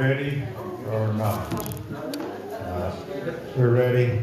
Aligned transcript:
Ready 0.00 0.42
or 0.90 1.12
not? 1.12 1.54
Uh, 2.52 2.96
We're 3.56 3.68
ready. 3.68 4.20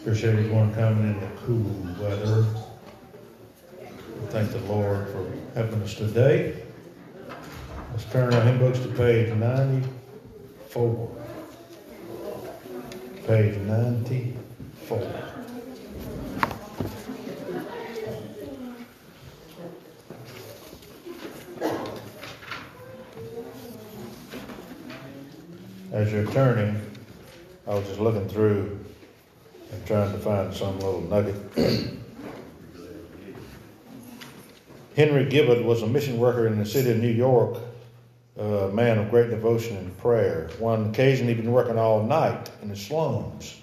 Appreciate 0.00 0.30
everyone 0.38 0.72
coming 0.74 1.12
in 1.12 1.20
the 1.20 1.26
cool 1.44 1.86
weather. 2.00 2.46
Thank 4.30 4.52
the 4.52 4.60
Lord 4.60 5.06
for 5.08 5.30
helping 5.54 5.82
us 5.82 5.96
today. 5.96 6.62
Let's 7.90 8.06
turn 8.06 8.32
our 8.32 8.40
hymn 8.40 8.58
books 8.58 8.78
to 8.78 8.88
page 8.88 9.34
ninety-four. 9.34 11.10
Page 13.26 13.58
ninety-four. 13.58 15.31
As 25.92 26.10
you're 26.10 26.26
turning, 26.32 26.80
I 27.66 27.74
was 27.74 27.86
just 27.86 28.00
looking 28.00 28.26
through 28.26 28.80
and 29.70 29.86
trying 29.86 30.10
to 30.10 30.18
find 30.18 30.54
some 30.54 30.80
little 30.80 31.02
nugget. 31.02 31.34
Henry 34.96 35.26
Gibbud 35.26 35.62
was 35.62 35.82
a 35.82 35.86
mission 35.86 36.16
worker 36.16 36.46
in 36.46 36.58
the 36.58 36.64
city 36.64 36.92
of 36.92 36.96
New 36.96 37.10
York, 37.10 37.58
a 38.38 38.68
man 38.68 39.00
of 39.00 39.10
great 39.10 39.28
devotion 39.28 39.76
and 39.76 39.98
prayer. 39.98 40.48
One 40.58 40.88
occasion 40.88 41.28
he'd 41.28 41.36
been 41.36 41.52
working 41.52 41.76
all 41.76 42.02
night 42.02 42.48
in 42.62 42.70
the 42.70 42.76
slums. 42.76 43.60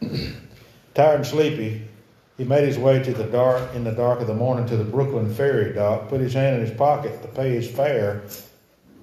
Tired 0.94 1.16
and 1.16 1.26
sleepy, 1.26 1.82
he 2.38 2.44
made 2.44 2.62
his 2.62 2.78
way 2.78 3.02
to 3.02 3.12
the 3.12 3.24
dark 3.24 3.74
in 3.74 3.82
the 3.82 3.90
dark 3.90 4.20
of 4.20 4.28
the 4.28 4.34
morning 4.34 4.66
to 4.66 4.76
the 4.76 4.84
Brooklyn 4.84 5.34
ferry 5.34 5.72
dock, 5.72 6.08
put 6.08 6.20
his 6.20 6.32
hand 6.32 6.60
in 6.60 6.64
his 6.64 6.76
pocket 6.76 7.22
to 7.22 7.28
pay 7.28 7.50
his 7.50 7.68
fare, 7.68 8.22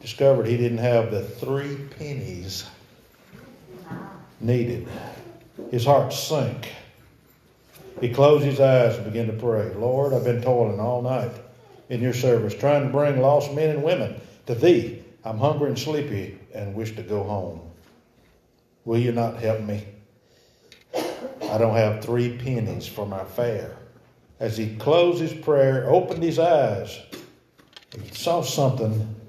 discovered 0.01 0.47
he 0.47 0.57
didn't 0.57 0.79
have 0.79 1.11
the 1.11 1.21
three 1.21 1.77
pennies 1.97 2.65
needed. 4.39 4.87
His 5.69 5.85
heart 5.85 6.11
sank. 6.11 6.71
He 7.99 8.09
closed 8.09 8.43
his 8.43 8.59
eyes 8.59 8.95
and 8.97 9.05
began 9.05 9.27
to 9.27 9.33
pray. 9.33 9.73
Lord, 9.75 10.13
I've 10.13 10.23
been 10.23 10.41
toiling 10.41 10.79
all 10.79 11.01
night 11.01 11.31
in 11.89 12.01
your 12.01 12.13
service, 12.13 12.55
trying 12.55 12.83
to 12.83 12.89
bring 12.89 13.21
lost 13.21 13.53
men 13.53 13.69
and 13.69 13.83
women 13.83 14.19
to 14.47 14.55
thee. 14.55 15.03
I'm 15.23 15.37
hungry 15.37 15.67
and 15.67 15.77
sleepy 15.77 16.39
and 16.53 16.73
wish 16.73 16.95
to 16.95 17.03
go 17.03 17.23
home. 17.23 17.61
Will 18.85 18.97
you 18.97 19.11
not 19.11 19.37
help 19.37 19.61
me? 19.61 19.85
I 20.95 21.57
don't 21.57 21.75
have 21.75 22.03
three 22.03 22.37
pennies 22.37 22.87
for 22.87 23.05
my 23.05 23.23
fare. 23.23 23.77
As 24.39 24.57
he 24.57 24.75
closed 24.77 25.21
his 25.21 25.33
prayer, 25.33 25.87
opened 25.87 26.23
his 26.23 26.39
eyes, 26.39 26.97
he 27.93 28.09
saw 28.15 28.41
something 28.41 29.20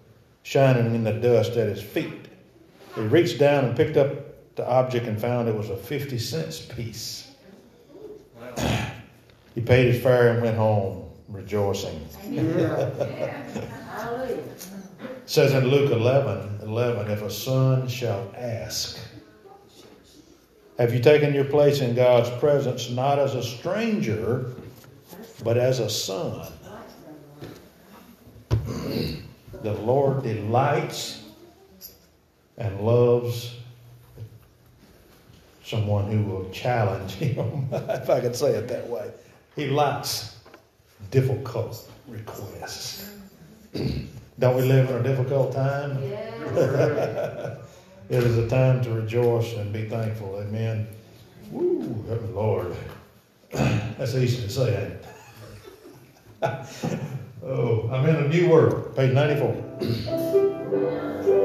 shining 0.42 0.94
in 0.94 1.04
the 1.04 1.12
dust 1.12 1.52
at 1.52 1.68
his 1.68 1.82
feet. 1.82 2.26
He 2.94 3.00
reached 3.02 3.38
down 3.38 3.64
and 3.64 3.76
picked 3.76 3.96
up 3.96 4.54
the 4.56 4.68
object 4.68 5.06
and 5.06 5.18
found 5.20 5.48
it 5.48 5.54
was 5.54 5.70
a 5.70 5.76
50 5.76 6.18
cents 6.18 6.60
piece. 6.60 7.30
he 9.54 9.60
paid 9.60 9.92
his 9.92 10.02
fare 10.02 10.32
and 10.32 10.42
went 10.42 10.56
home 10.56 11.08
rejoicing. 11.28 12.06
says 15.26 15.54
in 15.54 15.68
Luke 15.68 15.90
11 15.90 16.60
11, 16.62 17.10
if 17.10 17.22
a 17.22 17.30
son 17.30 17.88
shall 17.88 18.32
ask, 18.36 18.98
have 20.78 20.92
you 20.92 21.00
taken 21.00 21.34
your 21.34 21.44
place 21.44 21.80
in 21.80 21.94
God's 21.94 22.30
presence 22.38 22.90
not 22.90 23.18
as 23.18 23.34
a 23.34 23.42
stranger, 23.42 24.52
but 25.44 25.56
as 25.56 25.78
a 25.78 25.88
son? 25.88 26.48
The 29.62 29.72
Lord 29.72 30.22
delights 30.22 31.22
and 32.58 32.80
loves 32.80 33.56
someone 35.64 36.10
who 36.10 36.22
will 36.22 36.50
challenge 36.50 37.12
him, 37.12 37.68
if 37.72 38.10
I 38.10 38.20
could 38.20 38.36
say 38.36 38.54
it 38.54 38.68
that 38.68 38.88
way. 38.88 39.10
He 39.56 39.68
likes 39.68 40.36
difficult 41.10 41.90
requests. 42.08 43.10
Don't 44.38 44.56
we 44.56 44.62
live 44.62 44.90
in 44.90 44.96
a 44.96 45.02
difficult 45.02 45.52
time? 45.52 45.96
it 46.02 47.58
is 48.10 48.38
a 48.38 48.48
time 48.48 48.82
to 48.82 48.90
rejoice 48.90 49.54
and 49.54 49.72
be 49.72 49.88
thankful. 49.88 50.40
Amen. 50.40 50.86
Woo, 51.50 52.04
heaven, 52.08 52.34
Lord. 52.34 52.76
That's 53.52 54.14
easy 54.14 54.42
to 54.42 54.50
say, 54.50 54.84
ain't 54.84 55.06
it? 56.42 56.98
Oh, 57.44 57.88
I'm 57.90 58.08
in 58.08 58.16
a 58.16 58.28
new 58.28 58.48
world, 58.48 58.94
page 58.94 59.12
94. 59.12 61.41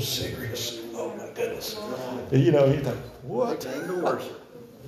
was 0.00 0.08
serious. 0.08 0.80
Oh 0.94 1.14
my 1.14 1.28
goodness. 1.34 1.78
You 2.32 2.52
know, 2.52 2.70
he's 2.70 2.84
like, 2.86 2.96
what? 3.22 3.60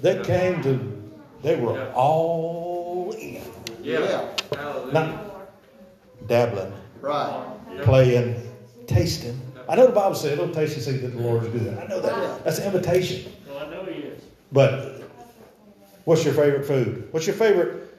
They 0.00 0.22
came 0.22 0.62
to, 0.62 1.02
they 1.42 1.56
were 1.56 1.92
all 1.92 3.14
in. 3.18 3.42
Yeah. 3.82 4.30
Not 4.90 5.52
dabbling. 6.26 6.72
Right. 7.02 7.46
Playing, 7.82 8.40
tasting. 8.86 9.38
I 9.68 9.76
know 9.76 9.86
the 9.86 9.92
Bible 9.92 10.14
said, 10.14 10.38
"Don't 10.38 10.52
taste 10.52 10.74
and 10.76 10.82
see 10.84 10.96
that 10.98 11.08
the 11.08 11.20
Lord 11.20 11.44
is 11.44 11.48
good. 11.50 11.78
I 11.78 11.86
know 11.86 12.00
that. 12.00 12.44
That's 12.44 12.58
an 12.58 12.66
invitation. 12.66 13.32
Well, 13.48 13.58
I 13.58 13.70
know 13.70 13.84
He 13.84 14.00
is. 14.00 14.22
But 14.50 15.02
what's 16.04 16.24
your 16.24 16.34
favorite 16.34 16.66
food? 16.66 17.08
What's 17.12 17.26
your 17.26 17.36
favorite? 17.36 17.94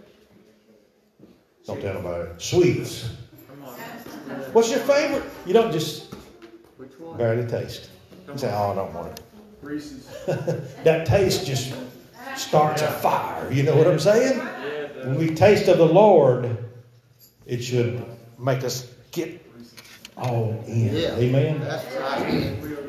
Don't 1.65 1.81
tell 1.81 1.93
nobody. 1.93 2.29
Sweets. 2.37 3.09
What's 4.51 4.69
your 4.71 4.81
favorite? 4.81 5.23
You 5.45 5.53
don't 5.53 5.71
just 5.71 6.13
Barely 7.17 7.47
taste. 7.47 7.89
Say, 8.35 8.51
oh, 8.51 8.71
I 8.71 8.75
don't 8.75 8.93
want 8.93 9.19
it. 9.19 9.23
that 10.83 11.05
taste 11.05 11.45
just 11.45 11.73
starts 12.35 12.81
a 12.81 12.91
fire. 12.91 13.51
You 13.51 13.63
know 13.63 13.75
what 13.75 13.87
I'm 13.87 13.99
saying? 13.99 14.39
When 14.39 15.15
we 15.15 15.35
taste 15.35 15.67
of 15.67 15.77
the 15.77 15.85
Lord, 15.85 16.57
it 17.45 17.63
should 17.63 18.03
make 18.39 18.63
us 18.63 18.91
get 19.11 19.41
all 20.17 20.63
in. 20.67 20.95
Amen. 20.95 21.61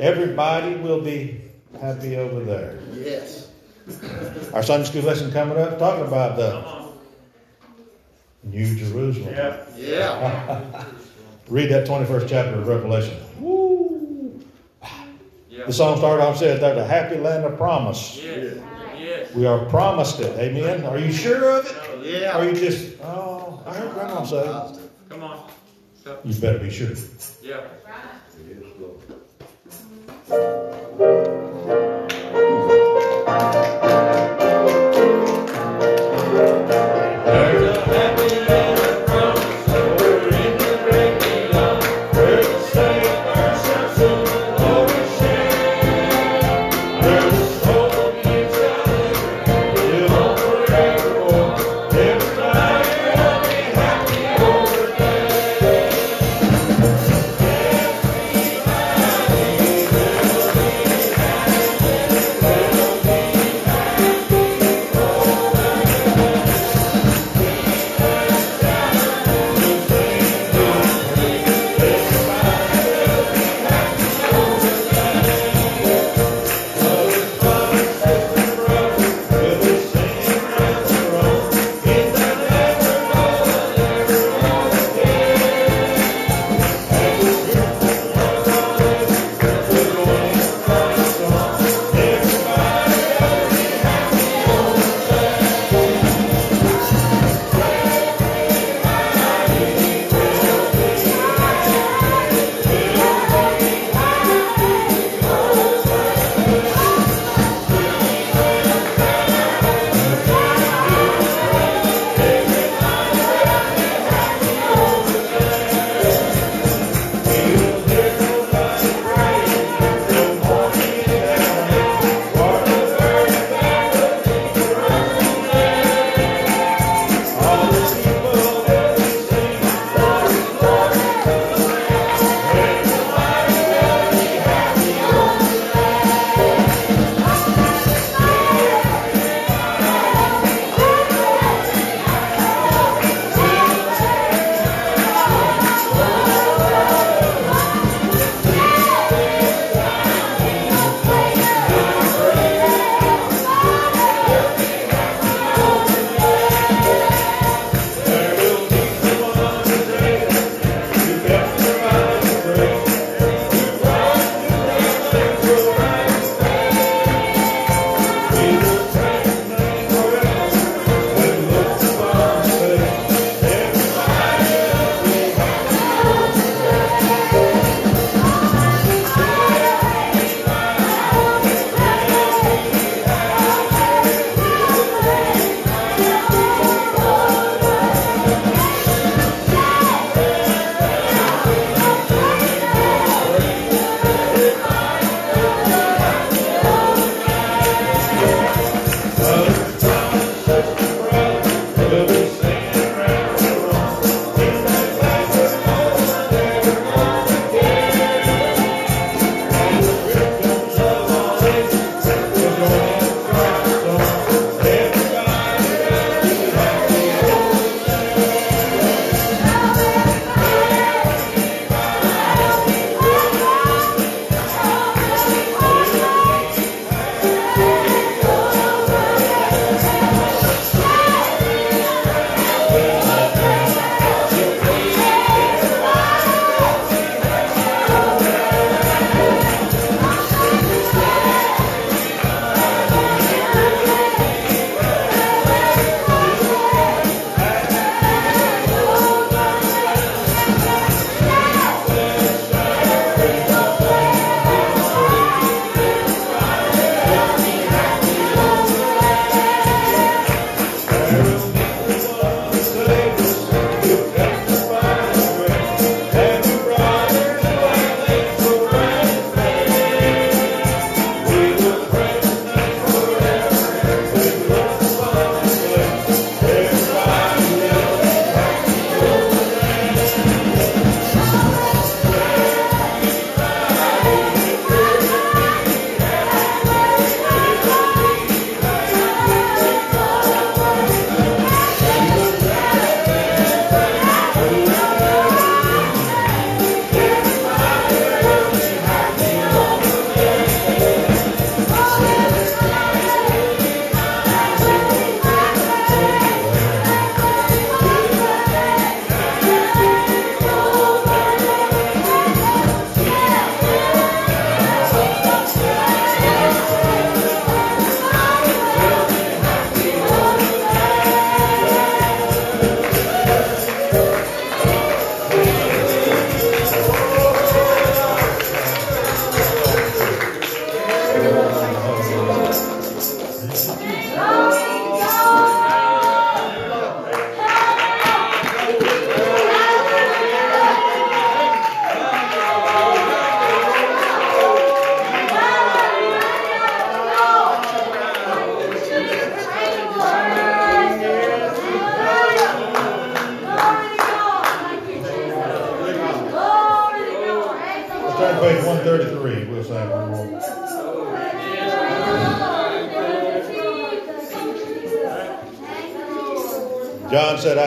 Everybody 0.01 0.77
will 0.77 1.01
be 1.01 1.41
happy 1.81 2.17
over 2.17 2.43
there. 2.45 2.79
Yes. 2.95 3.51
Our 4.53 4.63
Sunday 4.63 4.87
school 4.87 5.03
lesson 5.03 5.31
coming 5.31 5.59
up 5.59 5.79
talking 5.79 6.07
about 6.07 6.37
the 6.37 6.85
New 8.45 8.75
Jerusalem. 8.77 9.35
Yeah. 9.35 9.65
yeah. 9.77 10.85
Read 11.49 11.71
that 11.71 11.87
21st 11.87 12.29
chapter 12.29 12.55
of 12.55 12.67
Revelation. 12.67 13.24
Woo! 15.65 15.67
Yeah. 15.67 15.67
The 15.67 15.73
song 15.73 15.97
started 15.99 16.23
off 16.23 16.39
says, 16.39 16.61
There's 16.61 16.79
a 16.79 16.87
happy 16.87 17.17
land 17.17 17.45
of 17.45 17.57
promise. 17.57 18.21
Yes. 18.23 18.59
Yes. 18.99 19.35
We 19.35 19.47
are 19.47 19.65
promised 19.67 20.21
it. 20.21 20.39
Amen. 20.39 20.85
Are 20.85 20.99
you 20.99 21.13
sure 21.13 21.59
of 21.59 21.67
it? 21.67 21.73
Oh, 21.77 22.03
yeah. 22.03 22.37
are 22.37 22.45
you 22.45 22.55
just, 22.55 22.97
oh, 23.03 23.63
I 23.67 23.75
heard 23.75 23.93
Grandma 23.93 24.25
say. 24.25 24.81
Come 25.09 25.23
on. 25.23 25.51
You 26.25 26.35
better 26.35 26.59
be 26.59 26.71
sure. 26.71 26.91
yeah. 27.43 27.67
There's 28.37 29.24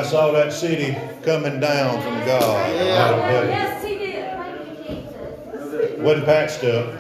saw 0.08 0.32
that 0.32 0.54
city 0.54 0.96
coming 1.24 1.60
down 1.60 2.02
from 2.02 2.16
God 2.26 2.72
out 2.98 3.14
of 3.14 3.24
heaven. 3.26 3.50
Yes, 3.50 3.84
he 3.86 3.98
did. 3.98 4.32
Thank 4.32 4.90
you, 4.90 4.96
Jesus. 4.96 6.00
Wasn't 6.00 6.26
patched 6.26 6.64
up. 6.64 6.94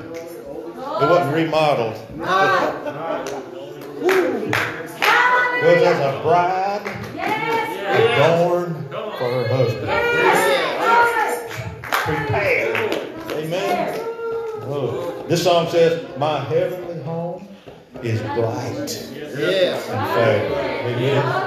It 1.02 1.10
wasn't 1.10 1.36
remodeled. 1.36 1.96
It 5.60 5.66
was 5.66 5.84
as 5.84 6.00
a 6.00 6.22
bride 6.22 6.82
Yes. 7.16 8.40
adorned 8.40 8.90
for 8.90 9.30
her 9.32 9.48
husband. 9.48 9.90
Prepared. 11.92 12.76
Amen. 13.32 14.00
Oh, 14.70 15.14
This 15.28 15.44
song 15.44 15.68
says, 15.70 16.06
My 16.18 16.40
heavenly 16.46 17.02
home 17.04 17.48
is 18.04 18.22
bright 18.22 19.08
Yes. 19.38 19.90
and 19.90 20.08
fair. 20.14 20.40
Amen. 20.88 21.47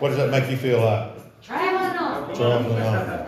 Hallelujah. 0.00 0.02
What 0.02 0.08
does 0.08 0.16
that 0.18 0.30
make 0.30 0.50
you 0.50 0.56
feel 0.56 0.80
like? 0.80 1.10
Traveling 1.42 1.98
on. 1.98 2.34
Traveling 2.34 2.82
on. 2.82 3.20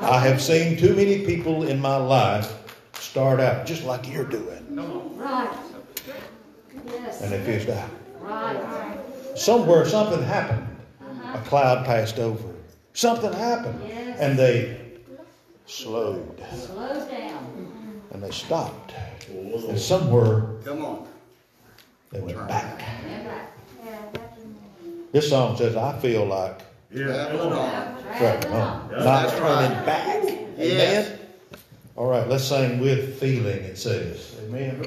I 0.00 0.20
have 0.20 0.40
seen 0.40 0.76
too 0.78 0.94
many 0.94 1.24
people 1.24 1.64
in 1.66 1.80
my 1.80 1.96
life 1.96 2.52
start 2.94 3.40
out 3.40 3.66
just 3.66 3.84
like 3.84 4.08
you're 4.08 4.24
doing, 4.24 4.62
Right. 5.16 5.48
Yes. 6.86 7.22
and 7.22 7.32
they 7.32 7.40
fished 7.42 7.68
out. 7.70 7.88
Right. 8.20 8.96
Somewhere 9.34 9.84
something 9.86 10.22
happened. 10.22 10.66
Uh-huh. 11.00 11.38
A 11.38 11.40
cloud 11.48 11.84
passed 11.86 12.18
over. 12.18 12.54
Something 12.92 13.32
happened. 13.32 13.80
Yes. 13.86 14.18
And 14.20 14.38
they 14.38 14.78
slowed 15.66 16.40
Slow 16.54 17.06
down. 17.08 18.02
and 18.12 18.22
they 18.22 18.30
stopped. 18.30 18.92
And 19.30 19.78
somewhere 19.78 20.42
Come 20.64 20.84
on. 20.84 21.06
they 22.12 22.20
went 22.20 22.46
back. 22.48 22.82
This 25.16 25.30
song 25.30 25.56
says, 25.56 25.76
I 25.76 25.98
feel 25.98 26.26
like 26.26 26.60
Traveling 26.94 27.50
on. 27.54 28.02
traveling 28.18 28.18
Traveling 28.18 28.52
on, 28.52 28.94
on. 28.94 29.02
not 29.02 29.30
turning 29.30 29.44
right. 29.78 29.86
back. 29.86 30.24
Yes. 30.58 31.06
Amen. 31.08 31.18
All 31.96 32.06
right, 32.06 32.28
let's 32.28 32.44
sing 32.44 32.80
with 32.80 33.18
feeling, 33.18 33.64
it 33.64 33.78
says. 33.78 34.36
Amen. 34.44 34.84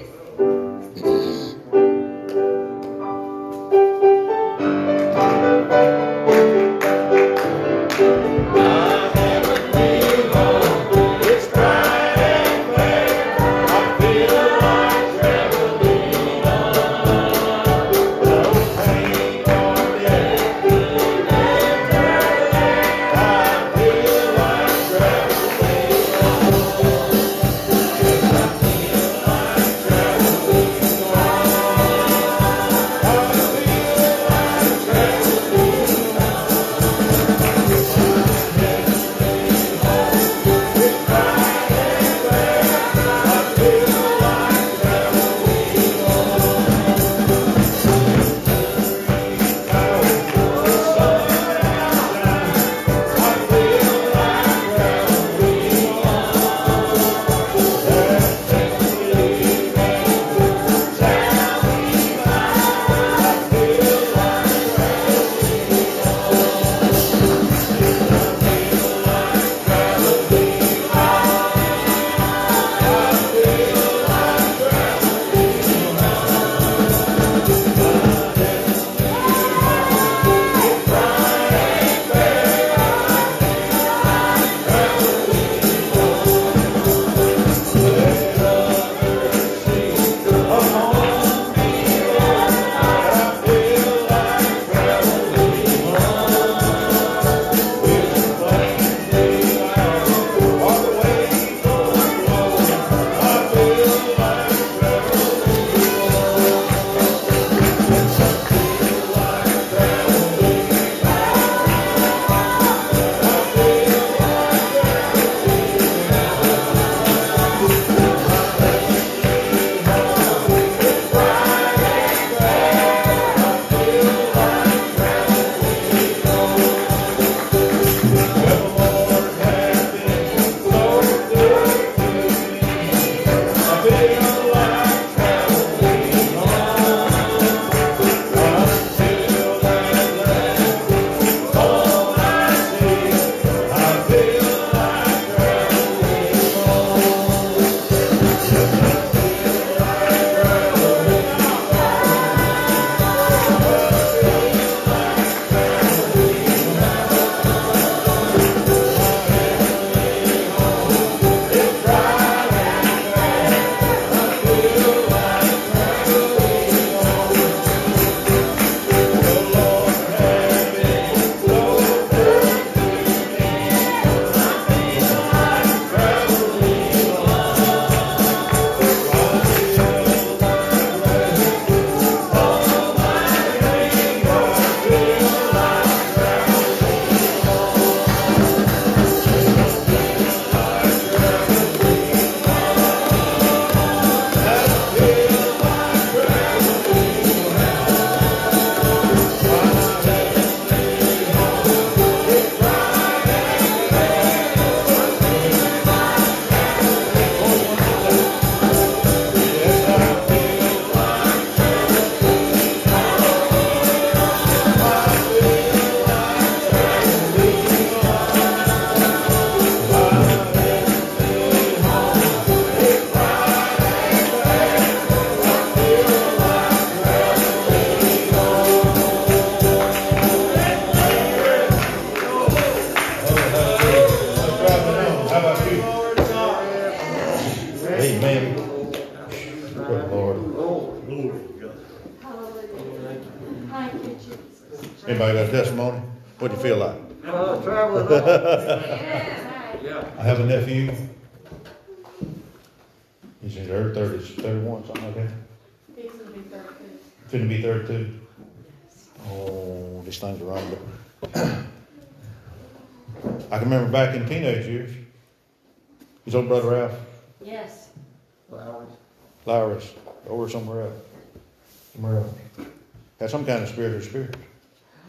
Spirit 273.69 273.93
or 273.93 274.01
spirit. 274.01 274.35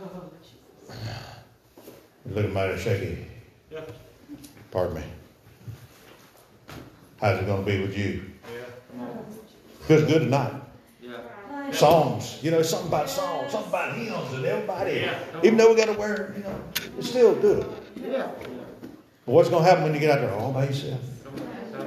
Oh. 0.03 0.31
He's 2.27 2.35
looking 2.35 2.53
mighty 2.53 2.79
shaky. 2.79 3.27
Yeah. 3.71 3.81
Pardon 4.71 4.97
me. 4.97 5.03
How's 7.21 7.41
it 7.41 7.47
gonna 7.47 7.63
be 7.63 7.81
with 7.81 7.97
you? 7.97 8.23
Yeah. 8.55 9.07
Feels 9.83 10.05
good 10.05 10.23
tonight. 10.23 10.53
Yeah. 11.03 11.71
Songs, 11.73 12.39
you 12.43 12.51
know, 12.51 12.63
something 12.63 12.89
about 12.89 13.09
songs, 13.09 13.53
something 13.53 13.71
about 13.71 13.97
hymns 13.97 14.33
and 14.33 14.45
everybody. 14.45 14.93
Yeah. 15.01 15.19
Even 15.43 15.57
though 15.57 15.71
we 15.71 15.77
gotta 15.77 15.93
wear, 15.93 16.35
you 16.37 16.43
know, 16.43 16.61
it's 16.99 17.09
still 17.09 17.35
good. 17.35 17.67
Yeah. 17.97 18.31
But 19.27 19.33
what's 19.33 19.49
gonna 19.49 19.65
happen 19.65 19.85
when 19.85 19.95
you 19.95 20.01
get 20.01 20.11
out 20.11 20.21
there 20.21 20.33
all 20.33 20.53
by 20.53 20.67
yourself? 20.67 21.01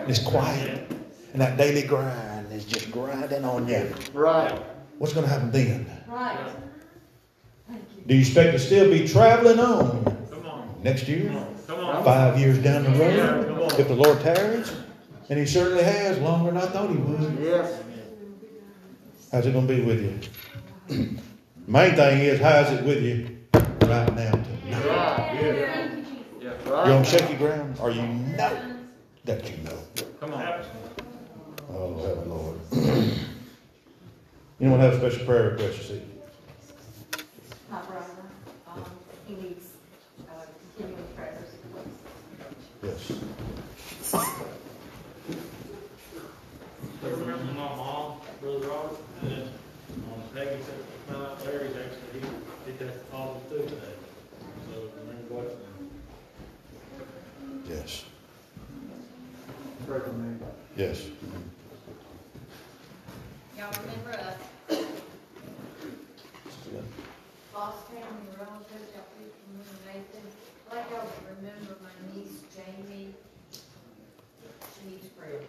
It's 0.07 0.19
quiet. 0.19 0.91
And 1.33 1.41
that 1.41 1.57
daily 1.57 1.83
grind 1.83 2.51
is 2.51 2.65
just 2.65 2.91
grinding 2.91 3.43
on 3.43 3.67
you. 3.67 3.93
Right. 4.13 4.61
What's 4.97 5.13
gonna 5.13 5.27
happen 5.27 5.51
then? 5.51 5.85
Right. 6.07 6.37
Thank 7.67 7.81
you. 7.97 8.03
Do 8.07 8.13
you 8.15 8.21
expect 8.21 8.53
to 8.53 8.59
still 8.59 8.89
be 8.89 9.07
traveling 9.07 9.59
on 9.59 10.03
Come 10.31 10.45
on. 10.45 10.75
next 10.83 11.07
year? 11.07 11.29
Come 11.67 11.79
on. 11.79 12.03
Five 12.03 12.39
years 12.39 12.57
down 12.59 12.83
the 12.83 12.91
road? 12.91 13.49
on. 13.49 13.79
If 13.79 13.87
the 13.87 13.95
Lord 13.95 14.19
tarries? 14.21 14.73
And 15.29 15.39
he 15.39 15.45
certainly 15.45 15.83
has 15.83 16.19
longer 16.19 16.51
than 16.51 16.61
I 16.61 16.65
thought 16.67 16.89
he 16.89 16.97
would. 16.97 17.39
Yes. 17.41 17.81
How's 19.31 19.45
it 19.47 19.53
gonna 19.53 19.65
be 19.67 19.81
with 19.81 20.01
you? 20.01 20.19
Main 21.65 21.95
thing 21.95 22.19
is, 22.19 22.39
how's 22.39 22.69
it 22.71 22.83
with 22.83 23.01
you 23.01 23.37
right 23.87 24.13
now? 24.15 24.31
tonight? 24.31 24.85
Right. 24.85 25.15
Thank 25.17 25.41
you, 25.41 26.03
Jesus. 26.03 26.23
Yeah. 26.41 26.49
Right. 26.71 26.87
You're 26.87 26.95
on 26.97 27.03
shaky 27.03 27.35
ground, 27.35 27.77
or 27.79 27.89
you 27.89 28.01
know 28.03 28.59
that 29.25 29.49
you 29.49 29.57
know. 29.63 29.77
Come 30.19 30.33
on. 30.33 30.63
Oh, 31.71 31.95
heaven, 32.05 32.29
Lord. 32.29 32.59
Anyone 34.63 34.79
have 34.79 34.93
a 34.93 34.97
special 34.97 35.25
prayer 35.25 35.49
request 35.49 35.77
you 35.77 35.83
see? 35.83 36.01
My 37.69 37.81
brother, 37.81 38.05
um, 38.65 38.85
he 39.27 39.35
needs, 39.35 39.73
uh, 40.21 40.45
continuing 40.77 41.03
prayers. 41.17 41.49
Yes. 42.81 43.11
Remember 47.01 47.43
my 47.43 47.75
mom, 47.75 48.21
brother 48.39 48.67
Robert, 48.69 48.99
and 49.23 49.31
then 49.31 49.49
on 50.13 50.21
his 50.21 50.33
negative, 50.33 50.85
found 51.09 51.25
out 51.25 51.43
there, 51.43 51.65
actually, 51.65 52.21
he, 52.21 52.71
he 52.71 52.77
tested 52.77 53.11
positive 53.11 53.49
too 53.49 53.75
today. 53.75 53.95
So, 54.71 54.75
remember 55.01 55.33
what? 55.33 55.57
Yes. 57.67 58.05
Pray 59.85 59.99
for 59.99 60.13
me. 60.13 60.37
Yes. 60.77 61.09
Y'all 63.57 63.71
remember 63.81 64.11
us, 64.11 64.37
lost 67.53 67.85
family 67.85 68.33
relatives, 68.33 68.89
y'all 68.97 69.05
people 69.13 69.37
remember 69.53 69.77
Nathan? 69.85 70.25
Like 70.73 70.89
y'all 70.89 71.05
remember 71.37 71.77
my 71.85 71.93
niece 72.09 72.41
Jamie? 72.49 73.13
She 73.53 74.81
needs 74.89 75.07
prayer. 75.13 75.45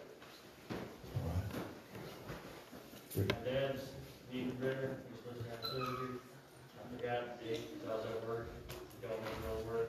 My 3.16 3.40
dad's 3.40 3.88
getting 4.30 4.52
better, 4.60 5.00
he's 5.08 5.16
supposed 5.16 5.40
to 5.40 5.48
have 5.48 5.64
surgery. 5.64 6.20
I 6.76 6.82
forgot 6.92 7.40
the 7.40 7.48
date, 7.48 7.72
because 7.72 7.88
I 7.88 7.96
was 7.96 8.04
at 8.04 8.28
work, 8.28 8.52
y'all 9.00 9.16
remember 9.16 9.48
I 9.48 9.56
was 9.56 9.64
work, 9.64 9.88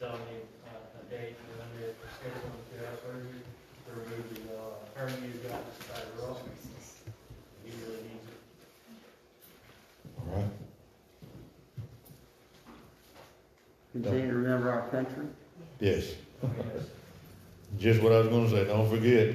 telling 0.00 0.24
me, 0.32 0.40
uh, 0.72 0.88
a 0.96 1.04
date, 1.12 1.36
and 1.36 1.46
then 1.52 1.68
they 1.76 1.92
scheduled 2.16 2.48
him 2.48 2.64
to 2.64 2.76
have 2.80 2.96
surgery 3.04 3.44
to 3.44 3.90
remove 3.92 4.24
the, 4.32 4.40
uh, 4.56 4.80
hernia 4.96 5.20
he's 5.20 5.44
got 5.44 5.60
inside 5.68 6.08
the 6.16 6.24
rock. 6.24 6.40
He 7.60 7.70
really 7.84 8.08
needs 8.08 8.24
it. 8.24 8.40
All 10.16 10.32
right. 10.32 10.65
Continue 14.02 14.30
to 14.30 14.36
remember 14.36 14.70
our 14.70 14.88
country. 14.88 15.26
Yes. 15.80 16.12
Just 17.78 18.02
what 18.02 18.12
I 18.12 18.18
was 18.18 18.28
gonna 18.28 18.50
say, 18.50 18.64
don't 18.66 18.88
forget, 18.90 19.34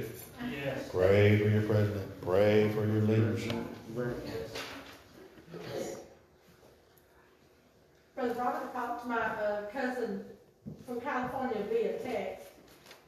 Yes. 0.51 0.89
pray 0.91 1.37
for 1.39 1.49
your 1.49 1.63
president, 1.63 2.21
pray 2.21 2.69
for 2.69 2.85
your 2.85 3.01
leaders. 3.01 3.43
Brother 8.15 8.33
Robert 8.35 8.73
talked 8.73 9.03
to 9.03 9.09
my, 9.09 9.17
uh, 9.19 9.61
cousin 9.71 10.23
from 10.85 11.01
California 11.01 11.57
via 11.69 11.93
text. 11.99 12.49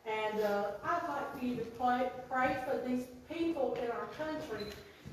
And, 0.07 0.41
uh, 0.41 0.71
I'd 0.83 1.07
like 1.07 1.39
for 1.39 1.45
you 1.45 1.55
to 1.57 1.65
pray, 1.65 2.09
pray 2.29 2.57
for 2.67 2.77
these 2.87 3.05
people 3.31 3.77
in 3.81 3.89
our 3.91 4.07
country 4.17 4.67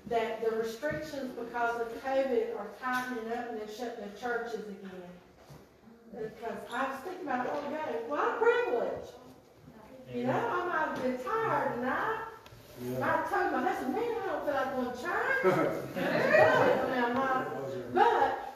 that 0.09 0.43
the 0.43 0.57
restrictions 0.57 1.33
because 1.39 1.81
of 1.81 2.03
COVID 2.03 2.57
are 2.59 2.69
tightening 2.83 3.31
up 3.33 3.51
and 3.51 3.61
they're 3.61 3.69
shutting 3.69 4.05
the 4.11 4.19
churches 4.19 4.55
again. 4.55 4.91
Because 6.13 6.59
I 6.73 6.89
was 6.91 6.99
thinking 7.05 7.27
about 7.27 7.47
it 7.47 7.53
all 7.53 7.71
day, 7.71 7.93
what 8.09 8.29
a 8.29 8.39
privilege. 8.39 9.09
You 10.13 10.25
know, 10.27 10.33
I 10.33 10.67
might 10.67 10.89
have 10.89 11.03
been 11.03 11.19
tired 11.25 11.75
tonight. 11.77 12.25
I 13.01 13.27
told 13.31 13.53
my 13.53 13.63
husband, 13.71 13.95
man, 13.95 14.03
I 14.03 14.27
don't 14.27 14.45
feel 14.45 14.55
like 14.55 14.75
going 14.75 14.91
to 14.91 15.03
church. 15.03 15.41
But, 15.45 16.03
I 16.03 16.91
mean, 16.91 17.05
I'm 17.05 17.15
not- 17.15 17.95
but, 17.95 18.55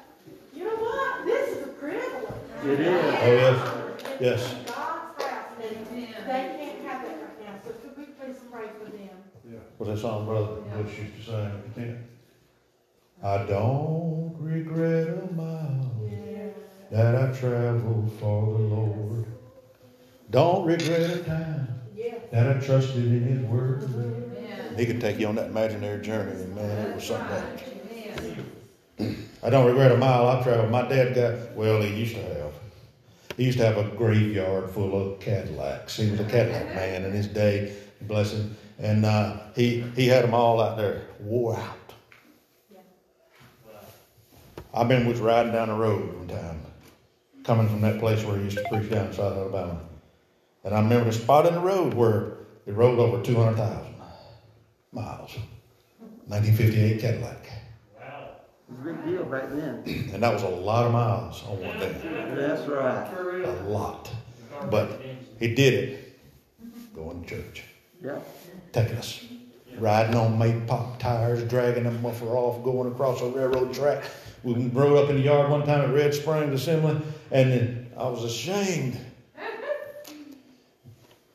you 0.54 0.64
know 0.64 0.76
what? 0.76 1.24
This 1.26 1.56
is 1.58 1.64
a 1.64 1.68
privilege. 1.68 2.30
It 2.64 2.80
is. 2.80 2.86
Oh, 2.88 3.22
yes. 3.22 4.16
Yes. 4.20 4.52
It's 4.62 4.70
God's 4.70 5.22
house, 5.22 5.46
and 5.62 5.96
they 5.96 6.04
can't 6.26 6.84
have 6.86 7.02
that 7.02 7.16
right 7.20 7.44
now, 7.44 7.54
so 7.64 7.70
could 7.72 7.96
we 7.98 8.04
please 8.04 8.36
pray 8.50 8.66
for 8.78 8.90
them? 8.90 9.08
What's 9.76 9.92
that 9.92 9.98
song 9.98 10.24
Brother 10.26 10.60
Bush 10.62 10.98
used 10.98 11.16
to 11.16 11.22
sing? 11.76 11.98
Yeah. 13.22 13.28
I 13.28 13.44
don't 13.44 14.34
regret 14.40 15.08
a 15.08 15.32
mile 15.34 15.90
that 16.90 17.14
I 17.14 17.32
traveled 17.32 18.12
for 18.20 18.52
the 18.52 18.58
Lord. 18.58 19.26
Don't 20.30 20.66
regret 20.66 21.10
a 21.10 21.18
time 21.24 21.68
that 22.30 22.56
I 22.56 22.60
trusted 22.60 23.04
in 23.04 23.22
His 23.22 23.40
word. 23.46 23.90
He 24.76 24.86
could 24.86 25.00
take 25.00 25.18
you 25.18 25.28
on 25.28 25.36
that 25.36 25.50
imaginary 25.50 26.02
journey, 26.02 26.32
and 26.32 26.54
man, 26.54 26.86
it 26.88 26.94
was 26.96 27.04
something 27.04 27.36
else. 27.36 27.62
I 29.42 29.50
don't 29.50 29.66
regret 29.66 29.92
a 29.92 29.96
mile 29.96 30.26
I've 30.26 30.42
traveled. 30.42 30.70
My 30.70 30.88
dad 30.88 31.14
got, 31.14 31.56
well, 31.56 31.80
he 31.82 31.94
used 31.94 32.14
to 32.14 32.22
have. 32.22 32.52
He 33.36 33.44
used 33.44 33.58
to 33.58 33.66
have 33.66 33.76
a 33.76 33.84
graveyard 33.96 34.70
full 34.70 34.94
of 35.12 35.20
Cadillacs. 35.20 35.96
He 35.96 36.10
was 36.10 36.20
a 36.20 36.24
Cadillac 36.24 36.74
man 36.74 37.04
in 37.04 37.12
his 37.12 37.26
day, 37.26 37.74
bless 38.02 38.32
him. 38.32 38.56
And 38.78 39.04
uh, 39.04 39.38
he, 39.54 39.80
he 39.96 40.06
had 40.06 40.24
them 40.24 40.34
all 40.34 40.60
out 40.60 40.76
there, 40.76 41.02
wore 41.20 41.56
out. 41.56 41.92
I've 44.72 44.88
been 44.88 45.06
with 45.06 45.20
riding 45.20 45.52
down 45.52 45.68
the 45.68 45.74
road 45.74 46.14
one 46.16 46.28
time, 46.28 46.60
coming 47.44 47.68
from 47.68 47.80
that 47.82 48.00
place 48.00 48.24
where 48.24 48.36
he 48.38 48.44
used 48.44 48.58
to 48.58 48.64
preach 48.70 48.90
down 48.90 49.06
in 49.06 49.12
South 49.12 49.36
Alabama. 49.36 49.80
And 50.64 50.74
I 50.74 50.80
remember 50.80 51.04
the 51.04 51.12
spot 51.12 51.46
in 51.46 51.54
the 51.54 51.60
road 51.60 51.94
where 51.94 52.38
it 52.66 52.72
rolled 52.72 52.98
over 52.98 53.22
200,000 53.22 53.94
miles. 54.92 55.36
1958 56.26 57.00
Cadillac. 57.00 57.46
Wow. 58.00 58.28
It 58.68 58.72
was 58.72 58.80
a 58.80 58.82
big 58.92 59.04
deal 59.04 59.24
back 59.24 59.50
then. 59.50 59.82
And 60.14 60.22
that 60.22 60.32
was 60.32 60.42
a 60.42 60.48
lot 60.48 60.86
of 60.86 60.92
miles 60.92 61.42
on 61.44 61.60
one 61.60 61.78
day. 61.78 61.92
That's 62.34 62.66
right. 62.66 63.44
A 63.44 63.68
lot. 63.68 64.10
But 64.70 65.02
he 65.38 65.54
did 65.54 65.74
it 65.74 66.18
going 66.94 67.22
to 67.24 67.28
church, 67.28 67.64
Yeah. 68.02 68.18
taking 68.72 68.96
us, 68.96 69.22
riding 69.78 70.16
on 70.16 70.38
made 70.38 70.66
pop 70.66 70.98
tires, 70.98 71.42
dragging 71.44 71.84
the 71.84 71.90
muffler 71.90 72.36
off, 72.36 72.62
going 72.64 72.90
across 72.90 73.20
a 73.20 73.26
railroad 73.26 73.72
track. 73.74 74.04
We 74.42 74.54
rode 74.68 74.96
up 74.96 75.10
in 75.10 75.16
the 75.16 75.22
yard 75.22 75.50
one 75.50 75.64
time 75.66 75.80
at 75.80 75.94
Red 75.94 76.14
Springs 76.14 76.52
Assembly, 76.52 77.00
and 77.30 77.52
then 77.52 77.90
I 77.96 78.08
was 78.08 78.24
ashamed. 78.24 78.98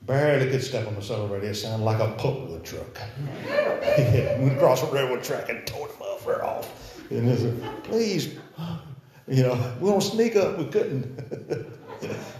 Barely 0.03 0.49
could 0.49 0.63
step 0.63 0.87
on 0.87 0.93
the 0.93 0.99
accelerator. 1.01 1.47
It 1.47 1.55
sounded 1.55 1.85
like 1.85 1.99
a 1.99 2.11
pull 2.17 2.59
truck. 2.63 2.99
yeah, 3.47 4.39
went 4.39 4.53
across 4.53 4.83
a 4.83 4.87
railroad 4.87 5.23
track 5.23 5.49
and 5.49 5.65
tore 5.67 5.87
the 5.87 5.93
muffler 5.99 6.43
off. 6.43 6.99
And 7.11 7.27
they 7.27 7.35
said, 7.35 7.83
please, 7.83 8.35
you 9.27 9.43
know, 9.43 9.75
we 9.79 9.89
don't 9.89 10.01
sneak 10.01 10.35
up. 10.35 10.57
We 10.57 10.65
couldn't. 10.65 11.19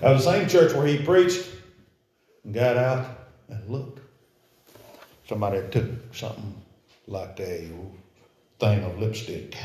At 0.02 0.18
the 0.18 0.20
same 0.20 0.48
church 0.48 0.74
where 0.74 0.88
he 0.88 1.04
preached 1.04 1.50
got 2.52 2.78
out 2.78 3.30
and 3.50 3.70
looked. 3.70 3.99
Somebody 5.30 5.62
took 5.70 5.86
something 6.12 6.56
like 7.06 7.40
a 7.40 7.70
thing 8.60 8.84
of 8.84 8.98
lipstick, 8.98 9.56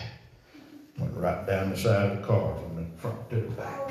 went 0.99 1.17
right 1.17 1.47
down 1.47 1.71
the 1.71 1.77
side 1.77 2.11
of 2.11 2.21
the 2.21 2.27
car 2.27 2.55
from 2.55 2.77
the 2.77 3.01
front 3.01 3.31
to 3.31 3.37
the 3.37 3.49
back. 3.53 3.91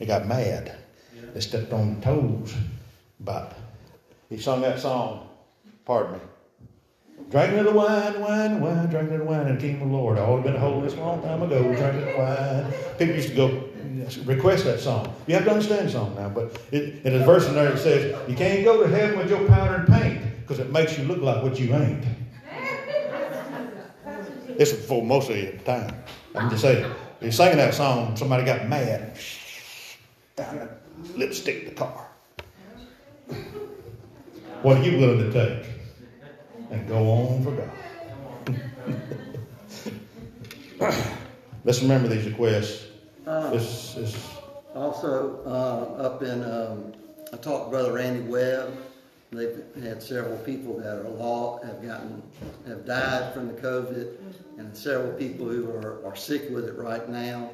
He 0.00 0.06
got 0.06 0.26
mad. 0.26 0.76
They 1.32 1.40
stepped 1.40 1.72
on 1.72 2.00
the 2.00 2.04
toes. 2.04 2.52
But 3.20 3.56
he 4.28 4.38
sung 4.38 4.60
that 4.62 4.80
song, 4.80 5.28
pardon 5.84 6.14
me. 6.14 6.18
Drinking 7.30 7.60
of 7.60 7.66
the 7.66 7.72
wine, 7.72 8.20
wine, 8.20 8.60
wine, 8.60 8.86
drinking 8.90 9.14
of 9.14 9.20
the 9.20 9.24
wine 9.24 9.46
in 9.46 9.54
the 9.54 9.60
kingdom 9.60 9.82
of 9.82 9.90
the 9.90 9.96
Lord. 9.96 10.18
Always 10.18 10.44
been 10.44 10.56
holding 10.56 10.82
this 10.82 10.96
long 10.96 11.22
time 11.22 11.42
ago, 11.42 11.62
drinking 11.62 12.06
the 12.06 12.18
wine. 12.18 12.72
People 12.98 13.14
used 13.14 13.28
to 13.28 13.34
go 13.36 13.68
request 14.24 14.64
that 14.64 14.80
song. 14.80 15.14
You 15.26 15.34
have 15.34 15.44
to 15.44 15.50
understand 15.50 15.90
song 15.90 16.14
now, 16.16 16.28
but 16.28 16.60
it, 16.72 17.04
in 17.04 17.20
a 17.20 17.24
verse 17.24 17.46
in 17.48 17.54
there 17.54 17.72
it 17.72 17.78
says, 17.78 18.16
You 18.28 18.36
can't 18.36 18.64
go 18.64 18.82
to 18.82 18.88
heaven 18.88 19.18
with 19.18 19.30
your 19.30 19.46
powder 19.48 19.74
and 19.76 19.88
paint 19.88 20.22
because 20.40 20.58
it 20.58 20.70
makes 20.70 20.98
you 20.98 21.04
look 21.04 21.20
like 21.20 21.42
what 21.42 21.58
you 21.58 21.74
ain't. 21.74 22.04
This 24.56 24.72
was 24.72 24.80
before 24.82 25.04
most 25.04 25.30
of 25.30 25.36
the 25.36 25.52
time. 25.64 25.94
I'm 26.34 26.48
just 26.50 26.62
saying. 26.62 26.90
He's 27.20 27.36
singing 27.36 27.56
that 27.56 27.74
song, 27.74 28.16
somebody 28.16 28.44
got 28.44 28.68
mad. 28.68 29.18
Down 30.36 30.68
lipstick 31.16 31.68
the 31.68 31.74
car. 31.74 32.08
What 34.62 34.78
are 34.78 34.82
you 34.82 34.98
willing 34.98 35.30
to 35.30 35.32
take? 35.32 35.70
And 36.70 36.88
go 36.88 37.10
on 37.10 37.44
for 37.44 37.52
God. 37.52 37.70
Let's 41.64 41.82
remember 41.82 42.08
these 42.08 42.26
requests. 42.26 42.86
Uh, 43.26 43.50
This 43.50 43.96
is 43.96 44.16
Also, 44.74 45.40
uh, 45.46 46.02
up 46.02 46.22
in, 46.22 46.42
um, 46.42 46.92
I 47.32 47.36
talked 47.36 47.66
to 47.66 47.70
Brother 47.70 47.92
Randy 47.92 48.22
Webb. 48.22 48.76
They've 49.30 49.64
had 49.82 50.02
several 50.02 50.36
people 50.38 50.78
that 50.78 50.96
are 50.98 51.08
law, 51.08 51.60
have 51.64 51.80
gotten, 51.82 52.22
have 52.66 52.84
died 52.84 53.32
from 53.32 53.48
the 53.48 53.54
COVID, 53.54 54.16
and 54.58 54.76
several 54.76 55.12
people 55.12 55.46
who 55.48 55.70
are, 55.70 56.04
are 56.06 56.16
sick 56.16 56.50
with 56.50 56.64
it 56.66 56.76
right 56.76 57.08
now. 57.08 57.50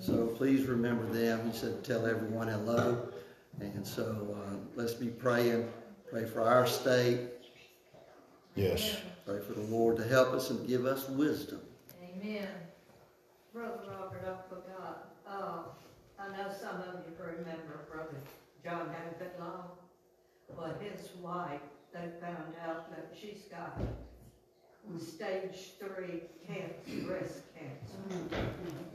So 0.00 0.26
please 0.28 0.66
remember 0.66 1.04
them. 1.12 1.50
He 1.50 1.56
said, 1.56 1.84
tell 1.84 2.06
everyone 2.06 2.48
hello. 2.48 3.06
And 3.60 3.86
so, 3.86 4.34
uh, 4.34 4.56
let's 4.76 4.94
be 4.94 5.08
praying. 5.08 5.70
Pray 6.10 6.24
for 6.24 6.40
our 6.42 6.66
state. 6.66 7.20
yes. 8.54 8.96
Pray 9.26 9.40
for 9.40 9.52
the 9.52 9.60
Lord 9.62 9.96
to 9.98 10.04
help 10.04 10.32
us 10.32 10.50
and 10.50 10.66
give 10.66 10.84
us 10.84 11.08
wisdom. 11.08 11.60
Amen. 12.02 12.48
Brother 13.54 13.72
Robert, 13.74 13.81
I 13.81 13.81
forgot, 13.81 13.81
uh, 15.42 15.62
I 16.18 16.28
know 16.28 16.48
some 16.52 16.76
of 16.76 17.02
you 17.04 17.12
remember 17.18 17.86
Brother 17.90 18.16
John 18.64 18.88
David 18.88 19.32
Long, 19.40 19.70
but 20.56 20.80
his 20.80 21.10
wife, 21.20 21.60
they 21.92 22.08
found 22.20 22.54
out 22.64 22.90
that 22.90 23.12
she's 23.18 23.42
got 23.50 23.78
stage 25.00 25.72
three 25.78 26.22
cancer, 26.46 27.06
breast 27.06 27.42
cancer. 27.54 28.38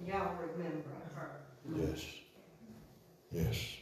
Y'all 0.07 0.36
remember 0.36 0.89
her? 1.15 1.31
Yes. 1.75 2.05
Yes. 3.31 3.77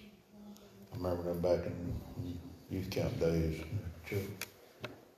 I 0.94 0.98
remember 0.98 1.24
them 1.24 1.42
back 1.42 1.66
in 1.66 2.40
youth 2.70 2.90
camp 2.90 3.20
days. 3.20 3.62
Sure. 4.08 4.18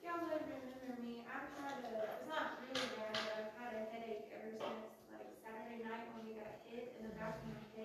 Y'all 0.04 0.20
would 0.26 0.44
remember 0.44 1.02
me. 1.02 1.24
I've 1.28 1.48
had 1.64 1.80
a, 1.86 2.04
it's 2.18 2.28
not 2.28 2.60
really 2.60 2.88
bad, 2.98 3.14
but 3.14 3.36
I've 3.40 3.56
had 3.56 3.72
a 3.78 3.86
headache 3.94 4.28
ever 4.36 4.52
since 4.52 4.84
like 5.14 5.32
Saturday 5.44 5.84
night 5.84 6.08
when 6.12 6.28
we 6.28 6.34
got 6.34 6.60
hit 6.66 6.96
in 7.00 7.08
the 7.08 7.14
back 7.16 7.40
of 7.40 7.48
my 7.48 7.54
head 7.56 7.68
was 7.68 7.76
hurting. 7.76 7.77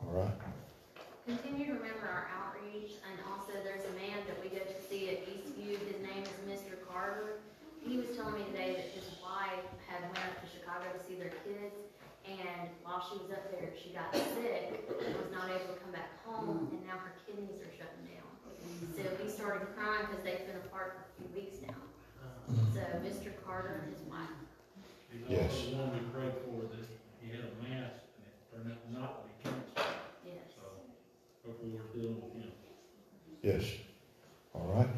All 0.00 0.12
right. 0.14 0.30
Continue 1.26 1.66
to 1.66 1.72
remember 1.74 2.06
our 2.06 2.30
outreach, 2.32 2.96
and 3.04 3.18
also 3.28 3.52
there's 3.64 3.84
a 3.84 3.94
man 3.98 4.22
that 4.30 4.38
we 4.40 4.48
go 4.48 4.62
to 4.64 4.76
see 4.88 5.10
at 5.10 5.26
Eastview, 5.28 5.76
his 5.90 6.00
name 6.00 6.22
is 6.22 6.38
Mr. 6.48 6.78
Carter. 6.88 7.42
He 7.84 7.98
was 7.98 8.14
telling 8.16 8.34
me 8.34 8.44
today 8.48 8.78
that 8.78 8.88
his 8.94 9.04
wife 9.20 9.66
had 9.90 10.02
went 10.08 10.22
up 10.24 10.40
to 10.40 10.46
Chicago 10.48 10.86
to 10.88 11.00
see 11.04 11.18
their 11.20 11.34
kids, 11.44 11.76
and 12.24 12.70
while 12.82 13.04
she 13.04 13.18
was 13.20 13.30
up 13.30 13.50
there, 13.52 13.68
she 13.76 13.90
got 13.90 14.14
sick, 14.38 14.88
and 14.88 15.14
was 15.18 15.30
not 15.34 15.50
able 15.50 15.74
to 15.74 15.78
come 15.82 15.92
back 15.92 16.16
home, 16.24 16.68
and 16.72 16.80
now 16.86 16.96
her 16.96 17.12
kidneys 17.26 17.60
are 17.60 17.72
shutting 17.76 18.06
down. 18.08 18.30
So 18.96 19.02
he 19.22 19.28
started 19.28 19.68
crying 19.76 20.06
because 20.08 20.24
they've 20.24 20.46
been 20.48 20.62
apart 20.64 20.96
for 20.96 21.02
a 21.04 21.10
few 21.20 21.28
weeks 21.36 21.58
now. 21.60 21.76
So 22.72 22.80
Mr. 23.04 23.34
Carter 23.44 23.84
and 23.84 23.92
his 23.92 24.02
wife. 24.08 24.47
He's 25.10 25.20
Yes. 25.28 25.50
also 25.52 25.70
the 25.70 25.76
one 25.76 25.92
we 25.92 25.98
prayed 26.12 26.32
for 26.44 26.62
that 26.68 26.86
he 27.20 27.30
had 27.30 27.40
a 27.40 27.62
mass 27.62 27.92
and 28.16 28.26
it 28.26 28.36
turned 28.52 28.72
out 28.72 28.92
not 28.92 29.22
to 29.22 29.28
be 29.28 29.34
cancer. 29.42 29.90
Yes. 30.24 30.54
So 30.54 30.62
hopefully 31.46 31.72
we're 31.72 32.00
dealing 32.00 32.20
with 32.22 32.34
him. 32.34 32.52
Yes. 33.42 33.64
All 34.54 34.66
right. 34.74 34.88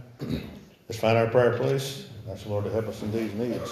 Let's 0.88 1.00
find 1.00 1.16
our 1.18 1.28
prayer 1.28 1.56
place. 1.56 2.06
Ask 2.30 2.44
the 2.44 2.48
Lord 2.50 2.64
to 2.64 2.70
help 2.70 2.88
us 2.88 3.02
in 3.02 3.12
these 3.12 3.32
needs. 3.34 3.70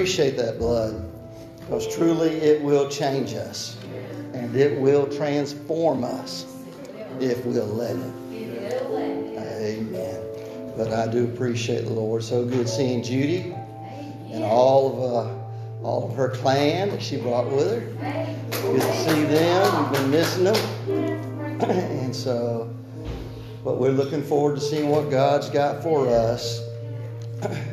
Appreciate 0.00 0.34
that 0.34 0.58
blood 0.58 1.06
because 1.58 1.94
truly 1.94 2.30
it 2.30 2.62
will 2.62 2.88
change 2.88 3.34
us 3.34 3.76
and 4.32 4.56
it 4.56 4.80
will 4.80 5.06
transform 5.06 6.04
us 6.04 6.46
if 7.20 7.44
we'll 7.44 7.66
let 7.66 7.94
it. 7.94 8.12
Amen. 9.36 10.72
But 10.74 10.90
I 10.94 11.06
do 11.06 11.26
appreciate 11.26 11.84
the 11.84 11.92
Lord. 11.92 12.24
So 12.24 12.46
good 12.46 12.66
seeing 12.66 13.02
Judy 13.02 13.54
and 14.32 14.42
all 14.42 14.86
of 14.86 15.26
uh, 15.28 15.86
all 15.86 16.10
of 16.10 16.16
her 16.16 16.30
clan 16.30 16.88
that 16.88 17.02
she 17.02 17.18
brought 17.18 17.50
with 17.50 17.70
her. 17.70 18.50
Good 18.52 18.80
to 18.80 18.96
see 19.04 19.24
them. 19.24 19.82
We've 19.82 20.00
been 20.00 20.10
missing 20.10 20.44
them, 20.44 21.60
and 21.70 22.16
so. 22.16 22.74
But 23.62 23.76
we're 23.76 23.92
looking 23.92 24.22
forward 24.22 24.54
to 24.54 24.62
seeing 24.62 24.88
what 24.88 25.10
God's 25.10 25.50
got 25.50 25.82
for 25.82 26.08
us. 26.08 26.62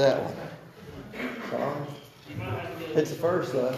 that. 0.00 0.22
One. 0.22 1.86
It's 2.94 3.10
the 3.10 3.16
first 3.16 3.52
though. 3.52 3.76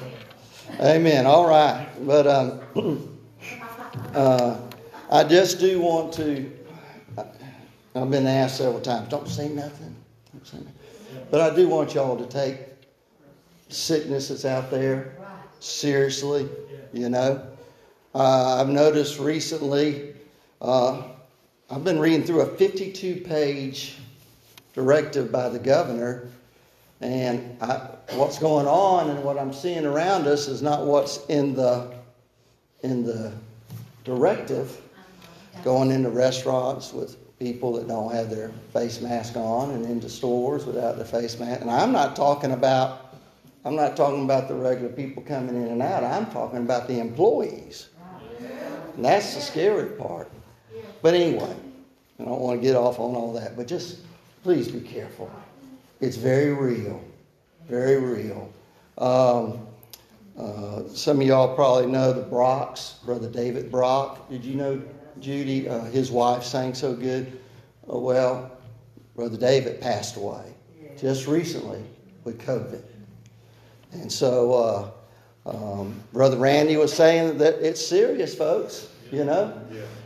Amen. 0.81 1.27
All 1.27 1.49
right. 1.49 1.89
But 2.01 2.27
um, 2.27 2.61
uh, 4.14 4.61
I 5.11 5.25
just 5.25 5.59
do 5.59 5.81
want 5.81 6.12
to. 6.14 6.51
I've 7.95 8.11
been 8.11 8.27
asked 8.27 8.59
several 8.59 8.81
times. 8.81 9.09
Don't 9.09 9.29
say 9.29 9.49
nothing. 9.49 9.95
Don't 10.33 10.47
say 10.47 10.59
nothing. 10.59 10.73
But 11.31 11.41
I 11.41 11.55
do 11.55 11.68
want 11.68 11.95
y'all 11.95 12.16
to 12.16 12.27
take 12.27 12.59
sickness 13.68 14.29
that's 14.29 14.45
out 14.45 14.70
there 14.70 15.16
seriously. 15.61 16.49
You 16.93 17.09
know, 17.09 17.47
uh, 18.14 18.61
I've 18.61 18.68
noticed 18.68 19.18
recently. 19.18 20.14
Uh, 20.61 21.03
I've 21.68 21.85
been 21.85 21.99
reading 21.99 22.23
through 22.23 22.43
a 22.43 22.57
52 22.57 23.23
page 23.23 23.97
directive 24.73 25.31
by 25.31 25.49
the 25.49 25.59
governor, 25.59 26.29
and 27.01 27.57
I, 27.61 27.89
what's 28.14 28.39
going 28.39 28.66
on 28.66 29.11
and 29.11 29.25
what 29.25 29.39
I'm 29.39 29.53
seeing 29.53 29.85
around 29.85 30.27
us 30.27 30.49
is 30.49 30.62
not 30.62 30.87
what's 30.87 31.25
in 31.27 31.55
the 31.55 31.93
in 32.83 33.05
the 33.05 33.33
directive. 34.05 34.79
Going 35.64 35.91
into 35.91 36.09
restaurants 36.09 36.93
with 36.93 37.16
people 37.39 37.75
that 37.75 37.87
don't 37.87 38.12
have 38.12 38.31
their 38.31 38.51
face 38.73 39.01
mask 39.01 39.37
on, 39.37 39.70
and 39.73 39.85
into 39.85 40.09
stores 40.09 40.64
without 40.64 40.97
their 40.97 41.05
face 41.05 41.39
mask. 41.39 41.61
And 41.61 41.70
I'm 41.70 41.93
not 41.93 42.16
talking 42.16 42.53
about 42.53 43.12
I'm 43.64 43.77
not 43.77 43.97
talking 43.97 44.25
about 44.25 44.49
the 44.49 44.55
regular 44.55 44.91
people 44.91 45.23
coming 45.23 45.57
in 45.57 45.68
and 45.68 45.83
out. 45.83 46.03
I'm 46.03 46.27
talking 46.27 46.59
about 46.59 46.89
the 46.89 46.99
employees, 46.99 47.89
and 48.97 49.05
that's 49.05 49.35
the 49.35 49.41
scary 49.41 49.91
part. 49.91 50.31
But 51.01 51.14
anyway, 51.14 51.55
I 52.18 52.25
don't 52.25 52.41
want 52.41 52.61
to 52.61 52.66
get 52.66 52.77
off 52.77 52.99
on 52.99 53.14
all 53.14 53.33
that, 53.35 53.57
but 53.57 53.66
just 53.66 53.99
please 54.43 54.68
be 54.68 54.80
careful. 54.80 55.30
It's 56.01 56.16
very 56.16 56.53
real, 56.53 57.03
very 57.68 58.01
real. 58.01 58.53
Um, 58.99 59.66
uh, 60.38 60.88
some 60.88 61.20
of 61.20 61.26
y'all 61.26 61.55
probably 61.55 61.86
know 61.86 62.12
the 62.12 62.22
Brocks, 62.22 62.99
Brother 63.05 63.28
David 63.28 63.70
Brock. 63.70 64.28
Did 64.28 64.45
you 64.45 64.55
know 64.57 64.82
Judy? 65.20 65.68
Uh, 65.68 65.84
his 65.84 66.11
wife 66.11 66.43
sang 66.43 66.74
so 66.74 66.95
good. 66.95 67.40
Uh, 67.90 67.99
well, 67.99 68.51
Brother 69.14 69.36
David 69.36 69.80
passed 69.80 70.16
away 70.16 70.55
just 70.99 71.26
recently 71.26 71.82
with 72.24 72.40
COVID. 72.40 72.82
And 73.93 74.11
so 74.11 74.93
uh, 75.45 75.51
um, 75.51 76.01
Brother 76.12 76.38
Randy 76.38 76.76
was 76.76 76.93
saying 76.93 77.38
that 77.38 77.55
it's 77.61 77.84
serious, 77.84 78.34
folks, 78.34 78.88
you 79.11 79.24
know? 79.24 79.61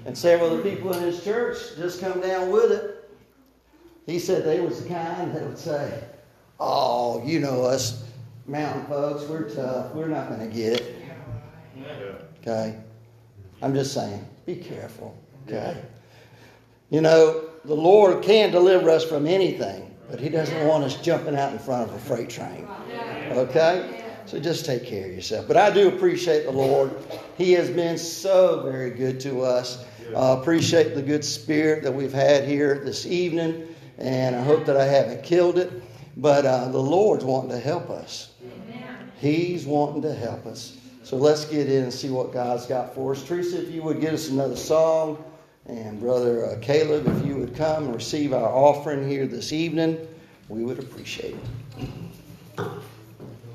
And 0.07 0.17
several 0.17 0.53
of 0.53 0.63
the 0.63 0.71
people 0.71 0.93
in 0.93 1.03
his 1.03 1.23
church 1.23 1.57
just 1.77 2.01
come 2.01 2.21
down 2.21 2.51
with 2.51 2.73
it. 2.73 2.96
He 4.07 4.19
said 4.19 4.45
they 4.45 4.61
was 4.61 4.83
the 4.83 4.89
kind 4.89 5.35
that 5.35 5.43
would 5.43 5.59
say, 5.59 6.03
Oh, 6.59 7.23
you 7.27 7.41
know 7.41 7.63
us 7.65 8.07
mountain 8.47 8.87
folks, 8.87 9.25
we're 9.25 9.49
tough. 9.51 9.93
We're 9.95 10.09
not 10.09 10.29
going 10.29 10.49
to 10.49 10.55
get 10.55 10.81
it. 10.81 10.95
Okay? 12.41 12.79
I'm 13.63 13.75
just 13.75 13.93
saying, 13.93 14.27
be 14.45 14.57
careful. 14.57 15.17
Okay? 15.47 15.83
You 16.91 17.01
know, 17.01 17.51
the 17.65 17.75
Lord 17.75 18.23
can 18.23 18.51
deliver 18.53 18.89
us 18.91 19.05
from 19.05 19.27
anything, 19.27 19.95
but 20.09 20.21
He 20.21 20.29
doesn't 20.29 20.67
want 20.67 20.85
us 20.85 21.01
jumping 21.03 21.37
out 21.37 21.53
in 21.53 21.59
front 21.59 21.91
of 21.91 21.97
a 21.97 21.99
freight 21.99 22.31
train. 22.31 22.69
Okay? 23.31 24.05
So 24.27 24.41
just 24.41 24.65
take 24.65 24.85
care 24.85 25.07
of 25.07 25.13
yourself. 25.13 25.47
But 25.47 25.57
I 25.57 25.71
do 25.71 25.89
appreciate 25.89 26.45
the 26.45 26.53
Lord. 26.53 26.93
He 27.37 27.53
has 27.53 27.71
been 27.71 27.99
so 27.99 28.63
very 28.63 28.91
good 28.91 29.21
to 29.21 29.43
us. 29.43 29.85
Uh, 30.15 30.37
appreciate 30.41 30.95
the 30.95 31.03
good 31.03 31.25
spirit 31.25 31.83
that 31.83 31.93
we've 31.93 32.13
had 32.13 32.45
here 32.45 32.81
this 32.85 33.07
evening, 33.07 33.75
and 33.99 34.37
I 34.37 34.43
hope 34.43 34.65
that 34.67 34.77
I 34.77 34.85
haven't 34.85 35.23
killed 35.23 35.59
it. 35.59 35.71
But 36.17 36.47
uh, 36.47 36.69
the 36.69 36.79
Lord's 36.79 37.25
wanting 37.25 37.51
to 37.51 37.59
help 37.59 37.91
us. 37.91 38.33
He's 39.19 39.67
wanting 39.67 40.03
to 40.03 40.15
help 40.15 40.47
us. 40.47 40.77
So 41.03 41.17
let's 41.17 41.45
get 41.45 41.69
in 41.69 41.85
and 41.85 41.93
see 41.93 42.11
what 42.11 42.33
God's 42.33 42.67
got 42.67 42.95
for 42.95 43.13
us. 43.13 43.23
Teresa, 43.23 43.63
if 43.63 43.71
you 43.73 43.83
would 43.83 44.01
get 44.01 44.13
us 44.13 44.29
another 44.29 44.57
song, 44.57 45.23
and 45.67 46.01
Brother 46.01 46.47
uh, 46.47 46.59
Caleb, 46.61 47.07
if 47.07 47.27
you 47.27 47.37
would 47.37 47.55
come 47.57 47.85
and 47.85 47.95
receive 47.95 48.33
our 48.33 48.49
offering 48.49 49.09
here 49.09 49.27
this 49.27 49.53
evening, 49.53 49.99
we 50.49 50.65
would 50.65 50.79
appreciate 50.79 51.35
it. 51.35 51.41
Thank 51.77 51.91
you, 52.57 52.65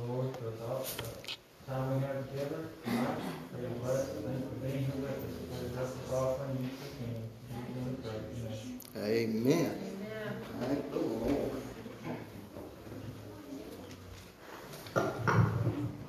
Lord, 0.07 0.35
for 0.35 0.43
the 0.43 0.51
thoughts, 0.51 0.95
the 0.95 1.71
time 1.71 1.95
we 1.95 2.01
have 2.05 2.29
together. 2.29 2.67
tonight. 2.83 3.17
Pray 3.53 3.61
you 3.63 3.69
bless 3.81 3.95
us. 3.95 4.07
Thank 4.09 4.37
you 4.37 4.43
for 4.49 4.55
being 4.65 4.85
here 4.85 4.95
with 4.95 5.09
us. 5.09 5.17
Pray 5.49 5.61
you 5.61 5.69
bless 5.75 5.91
this 5.93 6.11
offering, 6.13 6.57
use 6.61 6.71
this 6.79 6.93
and 7.05 7.67
give 7.67 7.77
you 7.77 7.91
the 7.95 8.09
praise. 8.09 9.05
Amen. 9.07 9.71
Amen. 9.71 10.33
Thank 10.59 10.91
the 10.91 10.99
Lord. 10.99 11.51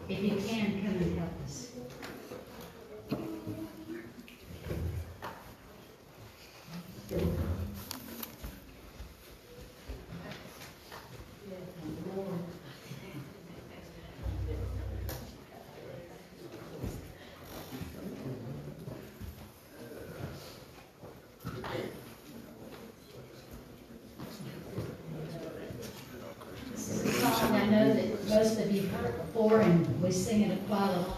If 0.08 0.18
you 0.22 0.36
can, 0.46 0.66
come 0.82 0.96
and 0.96 1.18
help 1.18 1.30
us. 1.44 1.68
This 26.72 26.88
is 26.88 27.06
a 27.06 27.12
song 27.12 27.52
I 27.54 27.66
know 27.66 27.94
that 27.94 28.28
most 28.28 28.58
of 28.58 28.72
you 28.72 28.82
heard 28.88 29.14
and 29.61 30.03
we 30.03 30.11
sing 30.11 30.59
quite 30.68 30.90
a 30.90 31.00
lot. 31.00 31.11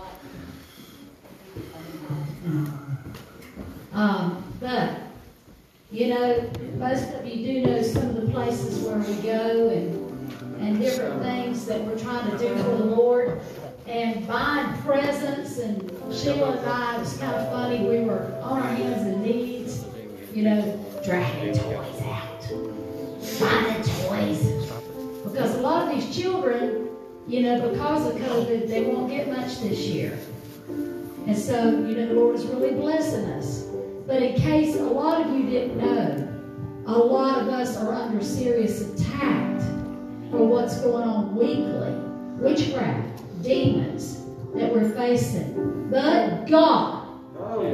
What's 40.64 40.80
going 40.80 41.06
on 41.06 41.36
weekly. 41.36 41.92
Witchcraft, 42.38 43.42
demons 43.42 44.24
that 44.54 44.72
we're 44.72 44.88
facing. 44.92 45.90
But 45.90 46.46
God 46.46 47.06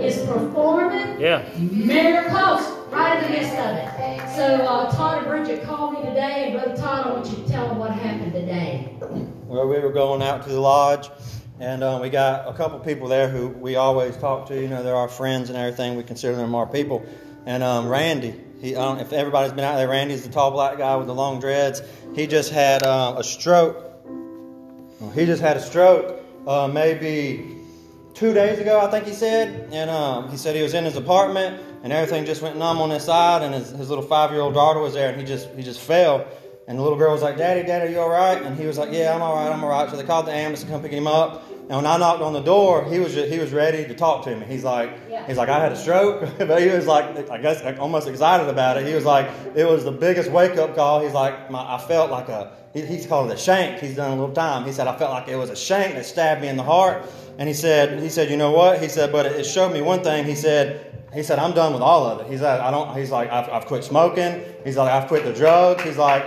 is 0.03 0.27
performing 0.27 1.21
Yeah. 1.21 1.45
miracles 1.57 2.67
right 2.91 3.23
in 3.23 3.31
the 3.31 3.39
midst 3.39 3.57
of 3.57 3.77
it. 3.77 4.29
So 4.35 4.45
uh, 4.67 4.91
Todd 4.91 5.19
and 5.19 5.27
Bridget 5.29 5.63
called 5.63 5.95
me 5.95 6.03
today, 6.03 6.51
and 6.51 6.61
Brother 6.61 6.77
Todd, 6.77 7.07
I 7.07 7.13
want 7.13 7.27
you 7.31 7.37
to 7.45 7.49
tell 7.49 7.69
them 7.69 7.79
what 7.79 7.93
happened 7.93 8.33
today. 8.33 8.97
Well, 9.47 9.69
we 9.69 9.79
were 9.79 9.93
going 9.93 10.21
out 10.21 10.43
to 10.43 10.49
the 10.49 10.61
lodge, 10.61 11.11
and 11.61 11.85
um, 11.85 12.01
we 12.01 12.11
got 12.11 12.49
a 12.49 12.55
couple 12.55 12.81
people 12.81 13.07
there 13.07 13.29
who 13.29 13.49
we 13.51 13.77
always 13.77 14.17
talk 14.17 14.49
to. 14.49 14.61
You 14.61 14.67
know, 14.67 14.83
they're 14.83 14.97
our 14.97 15.09
friends 15.09 15.49
and 15.49 15.57
everything. 15.57 15.97
We 15.97 16.03
consider 16.03 16.35
them 16.35 16.57
our 16.57 16.67
people. 16.67 17.07
And 17.47 17.63
um, 17.63 17.87
Randy, 17.89 18.35
he, 18.61 18.77
I 18.77 18.81
don't, 18.81 19.01
if 19.01 19.13
everybody's 19.13 19.53
been 19.53 19.65
out 19.65 19.77
there, 19.77 19.89
Randy's 19.89 20.25
the 20.25 20.31
tall 20.31 20.51
black 20.51 20.79
guy 20.79 20.97
with 20.97 21.07
the 21.07 21.15
long 21.15 21.41
dreads. 21.41 21.83
He 22.15 22.27
just 22.27 22.53
had 22.53 22.83
uh, 22.83 23.15
a 23.19 23.25
stroke. 23.25 23.87
He 25.15 25.27
just 25.27 25.41
had 25.41 25.57
a 25.57 25.61
stroke 25.61 26.23
uh, 26.47 26.69
maybe 26.69 27.57
two 28.15 28.35
days 28.35 28.59
ago, 28.59 28.81
I 28.81 28.91
think 28.91 29.07
he 29.07 29.15
said. 29.15 29.69
And 29.73 29.89
um, 29.89 30.31
he 30.31 30.37
said 30.37 30.55
he 30.55 30.63
was 30.63 30.75
in 30.75 30.85
his 30.85 30.97
apartment 30.97 31.63
and 31.83 31.93
everything 31.93 32.25
just 32.25 32.43
went 32.43 32.57
numb 32.57 32.81
on 32.81 32.91
his 32.91 33.05
side, 33.05 33.43
and 33.43 33.55
his, 33.55 33.71
his 33.71 33.89
little 33.89 34.05
five 34.05 34.31
year 34.31 34.41
old 34.41 34.55
daughter 34.55 34.81
was 34.81 34.95
there, 34.95 35.11
and 35.11 35.19
he 35.19 35.27
just 35.27 35.49
he 35.51 35.63
just 35.63 35.81
fell. 35.81 36.27
And 36.71 36.79
the 36.79 36.83
little 36.85 36.97
girl 36.97 37.11
was 37.11 37.21
like, 37.21 37.37
"Daddy, 37.37 37.65
Daddy, 37.67 37.89
are 37.89 37.91
you 37.91 37.99
all 37.99 38.09
right?" 38.09 38.41
And 38.41 38.57
he 38.57 38.65
was 38.65 38.79
like, 38.79 38.91
"Yeah, 38.93 39.13
I'm 39.13 39.21
all 39.21 39.35
right, 39.35 39.51
I'm 39.53 39.65
all 39.65 39.71
right." 39.71 39.91
So 39.91 39.97
they 39.97 40.05
called 40.05 40.27
the 40.27 40.33
ambulance 40.33 40.63
to 40.63 40.69
come 40.71 40.81
pick 40.81 40.93
him 40.93 41.09
up. 41.09 41.43
And 41.69 41.77
when 41.77 41.85
I 41.85 41.97
knocked 41.97 42.23
on 42.23 42.33
the 42.33 42.43
door, 42.43 42.85
he 42.85 43.01
was 43.01 43.13
just, 43.13 43.29
he 43.29 43.41
was 43.41 43.53
ready 43.53 43.85
to 43.85 43.95
talk 43.95 44.25
to 44.25 44.37
me. 44.37 44.47
He's 44.47 44.63
like, 44.63 44.93
Yeah. 45.11 45.27
he's 45.27 45.37
like, 45.37 45.49
I 45.49 45.59
had 45.59 45.73
a 45.73 45.77
stroke, 45.77 46.29
but 46.39 46.63
he 46.63 46.69
was 46.69 46.87
like, 46.87 47.29
I 47.29 47.39
guess 47.39 47.65
like, 47.65 47.81
almost 47.81 48.07
excited 48.07 48.49
about 48.49 48.77
it. 48.77 48.87
He 48.87 48.95
was 48.95 49.05
like, 49.05 49.29
it 49.57 49.65
was 49.65 49.83
the 49.85 49.91
biggest 49.93 50.31
wake 50.31 50.57
up 50.59 50.77
call. 50.77 51.01
He's 51.01 51.13
like, 51.13 51.51
my, 51.51 51.75
I 51.75 51.79
felt 51.79 52.11
like 52.11 52.29
a, 52.29 52.53
he, 52.73 52.83
he's 52.83 53.07
called 53.07 53.31
it 53.31 53.35
a 53.35 53.37
shank. 53.37 53.81
He's 53.81 53.97
done 53.97 54.13
a 54.13 54.17
little 54.17 54.35
time. 54.35 54.65
He 54.65 54.73
said, 54.73 54.87
I 54.89 54.97
felt 54.97 55.13
like 55.13 55.27
it 55.29 55.37
was 55.37 55.51
a 55.51 55.57
shank 55.57 55.95
that 55.95 56.07
stabbed 56.07 56.41
me 56.41 56.49
in 56.49 56.57
the 56.57 56.65
heart. 56.65 57.05
And 57.39 57.49
he 57.49 57.55
said, 57.55 58.01
he 58.01 58.09
said, 58.09 58.31
you 58.31 58.37
know 58.37 58.51
what? 58.51 58.81
He 58.83 58.89
said, 58.89 59.11
but 59.13 59.27
it 59.27 59.45
showed 59.45 59.73
me 59.73 59.81
one 59.81 60.03
thing. 60.03 60.25
He 60.25 60.35
said, 60.35 60.90
he 61.13 61.25
said, 61.25 61.41
I'm 61.41 61.53
done 61.53 61.73
with 61.73 61.83
all 61.83 62.07
of 62.07 62.21
it. 62.21 62.31
He 62.31 62.39
said, 62.39 62.61
I 62.61 62.71
don't, 62.71 62.97
he's 62.97 63.11
like, 63.11 63.31
I've, 63.31 63.49
I've 63.49 63.67
quit 63.67 63.83
smoking. 63.83 64.45
He's 64.63 64.77
like, 64.77 64.93
I've 64.93 65.09
quit 65.09 65.25
the 65.25 65.33
drugs. 65.33 65.83
He's 65.83 65.97
like, 65.97 66.25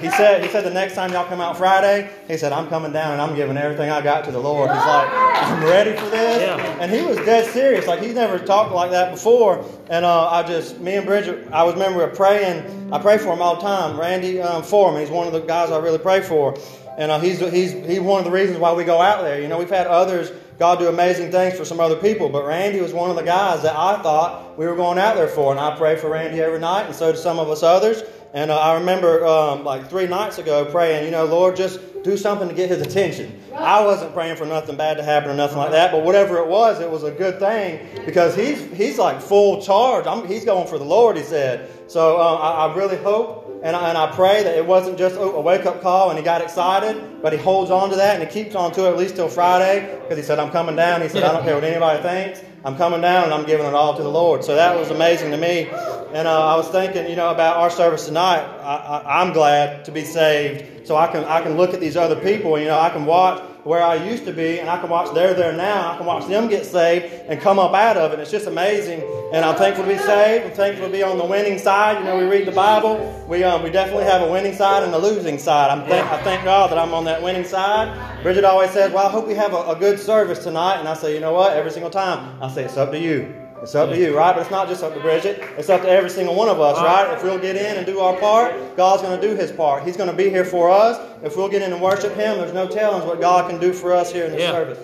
he 0.00 0.10
said, 0.10 0.42
he 0.42 0.48
said, 0.48 0.64
the 0.64 0.70
next 0.70 0.94
time 0.94 1.12
y'all 1.12 1.26
come 1.26 1.40
out 1.40 1.56
Friday, 1.56 2.10
he 2.26 2.36
said, 2.36 2.52
I'm 2.52 2.68
coming 2.68 2.92
down 2.92 3.12
and 3.12 3.22
I'm 3.22 3.36
giving 3.36 3.56
everything 3.56 3.88
I 3.88 4.00
got 4.00 4.24
to 4.24 4.32
the 4.32 4.40
Lord. 4.40 4.68
He's 4.70 4.78
like, 4.78 5.08
I'm 5.12 5.62
ready 5.62 5.92
for 5.96 6.08
this. 6.10 6.40
Yeah. 6.40 6.78
And 6.80 6.90
he 6.90 7.02
was 7.02 7.18
dead 7.18 7.52
serious. 7.52 7.86
Like, 7.86 8.00
he's 8.00 8.14
never 8.14 8.38
talked 8.40 8.72
like 8.72 8.90
that 8.90 9.12
before. 9.12 9.64
And 9.90 10.04
uh, 10.04 10.28
I 10.28 10.42
just, 10.42 10.80
me 10.80 10.96
and 10.96 11.06
Bridget, 11.06 11.46
I 11.52 11.62
was 11.62 11.74
remember 11.74 12.08
praying. 12.08 12.92
I 12.92 12.98
pray 12.98 13.18
for 13.18 13.32
him 13.32 13.40
all 13.40 13.54
the 13.54 13.62
time. 13.62 13.98
Randy 13.98 14.40
um, 14.40 14.64
Foreman, 14.64 15.02
he's 15.02 15.10
one 15.10 15.28
of 15.28 15.34
the 15.34 15.40
guys 15.40 15.70
I 15.70 15.78
really 15.78 15.98
pray 15.98 16.20
for. 16.20 16.58
And 16.98 17.12
uh, 17.12 17.20
he's, 17.20 17.38
he's, 17.38 17.72
he's 17.72 18.00
one 18.00 18.18
of 18.18 18.24
the 18.24 18.30
reasons 18.30 18.58
why 18.58 18.72
we 18.72 18.82
go 18.82 19.00
out 19.00 19.22
there. 19.22 19.40
You 19.40 19.48
know, 19.48 19.58
we've 19.58 19.68
had 19.68 19.86
others, 19.86 20.32
God 20.58 20.78
do 20.78 20.88
amazing 20.88 21.30
things 21.30 21.56
for 21.56 21.64
some 21.64 21.80
other 21.80 21.96
people, 21.96 22.30
but 22.30 22.46
Randy 22.46 22.80
was 22.80 22.92
one 22.92 23.10
of 23.10 23.16
the 23.16 23.22
guys 23.22 23.62
that 23.62 23.76
I 23.76 24.00
thought 24.02 24.56
we 24.58 24.66
were 24.66 24.76
going 24.76 24.98
out 24.98 25.16
there 25.16 25.28
for. 25.28 25.50
And 25.50 25.60
I 25.60 25.76
pray 25.76 25.96
for 25.96 26.08
Randy 26.08 26.40
every 26.40 26.58
night, 26.58 26.86
and 26.86 26.94
so 26.94 27.12
do 27.12 27.18
some 27.18 27.38
of 27.38 27.50
us 27.50 27.62
others. 27.62 28.02
And 28.32 28.50
uh, 28.50 28.58
I 28.58 28.74
remember 28.74 29.24
um, 29.26 29.64
like 29.64 29.88
three 29.88 30.06
nights 30.06 30.38
ago 30.38 30.64
praying, 30.64 31.04
you 31.04 31.10
know, 31.10 31.24
Lord, 31.26 31.56
just 31.56 31.80
do 32.02 32.16
something 32.16 32.48
to 32.48 32.54
get 32.54 32.68
his 32.68 32.80
attention. 32.80 33.42
I 33.54 33.84
wasn't 33.84 34.14
praying 34.14 34.36
for 34.36 34.46
nothing 34.46 34.76
bad 34.76 34.96
to 34.96 35.02
happen 35.02 35.30
or 35.30 35.34
nothing 35.34 35.58
like 35.58 35.72
that, 35.72 35.92
but 35.92 36.04
whatever 36.04 36.38
it 36.38 36.46
was, 36.46 36.80
it 36.80 36.90
was 36.90 37.02
a 37.02 37.10
good 37.10 37.38
thing 37.38 37.86
because 38.04 38.34
he's 38.34 38.60
he's 38.72 38.98
like 38.98 39.20
full 39.20 39.60
charge. 39.60 40.06
I'm, 40.06 40.26
he's 40.26 40.44
going 40.44 40.68
for 40.68 40.78
the 40.78 40.84
Lord, 40.84 41.16
he 41.16 41.22
said. 41.22 41.70
So 41.88 42.16
uh, 42.16 42.34
I, 42.34 42.66
I 42.66 42.74
really 42.74 42.96
hope 42.96 43.45
and 43.66 43.74
I, 43.74 43.88
and 43.88 43.98
I 43.98 44.14
pray 44.14 44.44
that 44.44 44.56
it 44.56 44.64
wasn't 44.64 44.96
just 44.96 45.16
a 45.18 45.40
wake 45.40 45.66
up 45.66 45.82
call 45.82 46.10
and 46.10 46.16
he 46.16 46.24
got 46.24 46.40
excited, 46.40 47.20
but 47.20 47.32
he 47.32 47.38
holds 47.38 47.68
on 47.68 47.90
to 47.90 47.96
that 47.96 48.20
and 48.20 48.22
he 48.22 48.32
keeps 48.32 48.54
on 48.54 48.70
to 48.74 48.86
it 48.86 48.90
at 48.90 48.96
least 48.96 49.16
till 49.16 49.28
Friday 49.28 49.98
because 50.02 50.16
he 50.16 50.22
said, 50.22 50.38
I'm 50.38 50.52
coming 50.52 50.76
down. 50.76 51.02
He 51.02 51.08
said, 51.08 51.24
I 51.24 51.32
don't 51.32 51.42
care 51.42 51.56
what 51.56 51.64
anybody 51.64 52.00
thinks. 52.00 52.42
I'm 52.64 52.76
coming 52.76 53.00
down 53.00 53.24
and 53.24 53.34
I'm 53.34 53.44
giving 53.44 53.66
it 53.66 53.74
all 53.74 53.96
to 53.96 54.02
the 54.04 54.08
Lord. 54.08 54.44
So 54.44 54.54
that 54.54 54.78
was 54.78 54.90
amazing 54.90 55.32
to 55.32 55.36
me. 55.36 55.68
And 56.12 56.28
uh, 56.28 56.46
I 56.46 56.56
was 56.56 56.68
thinking, 56.68 57.10
you 57.10 57.16
know, 57.16 57.30
about 57.30 57.56
our 57.56 57.68
service 57.68 58.06
tonight. 58.06 58.38
I, 58.38 58.76
I, 58.76 59.20
I'm 59.20 59.32
glad 59.32 59.84
to 59.86 59.90
be 59.90 60.04
saved 60.04 60.86
so 60.86 60.94
I 60.94 61.08
can, 61.08 61.24
I 61.24 61.42
can 61.42 61.56
look 61.56 61.74
at 61.74 61.80
these 61.80 61.96
other 61.96 62.14
people. 62.14 62.56
You 62.60 62.66
know, 62.66 62.78
I 62.78 62.90
can 62.90 63.04
watch 63.04 63.42
where 63.66 63.82
I 63.82 63.96
used 63.96 64.24
to 64.26 64.32
be, 64.32 64.60
and 64.60 64.70
I 64.70 64.78
can 64.78 64.88
watch 64.88 65.12
they're 65.12 65.34
there 65.34 65.52
now. 65.52 65.92
I 65.92 65.96
can 65.96 66.06
watch 66.06 66.26
them 66.28 66.48
get 66.48 66.64
saved 66.64 67.06
and 67.26 67.40
come 67.40 67.58
up 67.58 67.74
out 67.74 67.96
of 67.96 68.12
it. 68.12 68.20
It's 68.20 68.30
just 68.30 68.46
amazing, 68.46 69.02
and 69.32 69.44
I'm 69.44 69.56
thankful 69.56 69.84
to 69.84 69.90
be 69.90 69.98
saved. 69.98 70.46
I'm 70.46 70.52
thankful 70.52 70.86
to 70.86 70.92
be 70.92 71.02
on 71.02 71.18
the 71.18 71.24
winning 71.24 71.58
side. 71.58 71.98
You 71.98 72.04
know, 72.04 72.16
we 72.16 72.24
read 72.24 72.46
the 72.46 72.52
Bible. 72.52 73.26
We 73.28 73.42
um, 73.42 73.64
we 73.64 73.70
definitely 73.70 74.04
have 74.04 74.22
a 74.22 74.30
winning 74.30 74.54
side 74.54 74.84
and 74.84 74.94
a 74.94 74.98
losing 74.98 75.38
side. 75.38 75.70
I'm 75.70 75.86
thank, 75.88 76.06
I 76.12 76.22
thank 76.22 76.44
God 76.44 76.70
that 76.70 76.78
I'm 76.78 76.94
on 76.94 77.04
that 77.06 77.20
winning 77.20 77.44
side. 77.44 78.22
Bridget 78.22 78.44
always 78.44 78.70
says, 78.70 78.92
"Well, 78.92 79.06
I 79.06 79.10
hope 79.10 79.26
we 79.26 79.34
have 79.34 79.52
a, 79.52 79.70
a 79.72 79.76
good 79.76 79.98
service 79.98 80.44
tonight," 80.44 80.78
and 80.78 80.88
I 80.88 80.94
say, 80.94 81.14
"You 81.14 81.20
know 81.20 81.32
what? 81.32 81.52
Every 81.52 81.72
single 81.72 81.90
time, 81.90 82.40
I 82.40 82.48
say 82.48 82.64
it's 82.64 82.76
up 82.76 82.92
to 82.92 82.98
you." 82.98 83.45
It's 83.62 83.74
up 83.74 83.90
to 83.90 83.98
you, 83.98 84.16
right? 84.16 84.32
But 84.34 84.42
it's 84.42 84.50
not 84.50 84.68
just 84.68 84.82
up 84.84 84.94
to 84.94 85.00
Bridget. 85.00 85.42
It's 85.56 85.68
up 85.68 85.82
to 85.82 85.88
every 85.88 86.10
single 86.10 86.34
one 86.34 86.48
of 86.48 86.60
us, 86.60 86.76
right? 86.78 87.12
If 87.14 87.22
we'll 87.22 87.38
get 87.38 87.56
in 87.56 87.76
and 87.76 87.86
do 87.86 88.00
our 88.00 88.16
part, 88.18 88.76
God's 88.76 89.02
going 89.02 89.18
to 89.20 89.28
do 89.28 89.34
His 89.34 89.50
part. 89.50 89.82
He's 89.84 89.96
going 89.96 90.10
to 90.10 90.16
be 90.16 90.28
here 90.30 90.44
for 90.44 90.70
us. 90.70 90.98
If 91.22 91.36
we'll 91.36 91.48
get 91.48 91.62
in 91.62 91.72
and 91.72 91.80
worship 91.82 92.14
Him, 92.14 92.38
there's 92.38 92.52
no 92.52 92.68
telling 92.68 93.06
what 93.06 93.20
God 93.20 93.50
can 93.50 93.58
do 93.60 93.72
for 93.72 93.92
us 93.94 94.12
here 94.12 94.26
in 94.26 94.32
this 94.32 94.42
Yeah. 94.42 94.52
service. 94.52 94.78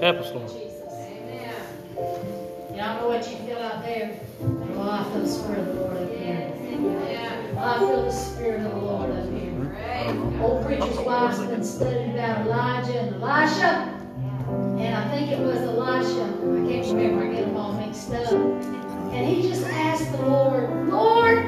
Help 0.00 0.16
us, 0.18 0.32
Lord. 0.32 0.50
Y'all 2.74 3.00
know 3.00 3.08
what 3.08 3.30
you 3.30 3.36
feel 3.46 3.58
out 3.58 3.82
there? 3.84 4.18
Oh, 4.42 4.90
I 4.90 5.04
feel 5.12 5.20
the 5.20 5.28
Spirit 5.28 5.58
of 5.58 5.66
the 5.66 5.72
Lord 5.74 5.96
up 5.98 6.10
here. 6.16 6.52
I 7.58 7.78
feel 7.78 8.02
the 8.04 8.10
Spirit 8.10 8.64
of 8.66 8.72
the 8.72 8.80
Lord 8.80 9.10
up 9.10 9.30
here. 9.30 10.40
Old 10.42 10.64
preacher's 10.64 10.98
wife's 11.00 11.38
been 11.40 11.62
studying 11.62 12.12
about 12.14 12.46
Elijah 12.46 12.98
and 13.00 13.22
Elisha. 13.22 13.99
And 14.80 14.94
I 14.94 15.08
think 15.10 15.30
it 15.30 15.38
was 15.38 15.58
Elisha. 15.58 16.24
I 16.24 16.68
can't 16.68 16.86
remember. 16.86 17.24
I 17.24 17.32
get 17.32 17.44
them 17.46 17.56
all 17.56 17.72
mixed 17.74 18.12
up. 18.12 18.32
And 18.32 19.26
he 19.28 19.42
just 19.42 19.64
asked 19.66 20.10
the 20.12 20.22
Lord, 20.22 20.88
Lord, 20.88 21.38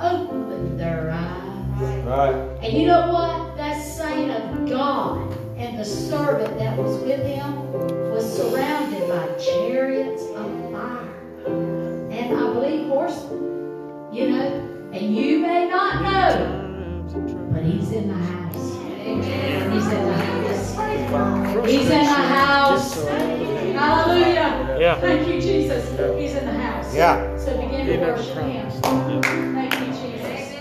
open 0.00 0.76
their 0.76 1.10
eyes. 1.10 2.04
Right. 2.04 2.34
And 2.62 2.72
you 2.72 2.86
know 2.86 3.12
what? 3.12 3.56
That 3.56 3.82
saint 3.82 4.30
of 4.30 4.68
God 4.68 5.36
and 5.56 5.78
the 5.78 5.84
servant 5.84 6.58
that 6.58 6.76
was 6.76 6.96
with 7.02 7.24
him 7.24 7.72
was 8.12 8.24
surrounded 8.36 9.08
by 9.08 9.26
chariots 9.38 10.22
of 10.34 10.72
fire. 10.72 11.46
And 12.10 12.36
I 12.36 12.52
believe 12.52 12.86
horsemen. 12.88 13.48
You 14.12 14.30
know, 14.30 14.90
and 14.92 15.14
you 15.14 15.38
may 15.38 15.68
not 15.68 16.02
know, 16.02 17.50
but 17.52 17.62
he's 17.62 17.92
in 17.92 18.08
the 18.08 18.14
house. 18.14 18.89
He's 19.16 19.86
in 19.88 20.06
the 20.06 20.12
house. 20.12 21.66
He's 21.66 21.90
in 21.90 21.98
the 21.98 22.04
house. 22.04 22.94
Hallelujah. 23.74 24.78
Yeah. 24.80 25.00
Thank 25.00 25.26
you, 25.26 25.40
Jesus. 25.40 25.88
He's 26.18 26.34
in 26.34 26.46
the 26.46 26.52
house. 26.52 26.94
Yeah. 26.94 27.36
So 27.38 27.60
begin 27.60 27.86
to 27.86 27.98
worship 27.98 28.36
him. 28.36 28.70
Thank 28.70 29.74
you, 29.80 29.86
Jesus. 29.86 30.56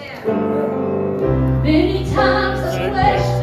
Many 1.63 2.09
times 2.11 2.59
I 2.59 2.89
question 2.89 3.38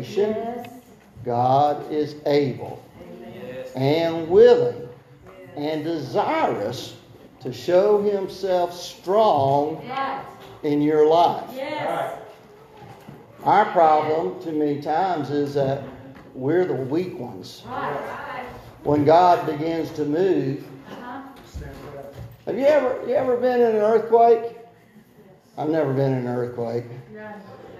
whatever 0.00 0.20
your 0.20 0.34
problem, 0.34 0.56
Right. 0.56 0.64
whatever 0.64 0.64
your 0.64 0.64
situation, 0.64 0.64
Yes. 0.64 0.68
God 1.24 1.92
is 1.92 2.14
able 2.26 2.82
and 3.74 4.28
willing 4.28 4.88
and 5.56 5.84
desirous 5.84 6.94
to 7.40 7.52
show 7.52 8.02
himself 8.02 8.72
strong 8.74 9.76
Right. 9.88 10.20
in 10.62 10.82
your 10.82 11.06
life. 11.06 11.44
Yes. 11.54 12.14
Our 13.44 13.64
problem, 13.66 14.40
too 14.42 14.52
many 14.52 14.80
times, 14.80 15.30
is 15.30 15.54
that 15.54 15.82
we're 16.34 16.64
the 16.64 16.74
weak 16.74 17.18
ones. 17.18 17.62
Right. 17.68 18.44
When 18.84 19.04
God 19.04 19.46
begins 19.46 19.90
to 19.92 20.04
move, 20.04 20.64
Uh-huh. 20.90 21.20
have 22.46 22.58
you 22.58 22.66
ever 22.66 22.96
you 23.06 23.14
ever 23.14 23.36
been 23.36 23.60
in 23.60 23.76
an 23.76 23.82
earthquake? 23.82 24.56
I've 25.56 25.68
never 25.70 25.92
been 25.92 26.12
in 26.12 26.26
an 26.26 26.28
earthquake. 26.28 26.84
Yeah. 27.14 27.32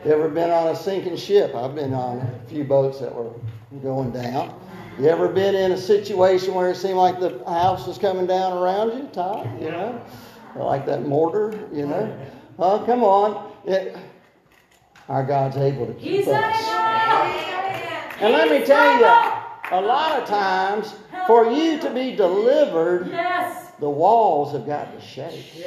You 0.04 0.12
ever 0.12 0.28
been 0.28 0.50
on 0.50 0.68
a 0.68 0.76
sinking 0.76 1.16
ship? 1.16 1.54
I've 1.54 1.74
been 1.74 1.92
on 1.92 2.18
a 2.18 2.48
few 2.48 2.64
boats 2.64 3.00
that 3.00 3.12
were 3.14 3.32
going 3.82 4.10
down. 4.12 4.58
You 4.98 5.06
ever 5.08 5.28
been 5.28 5.54
in 5.54 5.72
a 5.72 5.76
situation 5.78 6.54
where 6.54 6.70
it 6.70 6.76
seemed 6.76 6.96
like 6.96 7.20
the 7.20 7.42
house 7.46 7.86
was 7.86 7.98
coming 7.98 8.26
down 8.26 8.56
around 8.56 8.96
you, 8.98 9.08
Todd? 9.12 9.48
You 9.60 9.70
know, 9.70 10.00
like 10.56 10.86
that 10.86 11.06
mortar. 11.06 11.58
You 11.72 11.86
know, 11.86 12.18
oh 12.58 12.82
come 12.84 13.02
on, 13.04 13.52
it, 13.64 13.96
our 15.08 15.24
God's 15.24 15.56
able 15.56 15.86
to 15.86 15.92
keep 15.94 16.02
He's 16.02 16.28
us. 16.28 16.68
able. 16.68 18.24
And 18.24 18.32
let 18.32 18.50
me 18.50 18.64
tell 18.66 18.98
you, 18.98 19.04
a 19.76 19.80
lot 19.80 20.20
of 20.20 20.28
times, 20.28 20.94
for 21.26 21.50
you 21.50 21.78
to 21.80 21.90
be 21.90 22.16
delivered, 22.16 23.08
Yes. 23.08 23.67
The 23.80 23.88
walls 23.88 24.52
have 24.52 24.66
got 24.66 24.92
to 24.92 25.00
shake, 25.00 25.64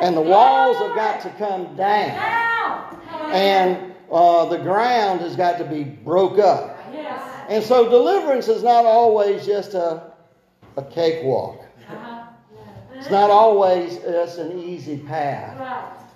and 0.00 0.16
the 0.16 0.20
walls 0.20 0.76
have 0.78 0.94
got 0.96 1.20
to 1.22 1.30
come 1.30 1.76
down, 1.76 3.00
and 3.32 3.94
uh, 4.10 4.46
the 4.46 4.58
ground 4.58 5.20
has 5.20 5.36
got 5.36 5.58
to 5.58 5.64
be 5.64 5.84
broke 5.84 6.38
up. 6.38 6.78
And 7.48 7.62
so 7.62 7.88
deliverance 7.88 8.48
is 8.48 8.62
not 8.62 8.84
always 8.84 9.44
just 9.44 9.74
a, 9.74 10.12
a 10.76 10.82
cakewalk. 10.82 11.64
Uh-huh. 11.88 12.26
It's 12.94 13.10
not 13.10 13.30
always 13.30 13.98
just 13.98 14.38
an 14.38 14.58
easy 14.58 14.98
path. 14.98 15.58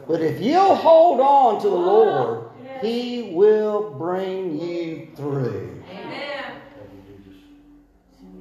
But 0.06 0.20
if 0.22 0.40
you'll 0.40 0.76
hold 0.76 1.20
on 1.20 1.60
to 1.62 1.68
the 1.68 1.74
Lord, 1.74 2.50
He 2.80 3.32
will 3.34 3.90
bring 3.90 4.60
you 4.60 5.08
through. 5.16 5.82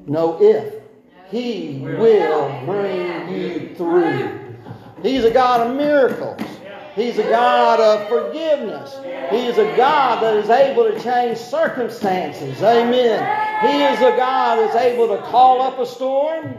No 0.06 0.42
if. 0.42 0.85
He 1.30 1.80
will 1.82 2.66
bring 2.66 3.30
you 3.30 3.76
through. 3.76 4.56
He's 5.02 5.24
a 5.24 5.32
God 5.32 5.68
of 5.68 5.76
miracles. 5.76 6.42
He's 6.96 7.18
a 7.20 7.24
God 7.24 7.80
of 7.82 8.08
forgiveness. 8.08 8.96
He 9.30 9.48
is 9.48 9.58
a 9.58 9.76
God 9.76 10.24
that 10.24 10.38
is 10.38 10.50
able 10.50 10.86
to 10.86 10.98
change 11.02 11.38
circumstances. 11.38 12.62
Amen. 12.62 13.68
He 13.68 13.84
is 13.84 14.00
a 14.00 14.16
God 14.16 14.60
that's 14.60 14.76
able 14.76 15.10
to 15.10 15.22
call 15.24 15.62
up 15.62 15.78
a 15.78 15.86
storm 15.86 16.58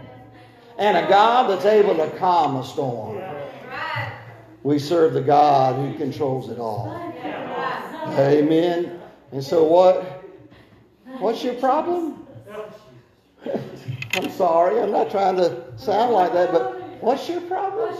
and 0.79 0.97
a 0.97 1.09
God 1.09 1.49
that's 1.49 1.65
able 1.65 1.97
to 1.97 2.11
calm 2.19 2.57
a 2.57 2.65
storm. 2.65 3.23
We 4.63 4.79
serve 4.79 5.15
the 5.15 5.23
God 5.23 5.77
who 5.77 5.97
controls 5.97 6.51
it 6.51 6.59
all. 6.59 6.93
Amen. 8.19 9.01
And 9.33 9.43
so 9.43 9.65
what? 9.65 10.25
What's 11.19 11.43
your 11.43 11.55
problem? 11.55 12.27
I'm 14.17 14.31
sorry, 14.31 14.81
I'm 14.81 14.93
not 14.93 15.11
trying 15.11 15.37
to 15.37 15.63
sound 15.77 16.15
like 16.15 16.33
that, 16.33 16.51
but 16.51 16.81
what's 17.03 17.29
your 17.29 17.43
problem? 17.43 17.95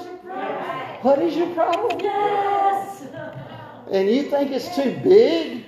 What 1.03 1.19
is 1.21 1.37
your 1.37 1.53
problem? 1.55 2.01
Yes. 2.01 3.03
And 3.91 4.09
you 4.09 4.23
think 4.31 4.51
it's 4.51 4.75
too 4.75 4.99
big 5.05 5.67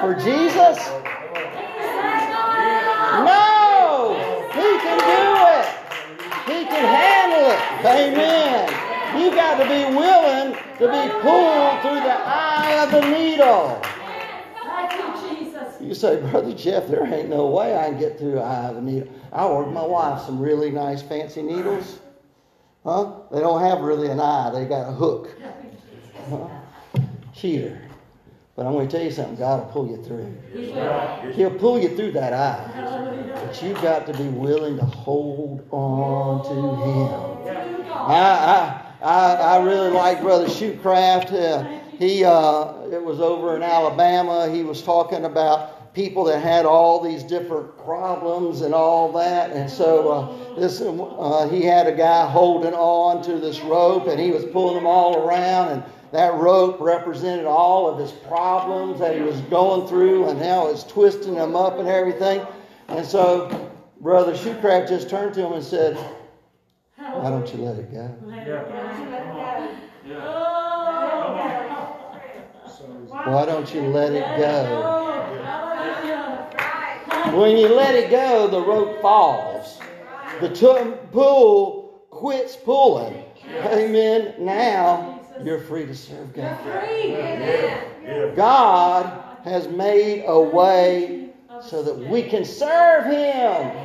for 0.00 0.14
Jesus? 0.14 0.78
No! 3.20 4.16
He 4.54 4.68
can 4.80 4.98
do 5.04 5.24
it. 5.52 5.66
He 6.46 6.64
can 6.64 6.84
handle 6.88 7.50
it. 7.52 7.60
Amen. 7.84 9.20
You 9.20 9.30
got 9.30 9.58
to 9.58 9.64
be 9.68 9.94
willing 9.94 10.54
to 10.54 10.86
be 10.88 11.12
pulled 11.20 11.80
through 11.82 12.00
the 12.00 12.16
eye 12.16 12.80
of 12.82 12.90
the 12.92 13.02
needle. 13.10 13.85
You, 15.86 15.94
say, 15.94 16.20
Brother 16.20 16.52
Jeff, 16.52 16.88
there 16.88 17.04
ain't 17.06 17.28
no 17.28 17.46
way 17.46 17.76
I 17.76 17.90
can 17.90 17.98
get 17.98 18.18
through 18.18 18.40
eye 18.40 18.66
of 18.66 18.76
a 18.76 18.80
needle. 18.82 19.08
I 19.32 19.44
ordered 19.44 19.70
my 19.70 19.86
wife 19.86 20.22
some 20.22 20.40
really 20.40 20.70
nice 20.70 21.00
fancy 21.00 21.42
needles. 21.42 22.00
Huh? 22.84 23.12
They 23.32 23.40
don't 23.40 23.60
have 23.60 23.80
really 23.80 24.08
an 24.08 24.18
eye, 24.18 24.50
they 24.52 24.64
got 24.64 24.88
a 24.88 24.92
hook. 24.92 25.30
Huh? 26.28 26.48
Cheater. 27.34 27.80
But 28.56 28.66
I'm 28.66 28.72
going 28.72 28.88
to 28.88 28.96
tell 28.96 29.04
you 29.04 29.12
something 29.12 29.36
God 29.36 29.60
will 29.60 29.72
pull 29.72 29.88
you 29.88 30.02
through. 30.02 31.32
He'll 31.34 31.54
pull 31.56 31.78
you 31.78 31.94
through 31.94 32.12
that 32.12 32.32
eye. 32.32 33.34
But 33.46 33.62
you've 33.62 33.80
got 33.82 34.06
to 34.06 34.14
be 34.14 34.28
willing 34.28 34.78
to 34.78 34.84
hold 34.84 35.68
on 35.70 36.42
to 36.44 36.54
Him. 36.54 37.92
I, 37.92 38.14
I, 38.14 38.82
I, 39.02 39.34
I 39.34 39.62
really 39.62 39.90
like 39.90 40.22
Brother 40.22 40.46
Shoecraft. 40.46 41.32
Uh, 41.32 41.80
he, 41.98 42.24
uh, 42.24 42.72
it 42.90 43.02
was 43.02 43.20
over 43.20 43.56
in 43.56 43.62
Alabama. 43.62 44.48
He 44.50 44.62
was 44.62 44.82
talking 44.82 45.26
about 45.26 45.75
people 45.96 46.24
that 46.24 46.42
had 46.42 46.66
all 46.66 47.00
these 47.00 47.22
different 47.22 47.74
problems 47.78 48.60
and 48.60 48.74
all 48.74 49.10
that. 49.10 49.50
And 49.50 49.68
so 49.68 50.10
uh, 50.10 50.60
this, 50.60 50.82
uh, 50.82 51.48
he 51.50 51.62
had 51.62 51.86
a 51.86 51.96
guy 51.96 52.30
holding 52.30 52.74
on 52.74 53.24
to 53.24 53.38
this 53.38 53.62
rope, 53.62 54.06
and 54.06 54.20
he 54.20 54.30
was 54.30 54.44
pulling 54.44 54.74
them 54.74 54.86
all 54.86 55.26
around. 55.26 55.70
And 55.70 55.82
that 56.12 56.34
rope 56.34 56.76
represented 56.80 57.46
all 57.46 57.88
of 57.88 57.98
his 57.98 58.12
problems 58.12 59.00
that 59.00 59.16
he 59.16 59.22
was 59.22 59.40
going 59.42 59.88
through, 59.88 60.28
and 60.28 60.38
how 60.38 60.68
it's 60.68 60.84
twisting 60.84 61.34
him 61.34 61.56
up 61.56 61.78
and 61.78 61.88
everything. 61.88 62.46
And 62.88 63.04
so 63.04 63.72
Brother 64.02 64.34
Shoecraft 64.34 64.90
just 64.90 65.08
turned 65.08 65.32
to 65.34 65.46
him 65.46 65.54
and 65.54 65.64
said, 65.64 65.96
"Why 66.98 67.30
don't 67.30 67.50
you 67.54 67.62
let 67.62 67.78
it 67.78 67.90
go?" 67.90 68.14
Why 73.24 73.46
don't 73.46 73.74
you 73.74 73.80
let 73.88 74.12
it 74.12 74.38
go? 74.38 75.05
When 77.34 77.56
you 77.56 77.68
let 77.68 77.94
it 77.94 78.10
go, 78.10 78.48
the 78.48 78.60
rope 78.60 79.00
falls. 79.02 79.78
The 80.40 80.48
t- 80.48 80.92
pull 81.12 82.06
quits 82.10 82.56
pulling. 82.56 83.24
Amen. 83.46 84.34
Now 84.38 85.20
you're 85.44 85.60
free 85.60 85.86
to 85.86 85.94
serve 85.94 86.32
God. 86.34 86.58
God 88.36 89.22
has 89.44 89.68
made 89.68 90.24
a 90.26 90.40
way 90.40 91.30
so 91.62 91.82
that 91.82 91.96
we 91.96 92.22
can 92.22 92.44
serve 92.44 93.04
Him. 93.04 93.76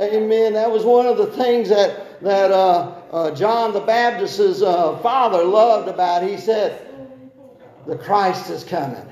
Amen. 0.00 0.52
That 0.54 0.70
was 0.70 0.84
one 0.84 1.06
of 1.06 1.16
the 1.18 1.26
things 1.26 1.68
that 1.68 2.20
that 2.22 2.50
uh, 2.50 2.94
uh, 3.10 3.34
John 3.34 3.72
the 3.72 3.80
Baptist's 3.80 4.62
uh, 4.62 4.96
father 4.98 5.44
loved 5.44 5.88
about. 5.88 6.22
He 6.22 6.36
said, 6.36 6.86
"The 7.86 7.96
Christ 7.96 8.48
is 8.50 8.64
coming, 8.64 9.11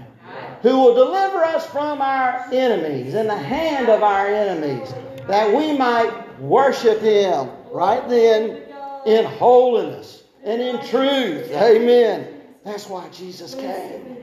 who 0.63 0.79
will 0.79 0.95
deliver 0.95 1.45
us 1.45 1.67
from 1.67 2.01
our 2.03 2.47
enemies 2.53 3.15
in 3.15 3.27
the 3.27 3.37
hand 3.37 3.89
of 3.89 4.03
our 4.03 4.27
enemies, 4.27 4.93
that 5.27 5.55
we 5.55 5.77
might 5.77 6.41
worship 6.41 7.01
Him 7.01 7.49
right 7.71 8.07
then 8.09 8.63
in 9.07 9.25
holiness 9.25 10.23
and 10.45 10.61
in 10.61 10.79
truth." 10.87 11.51
Amen. 11.53 12.27
That's 12.65 12.89
why 12.89 13.09
Jesus 13.11 13.55
came. 13.55 14.19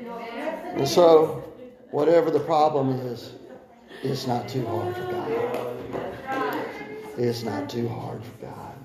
And 0.76 0.88
so, 0.88 1.44
whatever 1.92 2.30
the 2.30 2.40
problem 2.40 2.92
is, 2.92 3.32
it's 4.04 4.28
not 4.28 4.48
too 4.48 4.66
hard 4.66 4.96
for 4.96 5.12
God. 5.12 5.32
It's 7.18 7.42
not 7.44 7.68
too 7.68 7.88
hard 7.88 8.22
for 8.24 8.46
God. 8.46 8.76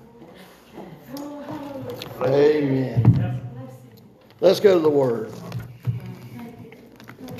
Amen. 2.25 3.41
Let's 4.41 4.59
go 4.59 4.73
to 4.73 4.79
the 4.79 4.89
Word. 4.89 5.31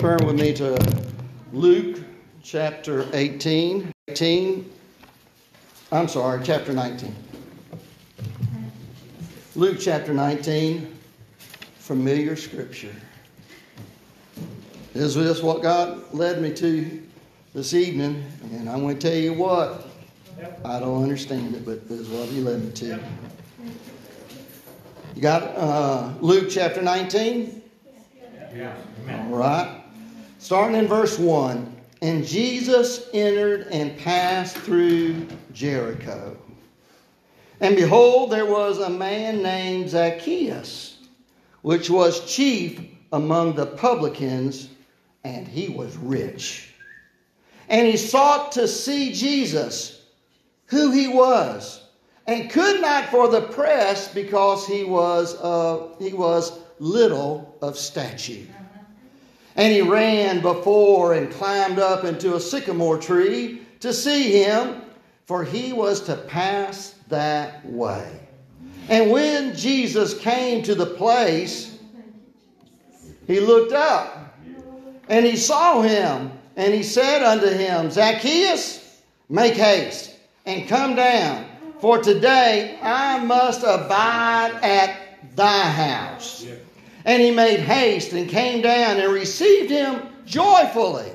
Turn 0.04 0.26
with 0.26 0.38
me 0.38 0.52
to 0.56 1.02
Luke 1.54 2.04
chapter 2.44 3.08
18. 3.14 3.90
18. 4.10 4.70
I'm 5.94 6.10
sorry, 6.10 6.42
chapter 6.44 6.74
19. 6.74 7.16
Luke 9.56 9.78
chapter 9.80 10.14
19. 10.14 10.94
Familiar 11.78 12.36
scripture. 12.36 12.94
Is 14.94 15.16
this 15.16 15.42
what 15.42 15.62
God 15.62 16.14
led 16.14 16.42
me 16.42 16.54
to 16.56 17.02
this 17.54 17.74
evening? 17.74 18.26
And 18.52 18.70
I'm 18.70 18.82
going 18.82 19.00
to 19.00 19.08
tell 19.10 19.18
you 19.18 19.32
what. 19.32 19.88
I 20.66 20.82
don't 20.82 21.02
understand 21.02 21.56
it, 21.56 21.64
but 21.64 21.88
this 21.88 22.02
is 22.02 22.10
what 22.10 22.28
He 22.28 22.42
led 22.42 22.62
me 22.62 22.72
to. 22.74 23.00
You 25.16 25.22
got 25.22 25.44
uh, 25.56 26.12
Luke 26.20 26.50
chapter 26.50 26.82
19? 26.82 27.62
Yeah. 28.54 28.76
All 29.10 29.30
right. 29.30 29.80
Starting 30.44 30.76
in 30.76 30.88
verse 30.88 31.18
1. 31.18 31.74
And 32.02 32.28
Jesus 32.28 33.08
entered 33.14 33.68
and 33.72 33.98
passed 33.98 34.58
through 34.58 35.26
Jericho. 35.54 36.36
And 37.62 37.78
behold, 37.78 38.30
there 38.30 38.46
was 38.46 38.80
a 38.80 38.90
man 38.90 39.42
named 39.42 39.92
Zacchaeus, 39.92 40.98
which 41.62 41.90
was 41.90 42.30
chief 42.30 42.82
among 43.14 43.56
the 43.56 43.68
publicans 43.68 44.68
and 45.24 45.48
he 45.48 45.70
was 45.70 45.96
rich. 45.96 46.74
And 47.70 47.88
he 47.88 47.96
sought 47.96 48.52
to 48.52 48.68
see 48.68 49.14
Jesus, 49.14 50.04
who 50.66 50.92
he 50.92 51.08
was, 51.08 51.86
and 52.28 52.52
could 52.52 52.82
not 52.82 53.06
for 53.06 53.30
the 53.30 53.44
press 53.44 54.14
because 54.14 54.68
he 54.68 54.84
was, 54.84 55.36
uh, 55.36 55.88
he 56.00 56.12
was 56.12 56.60
little 56.80 57.58
of 57.62 57.78
stature. 57.78 58.46
And 59.56 59.72
he 59.72 59.82
ran 59.82 60.42
before 60.42 61.14
and 61.14 61.32
climbed 61.32 61.80
up 61.80 62.04
into 62.04 62.36
a 62.36 62.40
sycamore 62.40 62.98
tree 62.98 63.62
to 63.82 63.94
see 63.94 64.44
him, 64.44 64.82
for 65.26 65.44
he 65.44 65.74
was 65.74 66.02
to 66.02 66.16
pass 66.16 66.96
that 67.10 67.66
way. 67.66 68.20
And 68.90 69.12
when 69.12 69.56
Jesus 69.56 70.18
came 70.18 70.64
to 70.64 70.76
the 70.76 70.86
place, 70.86 71.78
he 73.28 73.40
looked 73.40 73.74
up 73.74 74.36
and 75.08 75.26
he 75.26 75.36
saw 75.36 75.82
him, 75.82 76.32
and 76.56 76.74
he 76.74 76.84
said 76.84 77.24
unto 77.24 77.48
him, 77.48 77.92
Zacchaeus, 77.92 79.02
make 79.30 79.54
haste 79.54 80.16
and 80.46 80.68
come 80.68 80.96
down, 80.96 81.46
for 81.80 81.98
today 82.02 82.78
I 82.82 83.24
must 83.24 83.62
abide 83.62 84.60
at 84.62 85.36
thy 85.36 85.64
house. 85.64 86.46
And 87.06 87.22
he 87.22 87.32
made 87.32 87.60
haste 87.60 88.14
and 88.14 88.30
came 88.30 88.62
down 88.62 89.00
and 89.00 89.12
received 89.12 89.70
him 89.70 90.02
joyfully. 90.26 91.12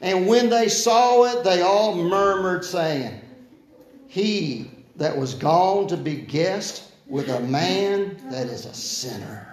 And 0.00 0.26
when 0.26 0.50
they 0.50 0.68
saw 0.68 1.24
it, 1.24 1.44
they 1.44 1.62
all 1.62 1.94
murmured, 1.94 2.64
saying, 2.64 3.20
He 4.08 4.70
that 4.96 5.16
was 5.16 5.34
gone 5.34 5.86
to 5.88 5.96
be 5.96 6.16
guest 6.16 6.92
with 7.06 7.28
a 7.28 7.40
man 7.40 8.16
that 8.30 8.46
is 8.46 8.66
a 8.66 8.74
sinner. 8.74 9.48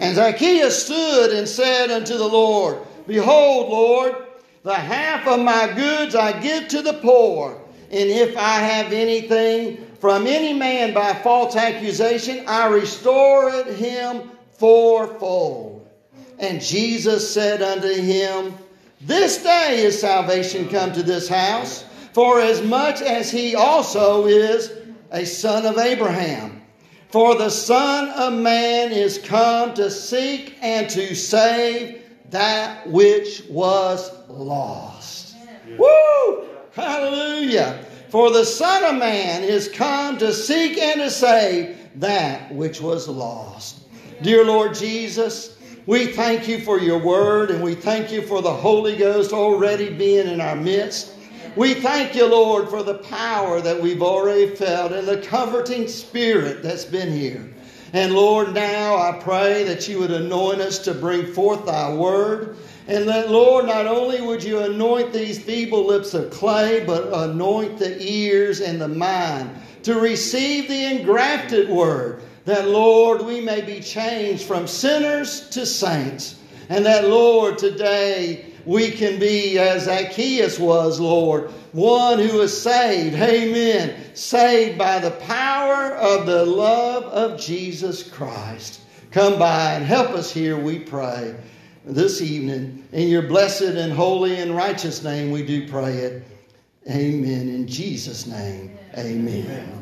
And 0.00 0.16
Zacchaeus 0.16 0.84
stood 0.84 1.32
and 1.32 1.48
said 1.48 1.90
unto 1.90 2.18
the 2.18 2.28
Lord, 2.28 2.78
Behold, 3.06 3.70
Lord, 3.70 4.16
the 4.62 4.74
half 4.74 5.26
of 5.26 5.40
my 5.40 5.72
goods 5.74 6.14
I 6.14 6.38
give 6.40 6.68
to 6.68 6.82
the 6.82 6.94
poor, 6.94 7.58
and 7.90 8.10
if 8.10 8.36
I 8.36 8.58
have 8.58 8.92
anything 8.92 9.87
from 9.98 10.26
any 10.26 10.52
man 10.52 10.94
by 10.94 11.12
false 11.12 11.56
accusation, 11.56 12.44
I 12.46 12.66
restore 12.68 13.50
it 13.50 13.66
him 13.66 14.30
fourfold. 14.52 15.88
And 16.38 16.60
Jesus 16.60 17.32
said 17.32 17.62
unto 17.62 17.92
him, 17.92 18.54
This 19.00 19.42
day 19.42 19.82
is 19.84 20.00
salvation 20.00 20.68
come 20.68 20.92
to 20.92 21.02
this 21.02 21.28
house, 21.28 21.84
for 22.12 22.40
as 22.40 22.62
much 22.62 23.02
as 23.02 23.30
he 23.30 23.56
also 23.56 24.26
is 24.26 24.72
a 25.10 25.24
son 25.24 25.66
of 25.66 25.78
Abraham. 25.78 26.62
For 27.10 27.36
the 27.36 27.48
Son 27.48 28.10
of 28.10 28.38
Man 28.38 28.92
is 28.92 29.16
come 29.16 29.72
to 29.74 29.90
seek 29.90 30.58
and 30.60 30.90
to 30.90 31.14
save 31.14 32.02
that 32.30 32.86
which 32.86 33.44
was 33.48 34.12
lost. 34.28 35.34
Woo! 35.78 36.46
Hallelujah. 36.72 37.82
For 38.10 38.30
the 38.30 38.44
Son 38.44 38.84
of 38.84 38.98
Man 38.98 39.42
is 39.42 39.68
come 39.68 40.16
to 40.18 40.32
seek 40.32 40.78
and 40.78 41.00
to 41.00 41.10
save 41.10 41.76
that 41.96 42.54
which 42.54 42.80
was 42.80 43.06
lost. 43.06 43.80
Dear 44.22 44.46
Lord 44.46 44.74
Jesus, 44.74 45.58
we 45.84 46.06
thank 46.06 46.48
you 46.48 46.60
for 46.60 46.78
your 46.78 46.98
word 46.98 47.50
and 47.50 47.62
we 47.62 47.74
thank 47.74 48.10
you 48.10 48.22
for 48.22 48.40
the 48.40 48.52
Holy 48.52 48.96
Ghost 48.96 49.34
already 49.34 49.92
being 49.92 50.26
in 50.26 50.40
our 50.40 50.56
midst. 50.56 51.12
We 51.54 51.74
thank 51.74 52.14
you, 52.14 52.26
Lord, 52.26 52.70
for 52.70 52.82
the 52.82 52.98
power 52.98 53.60
that 53.60 53.80
we've 53.80 54.02
already 54.02 54.54
felt 54.54 54.92
and 54.92 55.06
the 55.06 55.18
comforting 55.18 55.86
spirit 55.86 56.62
that's 56.62 56.84
been 56.86 57.12
here. 57.12 57.52
And 57.92 58.14
Lord, 58.14 58.54
now 58.54 58.96
I 58.96 59.18
pray 59.20 59.64
that 59.64 59.88
you 59.88 59.98
would 59.98 60.10
anoint 60.10 60.60
us 60.60 60.78
to 60.80 60.94
bring 60.94 61.26
forth 61.32 61.66
thy 61.66 61.92
word. 61.92 62.56
And 62.88 63.06
that, 63.06 63.30
Lord, 63.30 63.66
not 63.66 63.86
only 63.86 64.22
would 64.22 64.42
you 64.42 64.60
anoint 64.60 65.12
these 65.12 65.38
feeble 65.38 65.84
lips 65.84 66.14
of 66.14 66.30
clay, 66.30 66.82
but 66.86 67.12
anoint 67.12 67.78
the 67.78 68.02
ears 68.02 68.60
and 68.60 68.80
the 68.80 68.88
mind 68.88 69.50
to 69.82 70.00
receive 70.00 70.68
the 70.68 70.84
engrafted 70.86 71.68
word. 71.68 72.22
That, 72.46 72.66
Lord, 72.66 73.20
we 73.20 73.42
may 73.42 73.60
be 73.60 73.80
changed 73.80 74.44
from 74.44 74.66
sinners 74.66 75.50
to 75.50 75.66
saints. 75.66 76.36
And 76.70 76.86
that, 76.86 77.08
Lord, 77.08 77.58
today 77.58 78.46
we 78.64 78.90
can 78.90 79.18
be 79.18 79.58
as 79.58 79.84
Zacchaeus 79.84 80.58
was, 80.58 80.98
Lord, 80.98 81.50
one 81.72 82.18
who 82.18 82.40
is 82.40 82.58
saved. 82.58 83.16
Amen. 83.16 84.14
Saved 84.14 84.78
by 84.78 84.98
the 84.98 85.10
power 85.10 85.94
of 85.94 86.24
the 86.24 86.46
love 86.46 87.04
of 87.04 87.38
Jesus 87.38 88.02
Christ. 88.02 88.80
Come 89.10 89.38
by 89.38 89.74
and 89.74 89.84
help 89.84 90.10
us 90.10 90.30
here, 90.30 90.58
we 90.58 90.78
pray, 90.78 91.34
this 91.88 92.20
evening. 92.20 92.86
In 92.92 93.08
your 93.08 93.22
blessed 93.22 93.62
and 93.62 93.92
holy 93.92 94.36
and 94.36 94.54
righteous 94.54 95.02
name, 95.02 95.30
we 95.30 95.44
do 95.44 95.66
pray 95.68 95.94
it. 95.96 96.22
Amen. 96.88 97.48
In 97.48 97.66
Jesus' 97.66 98.26
name, 98.26 98.76
amen. 98.96 99.74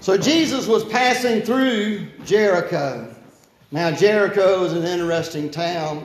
So 0.00 0.16
Jesus 0.16 0.66
was 0.66 0.84
passing 0.84 1.42
through 1.42 2.06
Jericho. 2.24 3.14
Now, 3.70 3.90
Jericho 3.90 4.64
is 4.64 4.72
an 4.72 4.84
interesting 4.84 5.50
town. 5.50 6.04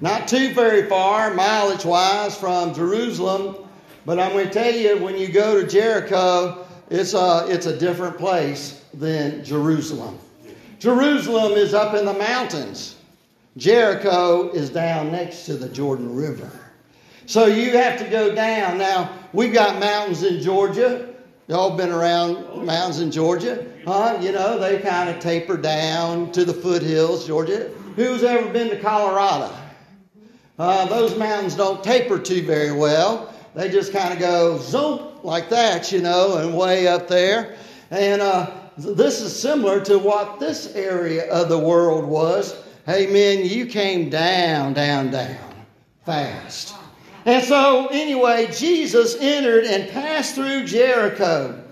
Not 0.00 0.28
too 0.28 0.52
very 0.52 0.88
far, 0.88 1.32
mileage 1.34 1.84
wise, 1.84 2.36
from 2.36 2.74
Jerusalem. 2.74 3.56
But 4.04 4.20
I'm 4.20 4.32
going 4.32 4.46
to 4.46 4.52
tell 4.52 4.74
you, 4.74 4.96
when 4.98 5.16
you 5.16 5.28
go 5.28 5.60
to 5.60 5.66
Jericho, 5.66 6.66
it's 6.90 7.14
a, 7.14 7.46
it's 7.48 7.66
a 7.66 7.76
different 7.76 8.18
place 8.18 8.84
than 8.94 9.44
Jerusalem. 9.44 10.18
Jerusalem 10.78 11.52
is 11.52 11.74
up 11.74 11.94
in 11.94 12.04
the 12.04 12.14
mountains, 12.14 12.96
Jericho 13.56 14.50
is 14.50 14.68
down 14.70 15.10
next 15.10 15.46
to 15.46 15.54
the 15.54 15.68
Jordan 15.68 16.14
River. 16.14 16.50
So 17.24 17.46
you 17.46 17.72
have 17.72 17.98
to 17.98 18.04
go 18.08 18.34
down. 18.34 18.78
Now, 18.78 19.10
we've 19.32 19.52
got 19.52 19.80
mountains 19.80 20.22
in 20.22 20.40
Georgia. 20.40 21.14
Y'all 21.48 21.76
been 21.76 21.90
around 21.90 22.66
mountains 22.66 23.00
in 23.00 23.10
Georgia? 23.10 23.66
Huh? 23.86 24.18
You 24.20 24.32
know, 24.32 24.58
they 24.58 24.78
kind 24.78 25.08
of 25.08 25.20
taper 25.20 25.56
down 25.56 26.30
to 26.32 26.44
the 26.44 26.52
foothills, 26.52 27.26
Georgia. 27.26 27.70
Who's 27.96 28.22
ever 28.22 28.52
been 28.52 28.68
to 28.70 28.80
Colorado? 28.80 29.54
Uh, 30.58 30.86
those 30.86 31.16
mountains 31.18 31.54
don't 31.54 31.82
taper 31.82 32.18
too 32.18 32.42
very 32.42 32.72
well. 32.72 33.32
They 33.54 33.70
just 33.70 33.92
kind 33.92 34.12
of 34.12 34.20
go 34.20 34.58
zoom 34.58 35.00
like 35.22 35.48
that, 35.48 35.90
you 35.90 36.02
know, 36.02 36.36
and 36.36 36.56
way 36.56 36.88
up 36.88 37.08
there. 37.08 37.56
And 37.90 38.20
uh, 38.20 38.50
this 38.76 39.20
is 39.20 39.38
similar 39.38 39.80
to 39.84 39.98
what 39.98 40.38
this 40.38 40.74
area 40.74 41.30
of 41.30 41.48
the 41.48 41.58
world 41.58 42.04
was. 42.04 42.62
Hey, 42.84 43.06
men, 43.06 43.44
you 43.44 43.66
came 43.66 44.10
down, 44.10 44.74
down, 44.74 45.10
down 45.10 45.38
fast. 46.04 46.74
And 47.24 47.42
so, 47.44 47.88
anyway, 47.88 48.48
Jesus 48.52 49.16
entered 49.18 49.64
and 49.64 49.90
passed 49.90 50.36
through 50.36 50.64
Jericho. 50.66 51.64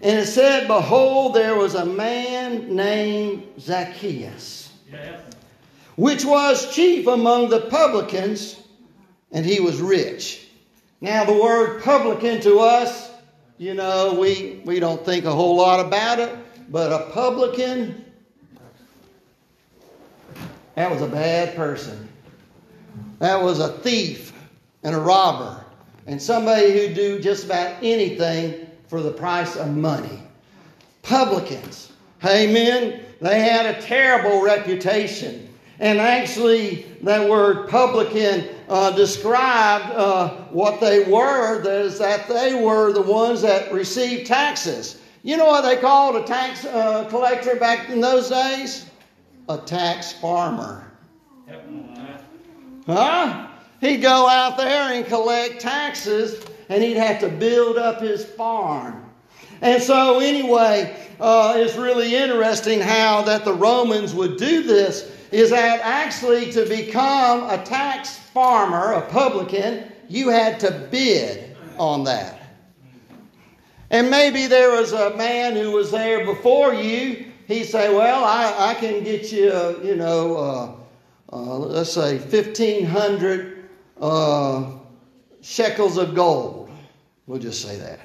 And 0.00 0.18
it 0.18 0.26
said, 0.26 0.66
Behold, 0.66 1.34
there 1.34 1.54
was 1.54 1.74
a 1.74 1.84
man 1.84 2.74
named 2.74 3.44
Zacchaeus, 3.60 4.72
which 5.96 6.24
was 6.24 6.74
chief 6.74 7.06
among 7.06 7.50
the 7.50 7.60
publicans, 7.60 8.58
and 9.30 9.44
he 9.44 9.60
was 9.60 9.80
rich. 9.80 10.48
Now, 11.00 11.24
the 11.24 11.34
word 11.34 11.82
publican 11.82 12.40
to 12.40 12.60
us, 12.60 13.10
you 13.58 13.74
know, 13.74 14.16
we, 14.18 14.62
we 14.64 14.80
don't 14.80 15.04
think 15.04 15.24
a 15.24 15.32
whole 15.32 15.56
lot 15.56 15.84
about 15.84 16.18
it, 16.18 16.34
but 16.72 16.90
a 16.90 17.10
publican, 17.12 18.02
that 20.74 20.90
was 20.90 21.02
a 21.02 21.06
bad 21.06 21.54
person. 21.54 22.08
That 23.18 23.40
was 23.40 23.60
a 23.60 23.68
thief 23.68 24.32
and 24.82 24.96
a 24.96 24.98
robber 24.98 25.62
and 26.06 26.20
somebody 26.20 26.72
who'd 26.72 26.96
do 26.96 27.20
just 27.20 27.44
about 27.44 27.76
anything 27.82 28.66
for 28.88 29.02
the 29.02 29.12
price 29.12 29.54
of 29.54 29.76
money. 29.76 30.22
Publicans, 31.02 31.92
amen, 32.24 33.02
they 33.20 33.40
had 33.40 33.66
a 33.66 33.80
terrible 33.82 34.42
reputation. 34.42 35.50
And 35.78 35.98
actually, 35.98 36.86
that 37.02 37.28
word 37.28 37.68
publican 37.68 38.48
uh, 38.68 38.92
described 38.92 39.92
uh, 39.94 40.30
what 40.50 40.80
they 40.80 41.04
were, 41.04 41.60
that 41.62 41.82
is 41.82 41.98
that 41.98 42.28
they 42.28 42.54
were 42.54 42.92
the 42.92 43.02
ones 43.02 43.42
that 43.42 43.72
received 43.72 44.26
taxes. 44.26 45.01
You 45.22 45.36
know 45.36 45.46
what 45.46 45.62
they 45.62 45.76
called 45.76 46.16
a 46.16 46.24
tax 46.24 46.64
uh, 46.64 47.04
collector 47.08 47.54
back 47.56 47.88
in 47.88 48.00
those 48.00 48.28
days? 48.28 48.90
A 49.48 49.58
tax 49.58 50.12
farmer. 50.12 50.90
Huh? 52.86 53.46
He'd 53.80 53.98
go 53.98 54.28
out 54.28 54.56
there 54.56 54.92
and 54.92 55.06
collect 55.06 55.60
taxes, 55.60 56.44
and 56.68 56.82
he'd 56.82 56.96
have 56.96 57.20
to 57.20 57.28
build 57.28 57.76
up 57.78 58.00
his 58.00 58.24
farm. 58.24 59.08
And 59.60 59.80
so, 59.80 60.18
anyway, 60.18 60.96
uh, 61.20 61.54
it's 61.56 61.76
really 61.76 62.16
interesting 62.16 62.80
how 62.80 63.22
that 63.22 63.44
the 63.44 63.54
Romans 63.54 64.14
would 64.14 64.36
do 64.36 64.64
this. 64.64 65.16
Is 65.30 65.50
that 65.50 65.80
actually 65.82 66.50
to 66.52 66.66
become 66.66 67.48
a 67.48 67.64
tax 67.64 68.18
farmer, 68.18 68.92
a 68.92 69.02
publican, 69.02 69.90
you 70.08 70.28
had 70.28 70.58
to 70.60 70.88
bid 70.90 71.56
on 71.78 72.04
that. 72.04 72.41
And 73.92 74.10
maybe 74.10 74.48
there 74.48 74.72
was 74.72 74.92
a 74.92 75.16
man 75.16 75.54
who 75.54 75.70
was 75.70 75.92
there 75.92 76.24
before 76.24 76.74
you. 76.74 77.26
He'd 77.46 77.64
say, 77.64 77.94
"Well, 77.94 78.24
I, 78.24 78.70
I 78.70 78.74
can 78.74 79.04
get 79.04 79.30
you, 79.30 79.80
you 79.84 79.94
know." 79.94 80.36
Uh, 80.36 80.72
uh, 81.32 81.56
let's 81.56 81.92
say, 81.92 82.18
1,500 82.18 83.68
uh, 84.00 84.70
shekels 85.40 85.96
of 85.96 86.14
gold. 86.14 86.70
We'll 87.26 87.40
just 87.40 87.62
say 87.62 87.78
that. 87.78 88.00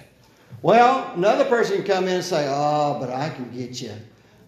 Well, 0.61 1.11
another 1.15 1.45
person 1.45 1.83
come 1.83 2.05
in 2.05 2.15
and 2.15 2.23
say, 2.23 2.47
oh, 2.49 2.97
but 2.99 3.09
I 3.09 3.29
can 3.29 3.51
get 3.51 3.81
you, 3.81 3.91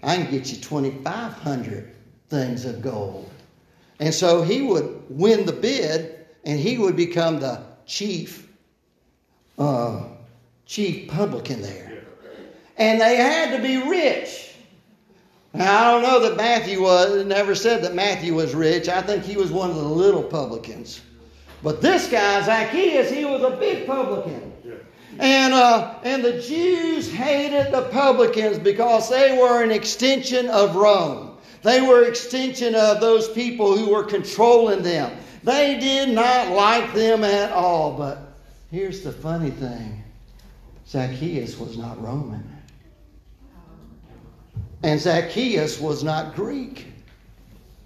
I 0.02 0.16
can 0.16 0.32
get 0.32 0.52
you 0.52 0.58
2,500 0.58 1.94
things 2.30 2.66
of 2.66 2.82
gold. 2.82 3.30
And 4.00 4.14
so 4.14 4.42
he 4.42 4.62
would 4.62 5.04
win 5.10 5.46
the 5.46 5.52
bid 5.52 6.26
and 6.46 6.58
he 6.58 6.78
would 6.78 6.96
become 6.96 7.40
the 7.40 7.62
chief, 7.86 8.48
uh, 9.58 10.06
chief 10.70 11.10
publican 11.10 11.64
there. 11.64 12.04
And 12.78 13.02
they 13.02 13.16
had 13.16 13.58
to 13.58 13.62
be 13.62 13.78
rich. 13.90 14.54
Now, 15.52 15.80
I 15.80 15.92
don't 15.92 16.04
know 16.04 16.30
that 16.30 16.38
Matthew 16.38 16.84
was, 16.84 17.26
never 17.26 17.56
said 17.56 17.84
that 17.84 17.96
Matthew 17.96 18.36
was 18.36 18.54
rich. 18.54 18.88
I 18.88 19.02
think 19.02 19.24
he 19.24 19.36
was 19.36 19.52
one 19.52 19.72
of 19.72 19.76
the 19.76 19.82
little 19.82 20.22
publicans. 20.22 21.02
But 21.64 21.82
this 21.82 22.08
guy, 22.08 22.42
Zacchaeus, 22.44 23.10
he 23.10 23.26
was 23.26 23.42
a 23.42 23.58
big 23.58 23.88
publican. 23.88 24.54
And, 25.18 25.54
uh, 25.54 25.96
and 26.04 26.24
the 26.24 26.40
Jews 26.40 27.12
hated 27.12 27.74
the 27.74 27.82
publicans 27.92 28.60
because 28.60 29.10
they 29.10 29.38
were 29.38 29.64
an 29.64 29.72
extension 29.72 30.48
of 30.50 30.76
Rome. 30.76 31.36
They 31.64 31.82
were 31.82 32.04
extension 32.04 32.76
of 32.76 33.02
those 33.02 33.28
people 33.28 33.76
who 33.76 33.90
were 33.90 34.04
controlling 34.04 34.84
them. 34.84 35.18
They 35.44 35.80
did 35.80 36.10
not 36.10 36.52
like 36.52 36.94
them 36.94 37.24
at 37.24 37.52
all. 37.52 37.98
But 37.98 38.20
here's 38.70 39.02
the 39.02 39.12
funny 39.12 39.50
thing 39.50 39.99
Zacchaeus 40.90 41.60
was 41.60 41.78
not 41.78 42.02
Roman. 42.02 42.44
And 44.82 45.00
Zacchaeus 45.00 45.80
was 45.80 46.04
not 46.04 46.34
Greek. 46.34 46.88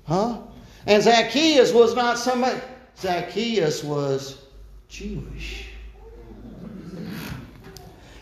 Huh? 0.07 0.39
And 0.87 1.03
Zacchaeus 1.03 1.73
was 1.73 1.95
not 1.95 2.17
somebody. 2.17 2.61
Zacchaeus 2.97 3.83
was 3.83 4.45
Jewish. 4.87 5.67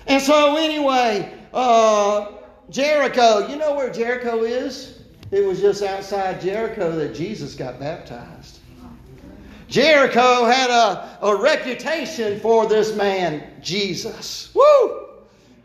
And 0.07 0.21
so, 0.21 0.55
anyway, 0.55 1.31
uh, 1.53 2.31
Jericho, 2.71 3.47
you 3.47 3.57
know 3.57 3.75
where 3.75 3.91
Jericho 3.91 4.43
is? 4.43 4.99
It 5.29 5.45
was 5.45 5.61
just 5.61 5.83
outside 5.83 6.41
Jericho 6.41 6.95
that 6.95 7.13
Jesus 7.13 7.53
got 7.53 7.79
baptized. 7.79 8.60
Jericho 9.71 10.43
had 10.43 10.69
a, 10.69 11.17
a 11.21 11.33
reputation 11.33 12.41
for 12.41 12.67
this 12.67 12.93
man, 12.93 13.41
Jesus. 13.61 14.53
Woo! 14.53 15.07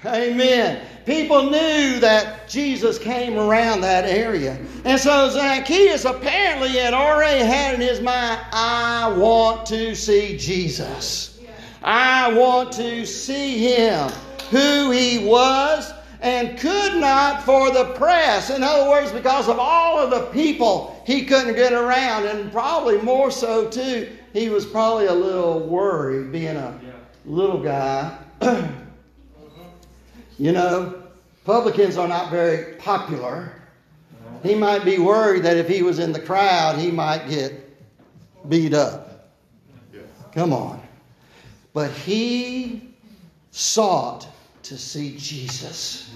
Amen. 0.04 0.86
People 1.04 1.50
knew 1.50 1.98
that 1.98 2.48
Jesus 2.48 3.00
came 3.00 3.36
around 3.36 3.80
that 3.80 4.04
area. 4.04 4.59
And 4.84 5.00
so 5.00 5.28
Zacchaeus 5.30 6.04
apparently 6.04 6.70
had 6.70 6.94
already 6.94 7.44
had 7.44 7.74
in 7.74 7.80
his 7.80 8.00
mind, 8.00 8.40
I 8.52 9.12
want 9.16 9.66
to 9.66 9.96
see 9.96 10.38
Jesus. 10.38 11.40
I 11.82 12.32
want 12.32 12.72
to 12.74 13.04
see 13.04 13.59
him, 13.74 14.09
who 14.50 14.92
he 14.92 15.26
was, 15.26 15.92
and 16.20 16.57
could 16.59 16.94
not 16.96 17.42
for 17.42 17.72
the 17.72 17.92
press. 17.94 18.50
In 18.50 18.62
other 18.62 18.88
words, 18.88 19.11
because 19.11 19.48
of 19.48 19.59
all 19.59 19.98
of 19.98 20.11
the 20.11 20.26
people, 20.26 20.95
he 21.07 21.24
couldn't 21.24 21.54
get 21.54 21.72
around. 21.72 22.26
And 22.26 22.50
probably 22.50 22.98
more 22.98 23.30
so, 23.30 23.70
too, 23.70 24.11
he 24.32 24.48
was 24.48 24.66
probably 24.66 25.07
a 25.07 25.14
little 25.14 25.61
worried 25.61 26.32
being 26.32 26.57
a 26.57 26.78
little 27.24 27.62
guy. 27.62 28.18
you 30.38 30.50
know, 30.50 31.00
publicans 31.44 31.96
are 31.96 32.09
not 32.09 32.30
very 32.32 32.74
popular. 32.74 33.52
He 34.42 34.57
might 34.57 34.84
be 34.84 34.98
worried 34.98 35.44
that 35.44 35.57
if 35.57 35.68
he 35.68 35.82
was 35.82 36.00
in 36.00 36.11
the 36.11 36.20
crowd, 36.20 36.76
he 36.76 36.90
might 36.90 37.28
get 37.28 37.54
beat 38.48 38.74
up. 38.74 39.30
Come 40.32 40.52
on. 40.52 40.82
But 41.72 41.92
he 41.92 42.94
sought 43.52 44.26
to 44.64 44.76
see 44.76 45.16
Jesus. 45.16 46.11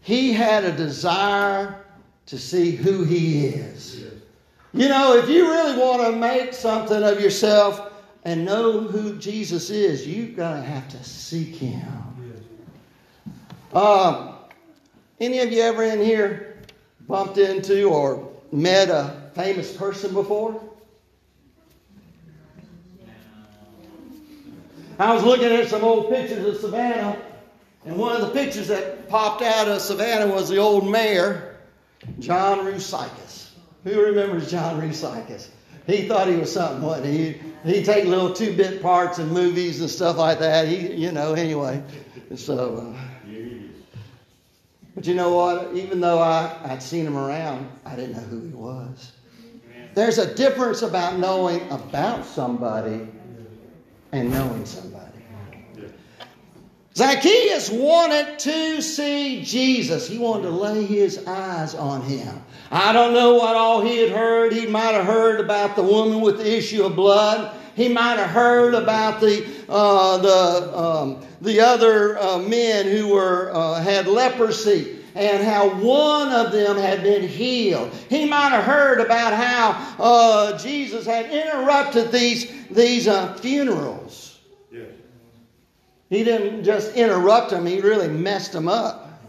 He 0.00 0.32
had 0.32 0.64
a 0.64 0.72
desire 0.72 1.83
to 2.26 2.38
see 2.38 2.72
who 2.72 3.04
he 3.04 3.46
is. 3.46 4.04
You 4.72 4.88
know, 4.88 5.16
if 5.16 5.28
you 5.28 5.48
really 5.48 5.78
want 5.78 6.02
to 6.02 6.12
make 6.18 6.52
something 6.52 7.02
of 7.02 7.20
yourself 7.20 7.92
and 8.24 8.44
know 8.44 8.80
who 8.80 9.16
Jesus 9.18 9.70
is, 9.70 10.06
you've 10.06 10.36
got 10.36 10.54
to 10.56 10.62
have 10.62 10.88
to 10.88 11.04
seek 11.04 11.54
him. 11.54 11.82
Um, 13.72 14.34
any 15.20 15.40
of 15.40 15.52
you 15.52 15.62
ever 15.62 15.82
in 15.84 16.00
here 16.00 16.58
bumped 17.06 17.38
into 17.38 17.88
or 17.88 18.32
met 18.50 18.88
a 18.88 19.30
famous 19.34 19.76
person 19.76 20.12
before? 20.12 20.60
I 24.98 25.12
was 25.12 25.24
looking 25.24 25.46
at 25.46 25.68
some 25.68 25.82
old 25.82 26.08
pictures 26.08 26.46
of 26.46 26.60
Savannah, 26.60 27.20
and 27.84 27.96
one 27.96 28.14
of 28.14 28.22
the 28.22 28.32
pictures 28.32 28.68
that 28.68 29.08
popped 29.08 29.42
out 29.42 29.66
of 29.68 29.80
Savannah 29.80 30.32
was 30.32 30.48
the 30.48 30.58
old 30.58 30.88
mayor, 30.88 31.53
John 32.18 32.60
Rousakis. 32.60 33.50
Who 33.84 34.00
remembers 34.00 34.50
John 34.50 34.80
Rousakis? 34.80 35.48
He 35.86 36.08
thought 36.08 36.28
he 36.28 36.36
was 36.36 36.52
something, 36.52 36.82
wasn't 36.82 37.06
he? 37.06 37.40
He'd 37.64 37.84
take 37.84 38.06
little 38.06 38.32
two-bit 38.32 38.82
parts 38.82 39.18
in 39.18 39.28
movies 39.28 39.80
and 39.80 39.90
stuff 39.90 40.16
like 40.16 40.38
that. 40.38 40.66
He, 40.66 40.92
you 40.94 41.12
know, 41.12 41.34
anyway. 41.34 41.82
So, 42.34 42.94
uh, 42.94 43.30
but 44.94 45.06
you 45.06 45.14
know 45.14 45.34
what? 45.34 45.74
Even 45.74 46.00
though 46.00 46.18
I, 46.18 46.56
I'd 46.64 46.82
seen 46.82 47.06
him 47.06 47.16
around, 47.16 47.68
I 47.84 47.96
didn't 47.96 48.12
know 48.12 48.22
who 48.22 48.40
he 48.40 48.54
was. 48.54 49.12
There's 49.94 50.18
a 50.18 50.34
difference 50.34 50.82
about 50.82 51.18
knowing 51.18 51.60
about 51.70 52.24
somebody 52.24 53.06
and 54.12 54.30
knowing 54.30 54.64
somebody. 54.64 55.03
Zacchaeus 56.96 57.70
wanted 57.70 58.38
to 58.40 58.80
see 58.80 59.42
Jesus. 59.42 60.06
He 60.06 60.16
wanted 60.16 60.44
to 60.44 60.50
lay 60.50 60.84
his 60.84 61.26
eyes 61.26 61.74
on 61.74 62.02
him. 62.02 62.40
I 62.70 62.92
don't 62.92 63.12
know 63.12 63.34
what 63.34 63.56
all 63.56 63.80
he 63.80 63.98
had 63.98 64.10
heard. 64.10 64.52
He 64.52 64.66
might 64.66 64.94
have 64.94 65.04
heard 65.04 65.40
about 65.40 65.74
the 65.74 65.82
woman 65.82 66.20
with 66.20 66.38
the 66.38 66.56
issue 66.56 66.84
of 66.84 66.94
blood. 66.94 67.52
He 67.74 67.88
might 67.88 68.18
have 68.18 68.30
heard 68.30 68.74
about 68.74 69.20
the 69.20 69.44
uh, 69.68 70.18
the 70.18 70.78
um, 70.78 71.26
the 71.40 71.60
other 71.60 72.16
uh, 72.16 72.38
men 72.38 72.86
who 72.86 73.08
were 73.08 73.50
uh, 73.52 73.82
had 73.82 74.06
leprosy 74.06 75.00
and 75.16 75.42
how 75.42 75.68
one 75.80 76.30
of 76.30 76.52
them 76.52 76.76
had 76.76 77.02
been 77.02 77.26
healed. 77.26 77.90
He 78.08 78.24
might 78.24 78.50
have 78.50 78.64
heard 78.64 79.00
about 79.00 79.32
how 79.32 79.96
uh, 79.98 80.58
Jesus 80.58 81.06
had 81.06 81.26
interrupted 81.26 82.12
these 82.12 82.52
these 82.70 83.08
uh, 83.08 83.34
funerals. 83.34 84.23
He 86.14 86.22
didn't 86.22 86.62
just 86.62 86.94
interrupt 86.94 87.50
them, 87.50 87.66
he 87.66 87.80
really 87.80 88.08
messed 88.08 88.52
them 88.52 88.68
up. 88.68 89.20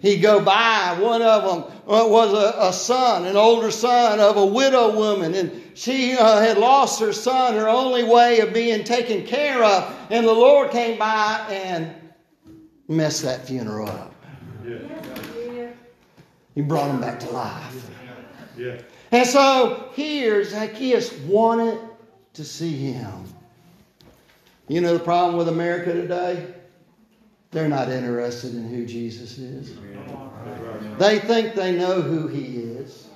He'd 0.00 0.20
go 0.20 0.44
by. 0.44 0.98
One 1.00 1.22
of 1.22 1.44
them 1.44 1.72
uh, 1.88 2.06
was 2.06 2.32
a, 2.34 2.68
a 2.68 2.72
son, 2.72 3.24
an 3.24 3.36
older 3.36 3.70
son 3.70 4.20
of 4.20 4.36
a 4.36 4.44
widow 4.44 4.94
woman, 4.94 5.34
and 5.34 5.62
she 5.74 6.14
uh, 6.14 6.40
had 6.40 6.58
lost 6.58 7.00
her 7.00 7.12
son, 7.12 7.54
her 7.54 7.68
only 7.68 8.02
way 8.02 8.40
of 8.40 8.52
being 8.52 8.84
taken 8.84 9.24
care 9.24 9.64
of. 9.64 9.96
And 10.10 10.26
the 10.26 10.32
Lord 10.32 10.72
came 10.72 10.98
by 10.98 11.46
and 11.48 11.94
messed 12.86 13.22
that 13.22 13.46
funeral 13.46 13.88
up. 13.88 14.14
He 16.54 16.60
brought 16.60 16.90
him 16.90 17.00
back 17.00 17.18
to 17.20 17.30
life. 17.30 17.90
And 19.10 19.26
so 19.26 19.90
here, 19.94 20.44
Zacchaeus 20.44 21.12
wanted 21.20 21.80
to 22.34 22.44
see 22.44 22.92
him. 22.92 23.33
You 24.68 24.80
know 24.80 24.96
the 24.96 25.04
problem 25.04 25.36
with 25.36 25.48
America 25.48 25.92
today? 25.92 26.54
They're 27.50 27.68
not 27.68 27.88
interested 27.88 28.54
in 28.54 28.68
who 28.68 28.86
Jesus 28.86 29.38
is. 29.38 29.76
They 30.98 31.18
think 31.18 31.54
they 31.54 31.76
know 31.76 32.00
who 32.00 32.26
he 32.26 32.56
is. 32.56 33.08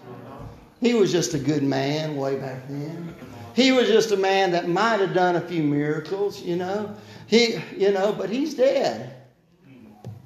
He 0.80 0.94
was 0.94 1.10
just 1.10 1.34
a 1.34 1.38
good 1.38 1.62
man 1.62 2.16
way 2.16 2.36
back 2.36 2.68
then. 2.68 3.14
He 3.54 3.72
was 3.72 3.88
just 3.88 4.12
a 4.12 4.16
man 4.16 4.52
that 4.52 4.68
might 4.68 5.00
have 5.00 5.14
done 5.14 5.34
a 5.34 5.40
few 5.40 5.64
miracles, 5.64 6.40
you 6.42 6.54
know. 6.54 6.94
He, 7.26 7.58
you 7.76 7.90
know, 7.90 8.12
but 8.12 8.30
he's 8.30 8.54
dead. 8.54 9.14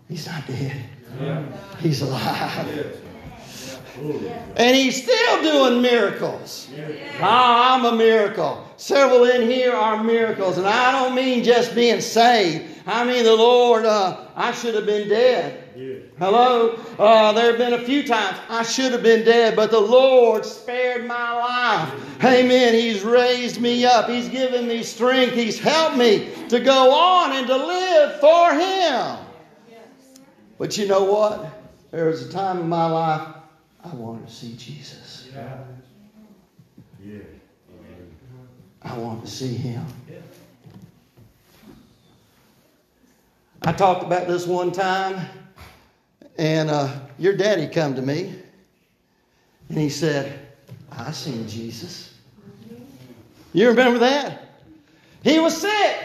He's 0.08 0.26
not 0.26 0.46
dead. 0.46 0.76
He's 1.78 2.02
alive. 2.02 3.00
And 4.56 4.76
he's 4.76 5.02
still 5.02 5.42
doing 5.42 5.82
miracles. 5.82 6.68
Ah, 7.20 7.74
I'm 7.74 7.84
a 7.84 7.96
miracle. 7.96 8.66
Several 8.76 9.24
in 9.24 9.48
here 9.48 9.72
are 9.72 10.02
miracles. 10.02 10.58
And 10.58 10.66
I 10.66 10.92
don't 10.92 11.14
mean 11.14 11.44
just 11.44 11.74
being 11.74 12.00
saved. 12.00 12.80
I 12.86 13.04
mean, 13.04 13.24
the 13.24 13.34
Lord, 13.34 13.84
uh, 13.84 14.26
I 14.34 14.52
should 14.52 14.74
have 14.74 14.86
been 14.86 15.08
dead. 15.08 15.62
Hello? 16.18 16.78
Uh, 16.98 17.32
there 17.32 17.46
have 17.46 17.58
been 17.58 17.72
a 17.74 17.84
few 17.84 18.06
times 18.06 18.38
I 18.48 18.62
should 18.62 18.92
have 18.92 19.02
been 19.02 19.24
dead, 19.24 19.56
but 19.56 19.70
the 19.70 19.80
Lord 19.80 20.44
spared 20.44 21.06
my 21.06 21.32
life. 21.32 22.24
Amen. 22.24 22.74
He's 22.74 23.02
raised 23.02 23.60
me 23.60 23.84
up. 23.84 24.08
He's 24.08 24.28
given 24.28 24.68
me 24.68 24.82
strength. 24.82 25.34
He's 25.34 25.58
helped 25.58 25.96
me 25.96 26.30
to 26.48 26.60
go 26.60 26.92
on 26.92 27.32
and 27.32 27.46
to 27.46 27.56
live 27.56 28.20
for 28.20 28.52
Him. 28.52 29.18
But 30.58 30.76
you 30.76 30.86
know 30.86 31.04
what? 31.04 31.50
There 31.90 32.06
was 32.06 32.26
a 32.26 32.32
time 32.32 32.58
in 32.60 32.68
my 32.68 32.86
life 32.86 33.41
I 33.84 33.94
wanted 33.94 34.26
to 34.26 34.32
see 34.32 34.54
Jesus. 34.56 35.28
yeah 37.04 37.20
I 38.82 38.98
want 38.98 39.24
to 39.24 39.30
see 39.30 39.54
him. 39.54 39.84
I 43.62 43.72
talked 43.72 44.02
about 44.02 44.26
this 44.26 44.46
one 44.46 44.72
time, 44.72 45.24
and 46.36 46.68
uh, 46.68 46.92
your 47.16 47.36
daddy 47.36 47.68
come 47.68 47.94
to 47.94 48.02
me, 48.02 48.34
and 49.68 49.78
he 49.78 49.88
said, 49.88 50.48
I 50.90 51.12
seen 51.12 51.46
Jesus. 51.46 52.14
You 53.52 53.68
remember 53.68 54.00
that? 54.00 54.42
He 55.22 55.38
was 55.38 55.56
sick. 55.56 55.96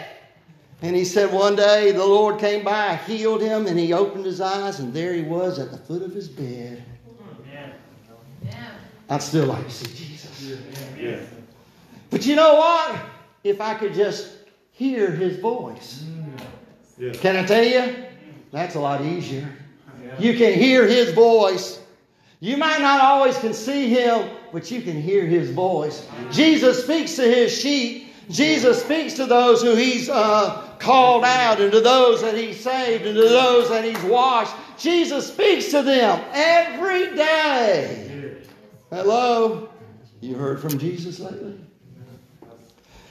And 0.84 0.96
he 0.96 1.06
said 1.06 1.34
one 1.34 1.56
day 1.56 1.92
the 1.92 2.06
Lord 2.06 2.40
came 2.40 2.64
by, 2.64 2.98
healed 2.98 3.42
him, 3.42 3.66
and 3.66 3.80
he 3.80 3.94
opened 3.94 4.26
his 4.26 4.40
eyes, 4.40 4.80
and 4.80 4.94
there 4.94 5.14
he 5.14 5.24
was 5.24 5.58
at 5.58 5.72
the 5.72 5.78
foot 5.78 6.04
of 6.04 6.14
his 6.14 6.28
bed. 6.28 6.84
I'd 9.10 9.22
still 9.22 9.46
like 9.46 9.64
to 9.66 9.72
see 9.72 10.06
Jesus. 10.06 10.58
Yeah. 11.00 11.20
But 12.10 12.26
you 12.26 12.36
know 12.36 12.56
what? 12.56 13.00
If 13.44 13.62
I 13.62 13.76
could 13.76 13.94
just 13.94 14.32
hear 14.72 15.12
his 15.12 15.40
voice. 15.40 16.04
Can 17.14 17.36
I 17.36 17.46
tell 17.46 17.64
you? 17.64 18.06
That's 18.52 18.76
a 18.76 18.80
lot 18.80 19.02
easier. 19.02 19.48
You 20.20 20.36
can 20.38 20.54
hear 20.54 20.88
his 20.88 21.12
voice. 21.14 21.80
You 22.40 22.58
might 22.58 22.80
not 22.80 23.02
always 23.02 23.38
can 23.40 23.54
see 23.54 23.90
him, 23.90 24.30
but 24.52 24.70
you 24.70 24.82
can 24.82 25.02
hear 25.02 25.26
his 25.26 25.52
voice. 25.52 26.08
Jesus 26.32 26.84
speaks 26.84 27.16
to 27.16 27.24
his 27.24 27.58
sheep. 27.58 28.14
Jesus 28.30 28.84
speaks 28.84 29.14
to 29.14 29.26
those 29.26 29.62
who 29.62 29.76
he's 29.76 30.10
uh, 30.10 30.70
called 30.80 31.24
out, 31.24 31.62
and 31.62 31.72
to 31.72 31.80
those 31.82 32.22
that 32.22 32.36
he's 32.36 32.60
saved, 32.60 33.06
and 33.06 33.16
to 33.16 33.22
those 33.30 33.70
that 33.70 33.86
he's 33.86 34.04
washed. 34.04 34.54
Jesus 34.78 35.32
speaks 35.32 35.72
to 35.72 35.82
them 35.82 36.24
every 36.34 37.16
day. 37.16 38.07
Hello? 38.90 39.70
You 40.22 40.36
heard 40.36 40.62
from 40.62 40.80
Jesus 40.80 41.20
lately? 41.20 41.60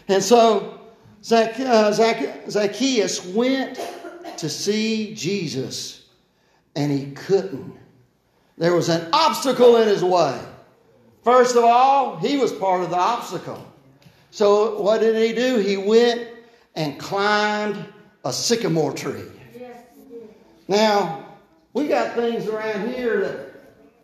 And 0.08 0.22
so 0.22 0.80
Zac- 1.22 1.58
uh, 1.60 1.92
Zac- 1.92 2.50
Zacchaeus 2.50 3.24
went 3.26 3.78
to 4.38 4.48
see 4.48 5.14
Jesus, 5.14 6.06
and 6.74 6.90
he 6.90 7.10
couldn't. 7.12 7.76
There 8.58 8.74
was 8.74 8.88
an 8.88 9.08
obstacle 9.12 9.76
in 9.76 9.88
his 9.88 10.02
way. 10.02 10.38
First 11.22 11.56
of 11.56 11.64
all, 11.64 12.16
he 12.16 12.38
was 12.38 12.52
part 12.52 12.82
of 12.82 12.90
the 12.90 12.96
obstacle. 12.96 13.64
So 14.30 14.80
what 14.80 15.00
did 15.00 15.16
he 15.16 15.34
do? 15.34 15.58
He 15.58 15.76
went 15.76 16.28
and 16.74 16.98
climbed 16.98 17.84
a 18.24 18.32
sycamore 18.32 18.92
tree. 18.92 19.24
Now, 20.68 21.26
we 21.74 21.86
got 21.86 22.14
things 22.14 22.46
around 22.46 22.88
here 22.94 23.20
that 23.20 23.45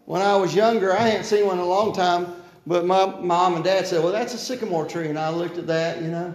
when 0.06 0.20
I 0.20 0.36
was 0.36 0.54
younger, 0.54 0.92
I 0.92 1.08
hadn't 1.08 1.24
seen 1.24 1.46
one 1.46 1.58
in 1.58 1.64
a 1.64 1.68
long 1.68 1.92
time, 1.92 2.34
but 2.66 2.84
my 2.84 3.06
mom 3.06 3.54
and 3.54 3.64
dad 3.64 3.86
said, 3.86 4.02
Well, 4.02 4.12
that's 4.12 4.34
a 4.34 4.38
sycamore 4.38 4.86
tree. 4.86 5.08
And 5.08 5.18
I 5.18 5.30
looked 5.30 5.58
at 5.58 5.66
that, 5.68 6.02
you 6.02 6.08
know. 6.08 6.34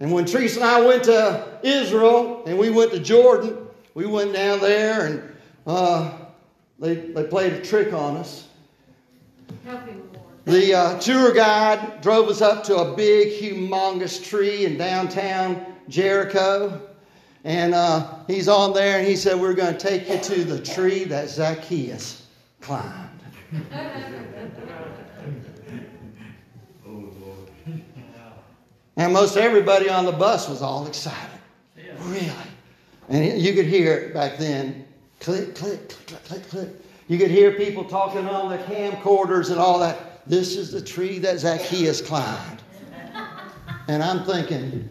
And 0.00 0.12
when 0.12 0.24
Teresa 0.24 0.60
and 0.60 0.68
I 0.68 0.84
went 0.84 1.04
to 1.04 1.58
Israel 1.62 2.44
and 2.46 2.58
we 2.58 2.70
went 2.70 2.90
to 2.92 2.98
Jordan, 2.98 3.56
we 3.94 4.06
went 4.06 4.32
down 4.32 4.60
there 4.60 5.06
and 5.06 5.22
uh, 5.66 6.12
they, 6.78 6.96
they 6.96 7.24
played 7.24 7.54
a 7.54 7.62
trick 7.62 7.92
on 7.92 8.16
us. 8.16 8.48
Help 9.64 9.86
him, 9.86 10.02
Lord. 10.12 10.26
The 10.44 10.74
uh, 10.74 10.98
tour 11.00 11.32
guide 11.32 12.02
drove 12.02 12.28
us 12.28 12.42
up 12.42 12.62
to 12.64 12.76
a 12.76 12.94
big, 12.94 13.40
humongous 13.40 14.22
tree 14.22 14.66
in 14.66 14.76
downtown 14.76 15.64
Jericho. 15.88 16.82
And 17.44 17.74
uh, 17.74 18.16
he's 18.26 18.48
on 18.48 18.74
there 18.74 18.98
and 18.98 19.06
he 19.06 19.16
said, 19.16 19.40
We're 19.40 19.54
going 19.54 19.72
to 19.72 19.78
take 19.78 20.08
you 20.08 20.18
to 20.18 20.44
the 20.44 20.60
tree 20.60 21.04
that 21.04 21.30
Zacchaeus 21.30 22.25
climbed. 22.60 23.20
And 28.96 29.12
most 29.12 29.36
everybody 29.36 29.90
on 29.90 30.06
the 30.06 30.12
bus 30.12 30.48
was 30.48 30.62
all 30.62 30.86
excited. 30.86 31.40
Really? 32.00 32.32
And 33.08 33.40
you 33.40 33.54
could 33.54 33.66
hear 33.66 33.92
it 33.94 34.14
back 34.14 34.38
then 34.38 34.86
click, 35.20 35.54
click, 35.54 35.88
click, 35.88 36.24
click, 36.24 36.48
click. 36.48 36.68
You 37.08 37.18
could 37.18 37.30
hear 37.30 37.52
people 37.52 37.84
talking 37.84 38.26
on 38.28 38.50
the 38.50 38.58
camcorders 38.58 39.50
and 39.50 39.58
all 39.58 39.78
that. 39.80 40.26
This 40.28 40.56
is 40.56 40.72
the 40.72 40.80
tree 40.80 41.18
that 41.20 41.38
Zacchaeus 41.38 42.00
climbed. 42.00 42.62
And 43.88 44.02
I'm 44.02 44.24
thinking, 44.24 44.88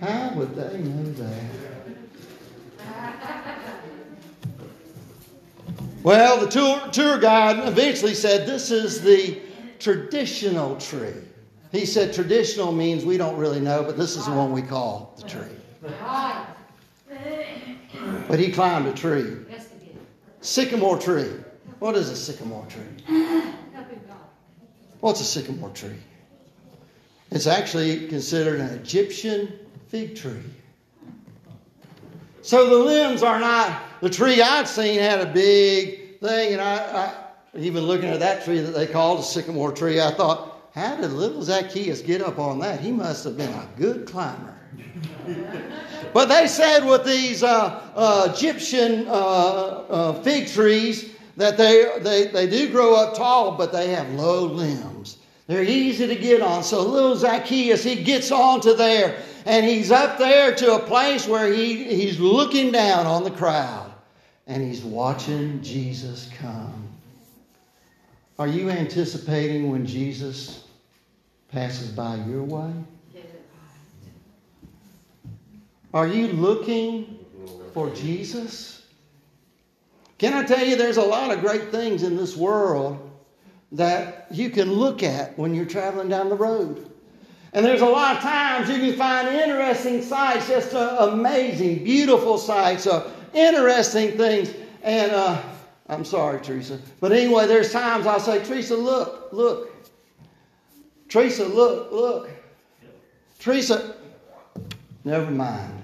how 0.00 0.32
would 0.34 0.54
they 0.54 0.78
know 0.78 1.12
that? 1.12 1.69
Well, 6.02 6.40
the 6.40 6.48
tour, 6.48 6.88
tour 6.92 7.18
guide 7.18 7.66
eventually 7.68 8.14
said, 8.14 8.46
This 8.46 8.70
is 8.70 9.02
the 9.02 9.40
traditional 9.78 10.76
tree. 10.76 11.12
He 11.72 11.84
said, 11.84 12.14
Traditional 12.14 12.72
means 12.72 13.04
we 13.04 13.18
don't 13.18 13.36
really 13.36 13.60
know, 13.60 13.82
but 13.82 13.98
this 13.98 14.16
is 14.16 14.24
the 14.24 14.32
one 14.32 14.52
we 14.52 14.62
call 14.62 15.14
the 15.20 15.28
tree. 15.28 15.42
But 18.28 18.38
he 18.38 18.50
climbed 18.50 18.86
a 18.86 18.92
tree. 18.92 19.36
Sycamore 20.40 20.98
tree. 20.98 21.30
What 21.80 21.96
is 21.96 22.08
a 22.10 22.16
sycamore 22.16 22.66
tree? 22.66 23.24
What's 25.00 25.20
a 25.20 25.24
sycamore 25.24 25.70
tree? 25.70 25.96
It's 27.30 27.46
actually 27.46 28.08
considered 28.08 28.60
an 28.60 28.68
Egyptian 28.70 29.58
fig 29.88 30.16
tree. 30.16 30.42
So 32.42 32.68
the 32.68 32.84
limbs 32.84 33.22
are 33.22 33.38
not, 33.38 33.82
the 34.00 34.10
tree 34.10 34.40
I'd 34.40 34.68
seen 34.68 34.98
had 34.98 35.20
a 35.20 35.32
big 35.32 36.20
thing, 36.20 36.52
and 36.52 36.60
I, 36.60 36.76
I 36.76 37.14
even 37.54 37.84
looking 37.84 38.08
at 38.08 38.20
that 38.20 38.44
tree 38.44 38.60
that 38.60 38.72
they 38.72 38.86
called 38.86 39.20
a 39.20 39.22
sycamore 39.22 39.72
tree, 39.72 40.00
I 40.00 40.12
thought, 40.12 40.70
how 40.74 40.96
did 40.96 41.10
little 41.12 41.42
Zacchaeus 41.42 42.00
get 42.00 42.22
up 42.22 42.38
on 42.38 42.60
that? 42.60 42.80
He 42.80 42.92
must 42.92 43.24
have 43.24 43.36
been 43.36 43.52
a 43.52 43.68
good 43.76 44.06
climber. 44.06 44.54
but 46.12 46.26
they 46.26 46.46
said 46.46 46.84
with 46.86 47.04
these 47.04 47.42
uh, 47.42 47.82
uh, 47.94 48.32
Egyptian 48.32 49.06
uh, 49.08 49.10
uh, 49.10 50.22
fig 50.22 50.46
trees 50.46 51.12
that 51.36 51.56
they, 51.56 51.90
they, 52.00 52.26
they 52.26 52.46
do 52.48 52.70
grow 52.70 52.94
up 52.94 53.16
tall, 53.16 53.56
but 53.56 53.72
they 53.72 53.88
have 53.88 54.08
low 54.10 54.44
limbs. 54.44 55.16
They're 55.48 55.64
easy 55.64 56.06
to 56.06 56.14
get 56.14 56.42
on. 56.42 56.62
So 56.62 56.82
little 56.82 57.16
Zacchaeus, 57.16 57.82
he 57.82 58.04
gets 58.04 58.30
onto 58.30 58.74
there, 58.74 59.20
and 59.46 59.66
he's 59.66 59.90
up 59.90 60.18
there 60.18 60.54
to 60.54 60.76
a 60.76 60.78
place 60.78 61.26
where 61.26 61.52
he, 61.52 61.82
he's 61.92 62.20
looking 62.20 62.70
down 62.70 63.06
on 63.06 63.24
the 63.24 63.32
crowd, 63.32 63.89
and 64.50 64.64
he's 64.64 64.82
watching 64.82 65.62
Jesus 65.62 66.28
come. 66.40 66.88
Are 68.36 68.48
you 68.48 68.68
anticipating 68.68 69.70
when 69.70 69.86
Jesus 69.86 70.64
passes 71.52 71.88
by 71.88 72.16
your 72.16 72.42
way? 72.42 72.72
Are 75.94 76.08
you 76.08 76.28
looking 76.28 77.24
for 77.72 77.90
Jesus? 77.90 78.84
Can 80.18 80.34
I 80.34 80.44
tell 80.44 80.66
you, 80.66 80.74
there's 80.74 80.96
a 80.96 81.02
lot 81.02 81.30
of 81.30 81.40
great 81.40 81.70
things 81.70 82.02
in 82.02 82.16
this 82.16 82.36
world 82.36 83.08
that 83.70 84.26
you 84.32 84.50
can 84.50 84.72
look 84.72 85.04
at 85.04 85.38
when 85.38 85.54
you're 85.54 85.64
traveling 85.64 86.08
down 86.08 86.28
the 86.28 86.34
road. 86.34 86.90
And 87.52 87.64
there's 87.64 87.82
a 87.82 87.86
lot 87.86 88.16
of 88.16 88.22
times 88.22 88.68
you 88.68 88.78
can 88.78 88.96
find 88.96 89.28
interesting 89.28 90.02
sights, 90.02 90.48
just 90.48 90.74
uh, 90.74 91.08
amazing, 91.12 91.84
beautiful 91.84 92.36
sights, 92.36 92.88
uh, 92.88 93.10
interesting 93.34 94.16
things. 94.16 94.54
And 94.82 95.12
uh, 95.12 95.42
I'm 95.88 96.04
sorry, 96.04 96.40
Teresa. 96.40 96.78
But 97.00 97.12
anyway, 97.12 97.46
there's 97.46 97.72
times 97.72 98.06
I'll 98.06 98.20
say, 98.20 98.42
Teresa, 98.44 98.76
look, 98.76 99.28
look. 99.32 99.70
Teresa, 101.08 101.44
look, 101.44 101.90
look. 101.92 102.30
Teresa, 103.38 103.96
never 105.04 105.30
mind. 105.30 105.80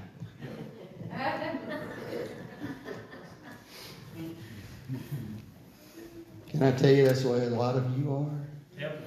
Can 6.57 6.63
I 6.63 6.73
tell 6.73 6.91
you 6.91 7.05
that's 7.05 7.23
the 7.23 7.29
way 7.29 7.45
a 7.45 7.51
lot 7.51 7.77
of 7.77 7.99
you 7.99 8.15
are? 8.15 8.81
Yep. 8.81 9.03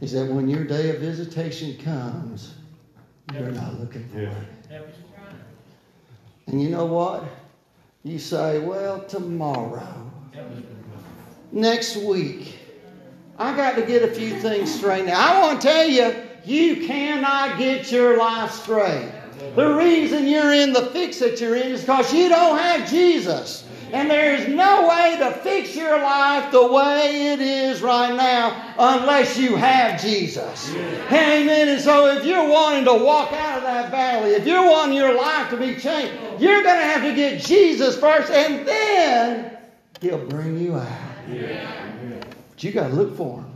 Is 0.00 0.12
that 0.12 0.30
when 0.30 0.48
your 0.48 0.64
day 0.64 0.88
of 0.88 0.96
visitation 0.96 1.76
comes, 1.76 2.54
you're 3.34 3.50
not 3.50 3.78
looking 3.78 4.08
for 4.08 4.20
it. 4.20 4.32
Yep. 4.70 4.94
And 6.50 6.60
you 6.60 6.68
know 6.68 6.86
what? 6.86 7.24
You 8.02 8.18
say, 8.18 8.58
well, 8.58 9.04
tomorrow, 9.04 10.10
next 11.52 11.96
week, 11.96 12.58
I 13.38 13.56
got 13.56 13.76
to 13.76 13.82
get 13.82 14.02
a 14.02 14.12
few 14.12 14.40
things 14.40 14.74
straightened 14.74 15.10
out. 15.10 15.36
I 15.36 15.40
want 15.40 15.60
to 15.60 15.68
tell 15.68 15.86
you, 15.86 16.14
you 16.44 16.86
cannot 16.86 17.56
get 17.58 17.92
your 17.92 18.16
life 18.16 18.50
straight. 18.50 19.12
The 19.54 19.74
reason 19.74 20.26
you're 20.26 20.52
in 20.52 20.72
the 20.72 20.86
fix 20.86 21.20
that 21.20 21.40
you're 21.40 21.56
in 21.56 21.72
is 21.72 21.82
because 21.82 22.12
you 22.12 22.28
don't 22.28 22.58
have 22.58 22.90
Jesus. 22.90 23.64
And 23.92 24.10
there 24.10 24.34
is 24.34 24.48
no 24.48 24.88
way 24.88 25.16
to 25.18 25.32
fix 25.40 25.74
your 25.74 26.00
life 26.00 26.50
the 26.52 26.72
way 26.72 27.32
it 27.32 27.40
is 27.40 27.82
right 27.82 28.14
now 28.14 28.74
unless 28.78 29.36
you 29.38 29.56
have 29.56 30.00
Jesus. 30.00 30.74
Amen. 30.74 31.68
And 31.68 31.80
so 31.80 32.06
if 32.16 32.24
you're 32.24 32.48
wanting 32.48 32.84
to 32.84 32.94
walk 32.94 33.32
out 33.32 33.58
of 33.58 33.64
that 33.64 33.90
valley, 33.90 34.30
if 34.30 34.46
you're 34.46 34.68
wanting 34.68 34.96
your 34.96 35.14
life 35.14 35.50
to 35.50 35.56
be 35.56 35.76
changed, 35.76 36.12
you're 36.40 36.62
going 36.62 36.78
to 36.78 36.84
have 36.84 37.02
to 37.02 37.14
get 37.14 37.42
Jesus 37.42 37.98
first 37.98 38.30
and 38.30 38.66
then 38.66 39.58
He'll 40.00 40.24
bring 40.26 40.58
you 40.58 40.76
out. 40.76 40.88
But 42.50 42.64
you 42.64 42.72
got 42.72 42.88
to 42.88 42.94
look 42.94 43.16
for 43.16 43.40
Him. 43.40 43.50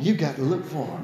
You 0.00 0.14
got 0.14 0.36
to 0.36 0.42
look 0.42 0.64
for 0.64 0.86
him. 0.86 1.02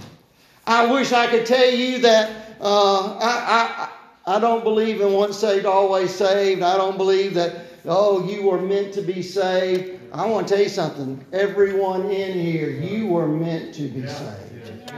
I 0.66 0.90
wish 0.90 1.12
I 1.12 1.26
could 1.26 1.46
tell 1.46 1.70
you 1.70 1.98
that 2.00 2.56
uh, 2.60 3.18
I, 3.18 3.90
I, 4.26 4.36
I 4.36 4.40
don't 4.40 4.64
believe 4.64 5.00
in 5.00 5.12
once 5.12 5.36
saved, 5.36 5.66
always 5.66 6.14
saved. 6.14 6.62
I 6.62 6.76
don't 6.76 6.96
believe 6.96 7.34
that, 7.34 7.63
oh, 7.86 8.26
you 8.26 8.42
were 8.48 8.60
meant 8.60 8.94
to 8.94 9.02
be 9.02 9.22
saved. 9.22 10.00
I 10.12 10.26
want 10.26 10.48
to 10.48 10.54
tell 10.54 10.62
you 10.62 10.68
something. 10.68 11.24
Everyone 11.32 12.10
in 12.10 12.38
here, 12.38 12.70
you 12.70 13.08
were 13.08 13.26
meant 13.26 13.74
to 13.74 13.88
be 13.88 14.06
saved. 14.06 14.92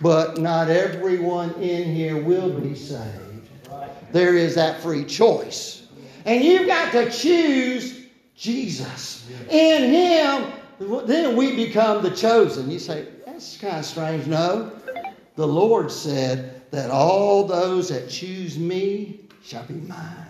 But 0.00 0.38
not 0.38 0.70
everyone 0.70 1.52
in 1.54 1.94
here 1.94 2.16
will 2.22 2.58
be 2.58 2.74
saved. 2.74 3.48
There 4.12 4.34
is 4.34 4.54
that 4.54 4.80
free 4.80 5.04
choice. 5.04 5.86
And 6.24 6.42
you've 6.42 6.66
got 6.66 6.92
to 6.92 7.10
choose 7.10 8.06
Jesus. 8.34 9.28
In 9.50 9.90
Him, 9.90 10.52
then 11.06 11.36
we 11.36 11.54
become 11.54 12.02
the 12.02 12.10
chosen. 12.10 12.70
You 12.70 12.78
say, 12.78 13.06
that's 13.26 13.58
kind 13.58 13.78
of 13.78 13.84
strange. 13.84 14.26
No. 14.26 14.72
The 15.36 15.46
Lord 15.46 15.92
said 15.92 16.70
that 16.70 16.90
all 16.90 17.44
those 17.44 17.88
that 17.90 18.08
choose 18.08 18.58
me 18.58 19.20
shall 19.42 19.64
be 19.64 19.74
mine. 19.74 20.29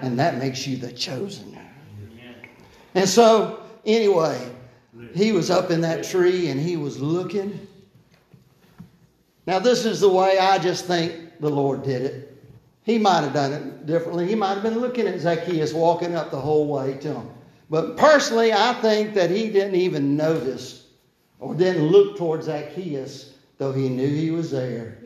And 0.00 0.18
that 0.18 0.38
makes 0.38 0.66
you 0.66 0.76
the 0.76 0.92
chosen. 0.92 1.58
And 2.94 3.08
so, 3.08 3.62
anyway, 3.84 4.52
he 5.14 5.32
was 5.32 5.50
up 5.50 5.70
in 5.70 5.80
that 5.80 6.04
tree 6.04 6.48
and 6.50 6.60
he 6.60 6.76
was 6.76 7.00
looking. 7.00 7.66
Now, 9.46 9.58
this 9.58 9.84
is 9.84 10.00
the 10.00 10.08
way 10.08 10.38
I 10.38 10.58
just 10.58 10.86
think 10.86 11.40
the 11.40 11.50
Lord 11.50 11.82
did 11.82 12.02
it. 12.02 12.30
He 12.84 12.98
might 12.98 13.22
have 13.22 13.32
done 13.32 13.52
it 13.52 13.86
differently. 13.86 14.26
He 14.28 14.34
might 14.34 14.54
have 14.54 14.62
been 14.62 14.78
looking 14.78 15.06
at 15.06 15.18
Zacchaeus 15.20 15.72
walking 15.72 16.14
up 16.14 16.30
the 16.30 16.40
whole 16.40 16.68
way 16.68 16.94
to 16.98 17.14
him. 17.14 17.30
But 17.70 17.96
personally, 17.96 18.52
I 18.52 18.74
think 18.74 19.14
that 19.14 19.30
he 19.30 19.50
didn't 19.50 19.74
even 19.74 20.16
notice 20.16 20.86
or 21.40 21.54
didn't 21.54 21.88
look 21.88 22.16
towards 22.16 22.46
Zacchaeus, 22.46 23.34
though 23.58 23.72
he 23.72 23.88
knew 23.88 24.08
he 24.08 24.30
was 24.30 24.50
there. 24.50 24.98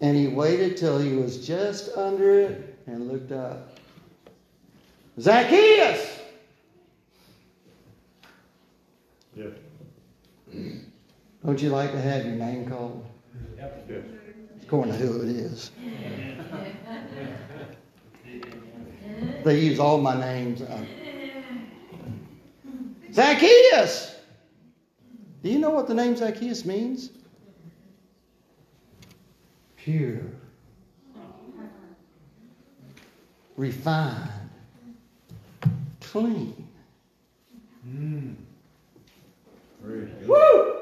And 0.00 0.16
he 0.16 0.28
waited 0.28 0.76
till 0.76 0.98
he 0.98 1.16
was 1.16 1.46
just 1.46 1.96
under 1.96 2.40
it 2.40 2.78
and 2.86 3.08
looked 3.08 3.32
up. 3.32 3.75
Zacchaeus! 5.18 6.20
Yeah. 9.34 9.46
Don't 11.44 11.60
you 11.60 11.70
like 11.70 11.92
to 11.92 12.00
have 12.00 12.24
your 12.24 12.34
name 12.34 12.68
called? 12.68 13.06
Yeah. 13.56 13.68
According 14.62 14.92
to 14.92 14.98
who 14.98 15.22
it 15.22 15.28
is. 15.28 15.70
They 19.44 19.60
use 19.60 19.78
all 19.78 19.98
my 19.98 20.18
names. 20.18 20.62
Uh, 20.62 20.84
Zacchaeus! 23.12 24.16
Do 25.42 25.50
you 25.50 25.58
know 25.58 25.70
what 25.70 25.86
the 25.86 25.94
name 25.94 26.16
Zacchaeus 26.16 26.64
means? 26.64 27.10
Pure, 29.76 30.20
refined, 33.56 34.45
clean. 36.16 36.68
Woo! 40.26 40.72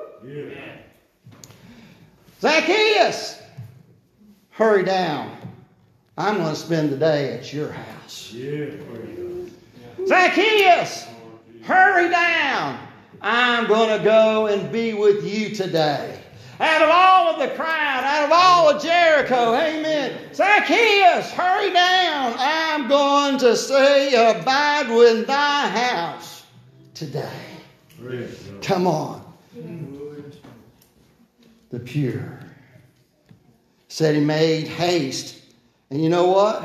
Zacchaeus! 2.41 3.43
Hurry 4.51 4.85
down. 4.85 5.37
I'm 6.17 6.37
going 6.37 6.55
to 6.55 6.61
spend 6.61 6.91
the 6.91 6.97
day 6.97 7.37
at 7.37 7.53
your 7.53 7.73
house. 7.73 8.33
Zacchaeus! 10.07 11.09
Hurry 11.63 12.11
down. 12.11 12.79
I'm 13.21 13.67
going 13.67 13.99
to 13.99 14.05
go 14.05 14.47
and 14.47 14.71
be 14.71 14.95
with 14.95 15.25
you 15.25 15.55
today. 15.55 16.21
Out 16.61 16.83
of 16.83 16.89
all 16.89 17.35
of 17.35 17.41
the 17.41 17.55
crowd, 17.57 18.05
out 18.05 18.25
of 18.27 18.33
all 18.33 18.71
of 18.71 18.83
Jericho, 18.83 19.55
amen. 19.55 20.33
Zacchaeus, 20.33 21.33
hurry 21.33 21.73
down. 21.73 22.35
I'm 22.39 22.89
going 22.89 23.39
to 23.39 23.57
say, 23.57 24.15
abide 24.31 24.89
with 24.89 25.27
thy 25.27 25.69
house 25.69 26.45
today. 26.95 27.29
Come 28.63 28.87
on. 28.87 29.21
The 31.71 31.81
pure. 31.81 32.39
Said 33.89 34.15
he 34.15 34.21
made 34.21 34.69
haste. 34.69 35.41
And 35.91 36.03
you 36.03 36.09
know 36.09 36.29
what? 36.29 36.65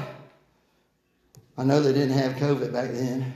I 1.57 1.63
know 1.63 1.81
they 1.81 1.93
didn't 1.93 2.17
have 2.17 2.33
COVID 2.33 2.71
back 2.71 2.91
then. 2.91 3.33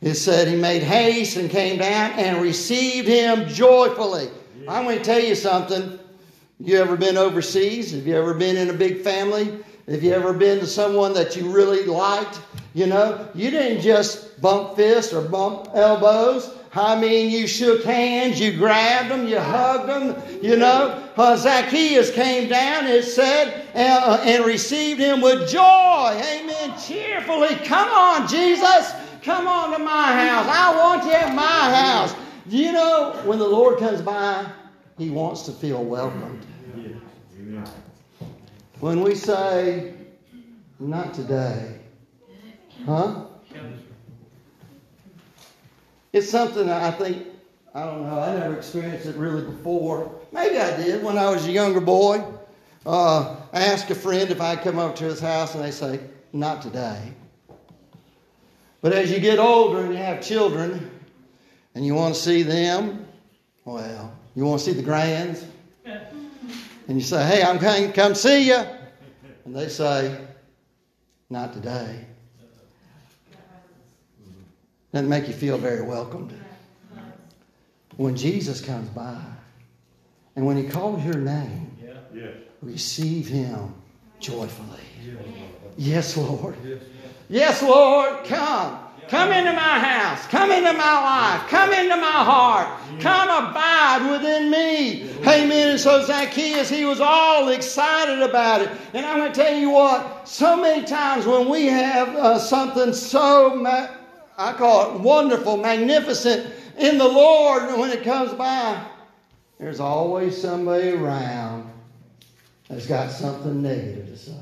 It 0.00 0.14
said 0.14 0.48
he 0.48 0.56
made 0.56 0.82
haste 0.82 1.36
and 1.36 1.50
came 1.50 1.78
down 1.78 2.12
and 2.12 2.42
received 2.42 3.06
him 3.06 3.48
joyfully. 3.48 4.28
I'm 4.68 4.84
going 4.84 4.98
to 4.98 5.04
tell 5.04 5.20
you 5.20 5.34
something. 5.34 5.98
You 6.60 6.78
ever 6.78 6.96
been 6.96 7.16
overseas? 7.16 7.92
Have 7.92 8.06
you 8.06 8.16
ever 8.16 8.34
been 8.34 8.56
in 8.56 8.70
a 8.70 8.72
big 8.72 9.00
family? 9.00 9.58
Have 9.88 10.02
you 10.02 10.12
ever 10.12 10.32
been 10.32 10.60
to 10.60 10.66
someone 10.66 11.12
that 11.14 11.34
you 11.34 11.50
really 11.50 11.84
liked? 11.84 12.40
You 12.74 12.86
know, 12.86 13.28
you 13.34 13.50
didn't 13.50 13.82
just 13.82 14.40
bump 14.40 14.76
fists 14.76 15.12
or 15.12 15.22
bump 15.22 15.68
elbows. 15.74 16.56
I 16.74 16.98
mean, 16.98 17.30
you 17.30 17.46
shook 17.46 17.84
hands, 17.84 18.40
you 18.40 18.56
grabbed 18.56 19.10
them, 19.10 19.26
you 19.26 19.38
hugged 19.38 19.88
them, 19.88 20.22
you 20.40 20.56
know. 20.56 21.02
Uh, 21.16 21.36
Zacchaeus 21.36 22.12
came 22.12 22.48
down, 22.48 22.86
it 22.86 23.02
said, 23.02 23.68
uh, 23.74 24.22
and 24.24 24.44
received 24.44 25.00
him 25.00 25.20
with 25.20 25.48
joy. 25.48 25.60
Amen. 26.14 26.78
Cheerfully. 26.78 27.56
Come 27.66 27.88
on, 27.88 28.28
Jesus. 28.28 28.92
Come 29.22 29.46
on 29.46 29.72
to 29.72 29.78
my 29.78 30.26
house. 30.26 30.46
I 30.48 30.76
want 30.76 31.04
you 31.04 31.12
at 31.12 31.34
my 31.34 31.42
house. 31.42 32.14
Do 32.48 32.56
you 32.56 32.72
know 32.72 33.20
when 33.24 33.38
the 33.38 33.46
Lord 33.46 33.78
comes 33.78 34.00
by, 34.00 34.46
he 34.98 35.10
wants 35.10 35.42
to 35.42 35.52
feel 35.52 35.84
welcomed. 35.84 36.44
When 38.80 39.02
we 39.02 39.14
say, 39.14 39.94
not 40.80 41.14
today, 41.14 41.78
huh? 42.84 43.26
It's 46.12 46.28
something 46.28 46.68
I 46.68 46.90
think, 46.90 47.26
I 47.74 47.84
don't 47.86 48.02
know, 48.02 48.18
I 48.18 48.34
never 48.34 48.56
experienced 48.56 49.06
it 49.06 49.16
really 49.16 49.42
before. 49.42 50.12
Maybe 50.32 50.58
I 50.58 50.76
did 50.76 51.02
when 51.02 51.16
I 51.16 51.30
was 51.30 51.46
a 51.46 51.52
younger 51.52 51.80
boy. 51.80 52.24
Uh, 52.84 53.36
I 53.52 53.60
asked 53.60 53.88
a 53.90 53.94
friend 53.94 54.30
if 54.30 54.40
I'd 54.40 54.62
come 54.62 54.80
over 54.80 54.94
to 54.96 55.04
his 55.04 55.20
house, 55.20 55.54
and 55.54 55.62
they 55.62 55.70
say, 55.70 56.00
not 56.32 56.60
today. 56.60 57.12
But 58.80 58.92
as 58.92 59.12
you 59.12 59.20
get 59.20 59.38
older 59.38 59.84
and 59.84 59.92
you 59.92 59.98
have 59.98 60.20
children 60.20 60.90
and 61.74 61.84
you 61.84 61.94
want 61.94 62.14
to 62.14 62.20
see 62.20 62.42
them, 62.42 63.06
well, 63.64 64.12
you 64.34 64.44
want 64.44 64.60
to 64.60 64.64
see 64.64 64.72
the 64.72 64.82
grands, 64.82 65.44
and 65.84 66.98
you 66.98 67.02
say, 67.02 67.24
hey, 67.26 67.42
I'm 67.42 67.58
coming 67.58 67.88
to 67.88 67.92
come 67.92 68.14
see 68.14 68.48
you. 68.48 68.62
And 69.44 69.56
they 69.56 69.68
say, 69.68 70.16
not 71.30 71.52
today. 71.52 72.06
Doesn't 74.92 75.08
make 75.08 75.26
you 75.26 75.32
feel 75.32 75.56
very 75.56 75.82
welcomed. 75.82 76.38
When 77.96 78.16
Jesus 78.16 78.60
comes 78.60 78.88
by 78.90 79.20
and 80.36 80.46
when 80.46 80.56
he 80.56 80.64
calls 80.64 81.04
your 81.04 81.16
name, 81.16 81.78
receive 82.60 83.28
him 83.28 83.74
joyfully. 84.20 84.80
Yes, 85.76 86.16
Lord. 86.16 86.56
Yes, 87.28 87.62
Lord, 87.62 88.24
come. 88.24 88.78
Come 89.08 89.32
into 89.32 89.52
my 89.52 89.78
house. 89.78 90.26
Come 90.26 90.41
into 90.66 90.78
my 90.78 91.00
life. 91.00 91.48
Come 91.48 91.72
into 91.72 91.96
my 91.96 92.06
heart. 92.06 92.68
Come 93.00 93.28
abide 93.28 94.10
within 94.10 94.50
me. 94.50 95.10
Amen. 95.20 95.70
And 95.70 95.80
so 95.80 96.04
Zacchaeus, 96.04 96.68
he 96.68 96.84
was 96.84 97.00
all 97.00 97.48
excited 97.48 98.22
about 98.22 98.62
it. 98.62 98.70
And 98.94 99.04
I'm 99.04 99.18
going 99.18 99.32
to 99.32 99.42
tell 99.42 99.56
you 99.56 99.70
what, 99.70 100.28
so 100.28 100.56
many 100.56 100.84
times 100.84 101.26
when 101.26 101.48
we 101.48 101.66
have 101.66 102.08
uh, 102.10 102.38
something 102.38 102.92
so, 102.92 103.56
ma- 103.56 103.88
I 104.38 104.52
call 104.52 104.94
it 104.94 105.00
wonderful, 105.00 105.56
magnificent 105.56 106.52
in 106.78 106.98
the 106.98 107.08
Lord, 107.08 107.78
when 107.78 107.90
it 107.90 108.02
comes 108.02 108.32
by, 108.32 108.84
there's 109.58 109.80
always 109.80 110.40
somebody 110.40 110.90
around 110.90 111.70
that's 112.68 112.86
got 112.86 113.10
something 113.10 113.62
negative 113.62 114.06
to 114.06 114.16
say. 114.16 114.32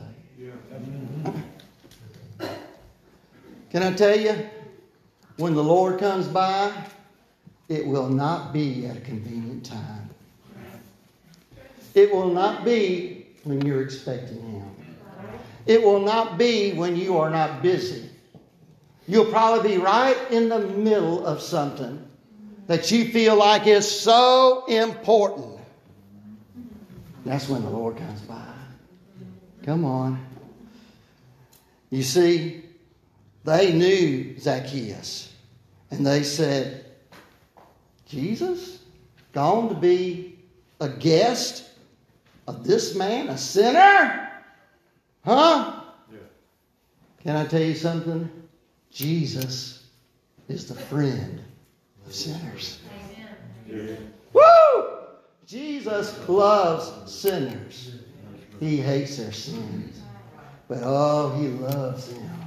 Can 3.71 3.83
I 3.85 3.93
tell 3.93 4.19
you, 4.19 4.35
when 5.41 5.55
the 5.55 5.65
Lord 5.65 5.99
comes 5.99 6.29
by, 6.29 6.71
it 7.69 7.87
will 7.87 8.09
not 8.09 8.53
be 8.53 8.87
at 8.87 8.97
a 8.97 9.01
convenient 9.01 9.65
time. 9.65 10.11
It 11.95 12.13
will 12.13 12.29
not 12.29 12.65
be 12.65 13.27
when 13.45 13.65
you're 13.65 13.83
expecting 13.83 14.41
Him. 14.43 14.71
It 15.67 15.83
will 15.83 16.01
not 16.01 16.37
be 16.37 16.73
when 16.75 16.95
you 16.95 17.19
are 17.19 17.31
not 17.31 17.63
busy. 17.63 18.09
You'll 19.09 19.31
probably 19.31 19.77
be 19.77 19.79
right 19.79 20.17
in 20.31 20.49
the 20.49 20.61
middle 20.61 21.25
of 21.25 21.41
something 21.41 22.07
that 22.67 22.91
you 22.91 23.07
feel 23.11 23.37
like 23.37 23.67
is 23.67 23.91
so 23.91 24.65
important. 24.67 25.59
That's 27.25 27.49
when 27.49 27.63
the 27.63 27.71
Lord 27.71 27.97
comes 27.97 28.21
by. 28.21 28.47
Come 29.65 29.85
on. 29.85 30.25
You 31.91 32.03
see, 32.03 32.63
they 33.45 33.73
knew 33.73 34.39
Zacchaeus. 34.39 35.30
And 35.91 36.07
they 36.07 36.23
said, 36.23 36.87
Jesus? 38.07 38.81
gone 39.33 39.69
to 39.69 39.75
be 39.75 40.39
a 40.81 40.89
guest 40.89 41.71
of 42.47 42.65
this 42.65 42.95
man, 42.95 43.29
a 43.29 43.39
sinner? 43.39 44.31
Huh? 45.25 45.83
Yeah. 46.11 46.19
Can 47.23 47.37
I 47.37 47.47
tell 47.47 47.63
you 47.63 47.75
something? 47.75 48.31
Jesus 48.91 49.87
is 50.49 50.67
the 50.67 50.75
friend 50.75 51.41
of 52.07 52.15
sinners. 52.15 52.81
Woo! 54.33 54.43
Jesus 55.47 56.29
loves 56.29 57.13
sinners. 57.13 57.97
He 58.59 58.79
hates 58.79 59.17
their 59.17 59.33
sins. 59.33 60.01
But 60.69 60.81
oh, 60.83 61.37
he 61.39 61.49
loves 61.49 62.09
them. 62.09 62.40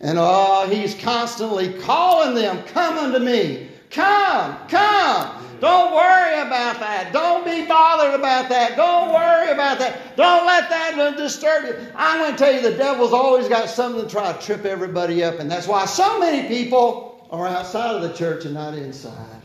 And 0.00 0.18
oh, 0.18 0.68
he's 0.70 0.94
constantly 0.94 1.72
calling 1.80 2.34
them, 2.34 2.62
Come 2.66 2.98
unto 2.98 3.18
me. 3.18 3.68
Come, 3.90 4.56
come. 4.68 5.44
Don't 5.60 5.92
worry 5.92 6.34
about 6.34 6.78
that. 6.78 7.10
Don't 7.12 7.44
be 7.44 7.66
bothered 7.66 8.14
about 8.14 8.48
that. 8.48 8.76
Don't 8.76 9.12
worry 9.12 9.50
about 9.50 9.78
that. 9.80 10.16
Don't 10.16 10.46
let 10.46 10.68
that 10.68 11.16
disturb 11.16 11.64
you. 11.64 11.74
I'm 11.96 12.20
going 12.20 12.32
to 12.32 12.38
tell 12.38 12.52
you, 12.52 12.62
the 12.62 12.76
devil's 12.76 13.12
always 13.12 13.48
got 13.48 13.68
something 13.68 14.02
to 14.02 14.08
try 14.08 14.32
to 14.32 14.38
trip 14.44 14.64
everybody 14.64 15.24
up. 15.24 15.40
And 15.40 15.50
that's 15.50 15.66
why 15.66 15.84
so 15.86 16.20
many 16.20 16.46
people 16.46 17.28
are 17.30 17.48
outside 17.48 17.96
of 17.96 18.02
the 18.02 18.12
church 18.12 18.44
and 18.44 18.54
not 18.54 18.74
inside. 18.74 19.38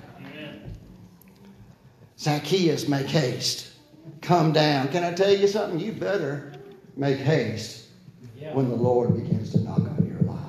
Zacchaeus, 2.19 2.87
make 2.87 3.07
haste. 3.07 3.71
Come 4.21 4.53
down. 4.53 4.89
Can 4.89 5.03
I 5.03 5.13
tell 5.13 5.35
you 5.35 5.47
something? 5.47 5.79
You 5.79 5.91
better 5.91 6.53
make 6.95 7.17
haste 7.17 7.87
when 8.53 8.69
the 8.69 8.75
Lord 8.75 9.15
begins 9.15 9.51
to 9.51 9.59
knock 9.59 9.79
on 9.79 10.07
your 10.07 10.19
life. 10.21 10.39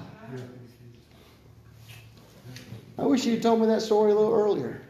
I 2.96 3.02
wish 3.06 3.24
you'd 3.24 3.42
told 3.42 3.60
me 3.60 3.66
that 3.66 3.82
story 3.82 4.12
a 4.12 4.14
little 4.14 4.32
earlier. 4.32 4.80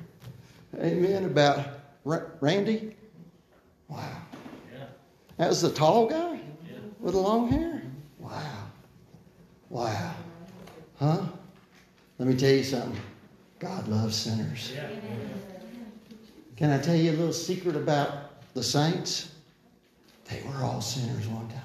Amen. 0.78 1.24
About 1.24 1.66
Randy. 2.04 2.96
Wow. 3.88 4.22
That 5.36 5.48
was 5.48 5.62
the 5.62 5.70
tall 5.70 6.06
guy 6.06 6.38
with 7.00 7.14
the 7.14 7.20
long 7.20 7.48
hair. 7.48 7.82
Wow. 8.18 8.66
Wow. 9.70 10.14
Huh? 10.98 11.22
Let 12.18 12.28
me 12.28 12.36
tell 12.36 12.50
you 12.50 12.62
something. 12.62 13.00
God 13.58 13.88
loves 13.88 14.14
sinners. 14.14 14.72
Can 16.56 16.70
I 16.70 16.78
tell 16.78 16.94
you 16.94 17.10
a 17.10 17.12
little 17.12 17.32
secret 17.32 17.74
about 17.74 18.52
the 18.54 18.62
saints? 18.62 19.32
They 20.26 20.42
were 20.42 20.62
all 20.62 20.80
sinners 20.80 21.26
one 21.26 21.48
time. 21.48 21.60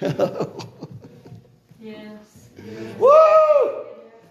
Yes. 1.80 2.50
Woo! 2.98 3.86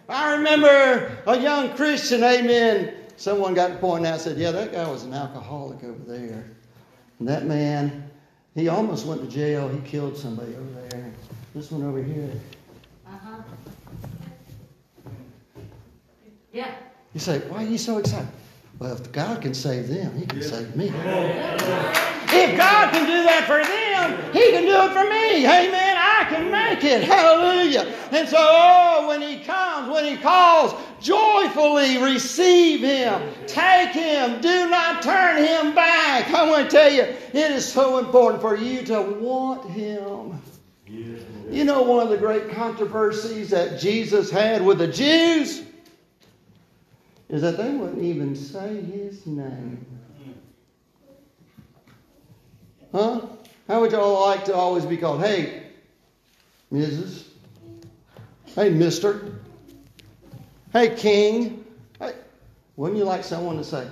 I 0.09 0.35
remember 0.35 1.17
a 1.25 1.37
young 1.37 1.75
Christian, 1.75 2.23
amen. 2.23 2.93
Someone 3.17 3.53
got 3.53 3.69
to 3.69 3.75
point 3.77 4.05
out, 4.05 4.21
said, 4.21 4.37
Yeah, 4.37 4.51
that 4.51 4.71
guy 4.71 4.87
was 4.89 5.03
an 5.03 5.13
alcoholic 5.13 5.83
over 5.83 6.03
there. 6.05 6.45
And 7.19 7.27
that 7.27 7.45
man, 7.45 8.09
he 8.55 8.67
almost 8.69 9.05
went 9.05 9.21
to 9.21 9.27
jail. 9.27 9.67
He 9.67 9.79
killed 9.81 10.15
somebody 10.15 10.55
over 10.55 10.87
there. 10.89 11.11
This 11.53 11.71
one 11.71 11.83
over 11.83 12.01
here. 12.01 12.31
Uh-huh. 13.07 13.41
Yeah. 16.53 16.75
You 17.13 17.19
say, 17.19 17.39
Why 17.39 17.63
are 17.63 17.67
you 17.67 17.77
so 17.77 17.97
excited? 17.97 18.29
Well, 18.79 18.93
if 18.93 19.11
God 19.11 19.41
can 19.41 19.55
save 19.55 19.87
them, 19.87 20.15
He 20.15 20.25
can 20.27 20.41
save 20.41 20.75
me. 20.75 20.87
If 20.89 22.57
God 22.57 22.91
can 22.91 23.07
do 23.07 23.23
that 23.23 23.45
for 23.47 23.57
them, 23.63 24.33
He 24.33 24.51
can 24.51 24.65
do 24.65 24.75
it 24.75 24.93
for 24.93 25.09
me. 25.09 25.45
Amen. 25.45 25.97
I 25.97 26.27
can 26.29 26.51
make 26.51 26.83
it. 26.83 27.03
Hallelujah. 27.03 27.91
And 28.11 28.29
so, 28.29 28.37
oh, 28.37 29.07
when 29.07 29.21
He 29.21 29.43
comes, 29.43 29.91
when 29.91 30.05
He 30.05 30.17
calls, 30.17 30.75
joyfully 31.01 31.97
receive 31.97 32.81
Him. 32.81 33.21
Take 33.47 33.93
Him. 33.93 34.41
Do 34.41 34.69
not 34.69 35.01
turn 35.01 35.37
Him 35.37 35.73
back. 35.73 36.29
I 36.31 36.47
want 36.47 36.69
to 36.69 36.77
tell 36.77 36.91
you, 36.91 37.01
it 37.01 37.51
is 37.51 37.65
so 37.65 37.97
important 37.97 38.41
for 38.41 38.55
you 38.55 38.83
to 38.83 39.01
want 39.01 39.71
Him. 39.71 40.39
You 41.49 41.63
know, 41.63 41.81
one 41.81 42.03
of 42.03 42.09
the 42.09 42.17
great 42.17 42.51
controversies 42.51 43.49
that 43.49 43.79
Jesus 43.79 44.29
had 44.29 44.63
with 44.63 44.77
the 44.77 44.87
Jews 44.87 45.63
is 47.29 47.41
that 47.41 47.57
they 47.57 47.71
wouldn't 47.71 48.01
even 48.01 48.35
say 48.35 48.81
his 48.81 49.25
name. 49.25 49.85
Huh? 52.91 53.21
How 53.67 53.81
would 53.81 53.91
y'all 53.91 54.25
like 54.25 54.45
to 54.45 54.55
always 54.55 54.85
be 54.85 54.95
called? 54.95 55.21
Hey, 55.21 55.63
Mrs. 56.71 57.25
Hey, 58.55 58.69
Mister. 58.69 59.33
Hey, 60.71 60.95
King. 60.95 61.65
Hey. 61.99 62.13
Wouldn't 62.77 62.97
you 62.97 63.05
like 63.05 63.23
someone 63.23 63.57
to 63.57 63.63
say, 63.63 63.87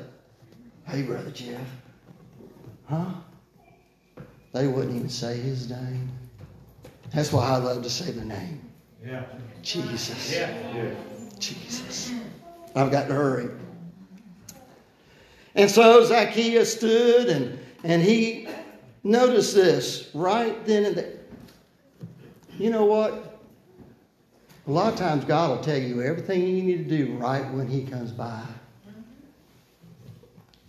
Hey, 0.86 1.02
Brother 1.02 1.32
Jeff? 1.32 1.60
Huh? 2.88 3.12
They 4.54 4.68
wouldn't 4.68 4.96
even 4.96 5.10
say 5.10 5.38
his 5.38 5.70
name. 5.70 6.10
That's 7.14 7.34
why 7.34 7.48
I 7.48 7.58
love 7.58 7.84
to 7.84 7.90
say 7.90 8.12
the 8.12 8.24
name. 8.24 8.62
Yeah. 9.06 9.24
Jesus. 9.62 10.34
Yeah. 10.34 10.92
Jesus. 11.38 12.14
I've 12.76 12.92
got 12.92 13.08
to 13.08 13.14
hurry. 13.14 13.50
And 15.56 15.72
so 15.72 16.04
Zacchaeus 16.04 16.76
stood 16.76 17.30
and, 17.30 17.58
and 17.84 18.02
he 18.02 18.48
noticed 19.04 19.56
this 19.56 20.12
right 20.14 20.66
then 20.66 20.86
and 20.86 20.98
there. 20.98 21.14
You 22.60 22.70
know 22.70 22.86
what? 22.86 23.40
A 24.68 24.72
lot 24.72 24.92
of 24.92 25.00
times 25.00 25.24
God 25.26 25.52
will 25.52 25.64
tell 25.64 25.78
you 25.78 26.02
everything 26.02 26.42
you 26.42 26.64
need 26.64 26.90
to 26.90 26.98
do 26.98 27.14
right 27.14 27.50
when 27.54 27.68
he 27.68 27.84
comes 27.84 28.12
by. 28.12 28.44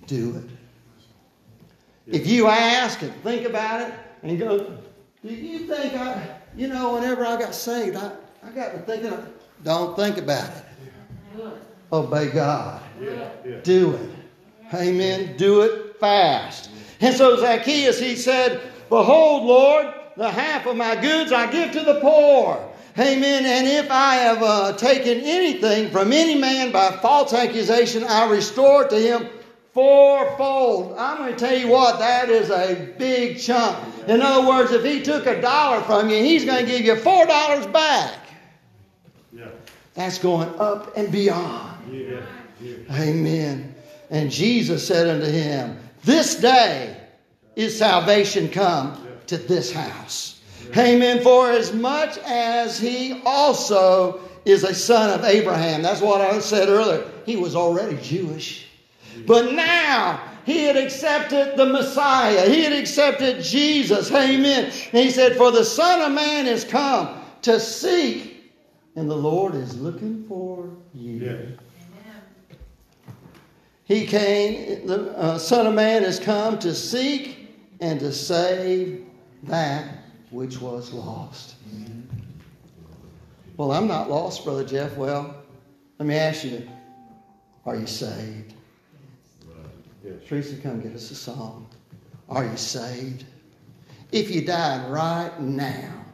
Do 0.07 0.37
it. 0.37 0.51
If 2.07 2.27
you 2.29 2.47
ask 2.47 3.03
and 3.03 3.13
think 3.23 3.47
about 3.47 3.81
it 3.81 3.95
and 4.23 4.39
go, 4.39 4.79
do 5.25 5.35
you 5.35 5.61
think 5.61 5.95
I, 5.95 6.39
you 6.57 6.69
know, 6.69 6.95
whenever 6.95 7.27
I 7.27 7.37
got 7.37 7.55
saved, 7.55 7.97
I, 7.97 8.13
I 8.45 8.51
got 8.51 8.73
to 8.73 8.79
thinking, 8.79 9.13
don't 9.65 9.97
think 9.97 10.19
about 10.19 10.49
it. 10.51 11.57
Obey 11.93 12.29
God. 12.31 12.83
Do 13.63 13.95
it. 13.95 14.11
Amen. 14.75 15.37
Do 15.37 15.63
it 15.63 15.99
fast. 16.01 16.71
And 17.01 17.15
so 17.15 17.37
Zacchaeus, 17.37 18.01
he 18.01 18.17
said, 18.17 18.61
Behold, 18.89 19.45
Lord, 19.45 19.95
the 20.17 20.31
half 20.31 20.67
of 20.67 20.77
my 20.77 20.97
goods 20.97 21.33
I 21.33 21.51
give 21.51 21.73
to 21.73 21.81
the 21.81 22.01
poor. 22.01 22.73
Amen. 22.99 23.45
And 23.45 23.67
if 23.67 23.91
I 23.91 24.15
have 24.15 24.43
uh, 24.43 24.73
taken 24.73 25.21
anything 25.21 25.91
from 25.91 26.13
any 26.13 26.37
man 26.37 26.73
by 26.73 26.91
false 27.03 27.33
accusation, 27.35 28.05
I 28.05 28.31
restore 28.31 28.85
it 28.85 28.91
to 28.91 28.99
him 28.99 29.29
fourfold. 29.75 30.97
I'm 30.97 31.19
going 31.19 31.35
to 31.35 31.39
tell 31.39 31.57
you 31.57 31.69
what, 31.69 31.99
that 31.99 32.31
is 32.31 32.49
a 32.49 32.95
big 32.99 33.39
chunk. 33.39 33.77
In 34.09 34.23
other 34.23 34.49
words, 34.49 34.73
if 34.73 34.83
he 34.83 35.03
took 35.03 35.27
a 35.27 35.39
dollar 35.43 35.83
from 35.83 36.09
you, 36.09 36.17
he's 36.17 36.47
going 36.47 36.65
to 36.65 36.71
give 36.71 36.81
you 36.81 36.97
four 36.97 37.27
dollars 37.27 37.67
back. 37.67 38.19
Yeah. 39.35 39.49
That's 39.93 40.19
going 40.19 40.49
up 40.59 40.97
and 40.97 41.13
beyond. 41.13 41.76
Amen. 42.91 43.75
And 44.11 44.31
Jesus 44.31 44.87
said 44.87 45.09
unto 45.09 45.27
him, 45.27 45.79
This 46.05 46.37
day 46.37 46.97
is 47.57 47.77
salvation 47.77 48.49
come 48.49 49.07
to 49.27 49.37
this 49.37 49.73
house. 49.73 50.41
Amen. 50.77 51.23
For 51.23 51.51
as 51.51 51.73
much 51.73 52.19
as 52.19 52.79
he 52.79 53.21
also 53.25 54.21
is 54.45 54.63
a 54.63 54.75
son 54.75 55.19
of 55.19 55.25
Abraham. 55.25 55.83
That's 55.83 56.01
what 56.01 56.21
I 56.21 56.39
said 56.39 56.69
earlier. 56.69 57.05
He 57.27 57.37
was 57.37 57.57
already 57.57 57.99
Jewish. 57.99 58.67
But 59.27 59.53
now 59.53 60.23
he 60.45 60.65
had 60.65 60.77
accepted 60.77 61.57
the 61.57 61.67
Messiah. 61.67 62.49
He 62.49 62.63
had 62.63 62.73
accepted 62.73 63.43
Jesus. 63.43 64.11
Amen. 64.13 64.67
And 64.67 65.05
he 65.05 65.11
said, 65.11 65.37
For 65.37 65.51
the 65.51 65.65
Son 65.65 66.03
of 66.03 66.13
Man 66.13 66.47
is 66.47 66.65
come 66.65 67.21
to 67.43 67.59
seek, 67.59 68.53
and 68.95 69.11
the 69.11 69.17
Lord 69.17 69.55
is 69.55 69.79
looking 69.81 70.25
for 70.29 70.71
you. 70.95 71.13
Yeah. 71.13 71.66
He 73.87 74.05
came, 74.05 74.87
the 74.87 75.17
uh, 75.17 75.39
Son 75.39 75.67
of 75.67 75.75
Man 75.75 76.03
has 76.03 76.19
come 76.19 76.59
to 76.59 76.75
seek 76.75 77.51
and 77.81 78.01
to 78.01 78.13
save 78.13 79.07
that 79.45 79.99
which 80.31 80.61
was 80.61 80.93
lost. 80.93 81.55
Well, 83.57 83.71
I'm 83.71 83.87
not 83.87 84.11
lost, 84.11 84.45
Brother 84.45 84.65
Jeff. 84.65 84.97
Well, 84.97 85.37
let 85.99 86.07
me 86.07 86.17
ask 86.17 86.45
you 86.45 86.69
are 87.65 87.77
you 87.77 87.87
saved? 87.87 88.55
Teresa, 90.29 90.57
come 90.57 90.81
get 90.81 90.93
us 90.93 91.11
a 91.11 91.15
song. 91.15 91.69
Are 92.29 92.45
you 92.45 92.57
saved? 92.57 93.25
If 94.13 94.31
you 94.31 94.45
died 94.45 94.91
right 94.91 95.41
now, 95.41 96.05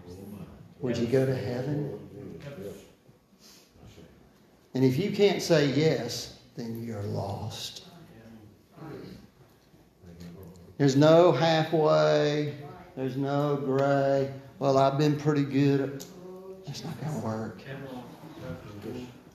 would 0.80 0.96
you 0.96 1.06
go 1.06 1.26
to 1.26 1.34
heaven? 1.34 1.98
And 4.74 4.84
if 4.84 4.98
you 4.98 5.10
can't 5.10 5.42
say 5.42 5.66
yes, 5.66 6.31
then 6.56 6.82
you're 6.82 7.02
lost. 7.02 7.84
There's 10.78 10.96
no 10.96 11.32
halfway. 11.32 12.54
There's 12.96 13.16
no 13.16 13.56
gray. 13.56 14.32
Well, 14.58 14.78
I've 14.78 14.98
been 14.98 15.16
pretty 15.16 15.44
good. 15.44 16.04
That's 16.66 16.84
not 16.84 17.00
going 17.00 17.20
to 17.20 17.26
work. 17.26 17.62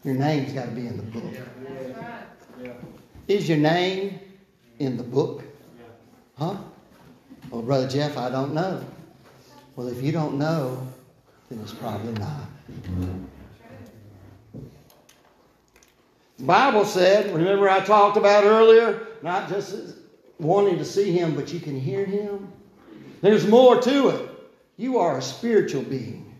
Your 0.04 0.16
name's 0.16 0.54
got 0.54 0.66
to 0.66 0.72
be 0.72 0.88
in 0.88 0.98
the 0.98 1.04
book. 1.04 1.34
Is 3.28 3.50
your 3.50 3.58
name 3.58 4.20
in 4.80 4.98
the 4.98 5.04
book? 5.04 5.44
Huh? 6.38 6.56
Well, 7.50 7.62
Brother 7.62 7.88
Jeff, 7.88 8.18
I 8.18 8.30
don't 8.30 8.54
know. 8.54 8.84
Well, 9.76 9.88
if 9.88 10.02
you 10.02 10.12
don't 10.12 10.38
know, 10.38 10.88
then 11.50 11.60
it's 11.62 11.74
probably 11.74 12.14
not. 12.14 12.42
The 12.68 13.10
Bible 16.40 16.86
said, 16.86 17.34
remember 17.34 17.68
I 17.68 17.80
talked 17.80 18.18
about 18.18 18.44
earlier, 18.44 19.08
not 19.24 19.50
just 19.50 19.76
wanting 20.40 20.78
to 20.78 20.86
see 20.86 21.12
him, 21.12 21.36
but 21.36 21.52
you 21.52 21.60
can 21.60 21.80
hear 21.80 22.06
him. 22.06 22.52
There's 23.22 23.48
more 23.48 23.82
to 23.82 24.10
it. 24.10 24.30
You 24.78 25.00
are 25.00 25.18
a 25.18 25.22
spiritual 25.22 25.82
being. 25.82 26.36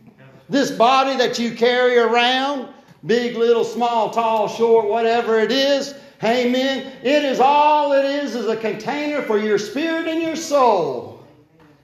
This 0.50 0.70
body 0.70 1.18
that 1.18 1.40
you 1.40 1.56
carry 1.56 1.98
around, 1.98 2.70
big, 3.06 3.36
little, 3.36 3.64
small, 3.64 4.12
tall, 4.12 4.48
short, 4.48 4.88
whatever 4.88 5.40
it 5.40 5.52
is, 5.52 5.96
amen, 6.24 6.94
it 7.04 7.26
is 7.26 7.40
all 7.40 7.94
it 7.94 8.06
is 8.06 8.36
is 8.36 8.48
a 8.48 8.56
container 8.56 9.24
for 9.24 9.40
your 9.40 9.58
spirit 9.58 10.08
and 10.08 10.22
your 10.22 10.36
soul. 10.36 11.26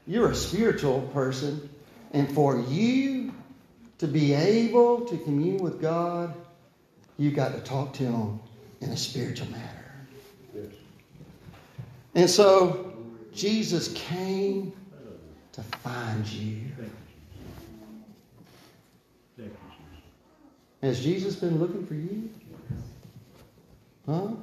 You're 0.06 0.32
a 0.32 0.36
spiritual 0.36 1.02
person. 1.14 1.70
And 2.12 2.32
for 2.32 2.60
you 2.60 3.34
to 3.98 4.08
be 4.08 4.34
able 4.34 5.02
to 5.06 5.18
commune 5.18 5.64
with 5.64 5.82
God, 5.82 6.36
you've 7.18 7.36
got 7.36 7.54
to 7.54 7.60
talk 7.60 7.94
to 7.94 8.04
Him 8.04 8.40
in 8.82 8.90
a 8.90 8.98
spiritual 8.98 9.48
matter. 9.52 9.84
And 12.16 12.30
so 12.30 12.94
Jesus 13.34 13.92
came 13.94 14.74
to 15.54 15.64
find 15.64 16.28
you. 16.28 16.62
Has 20.82 21.02
Jesus 21.02 21.36
been 21.36 21.60
looking 21.60 21.88
for 21.88 21.94
you? 21.94 22.30
Huh? 24.06 24.34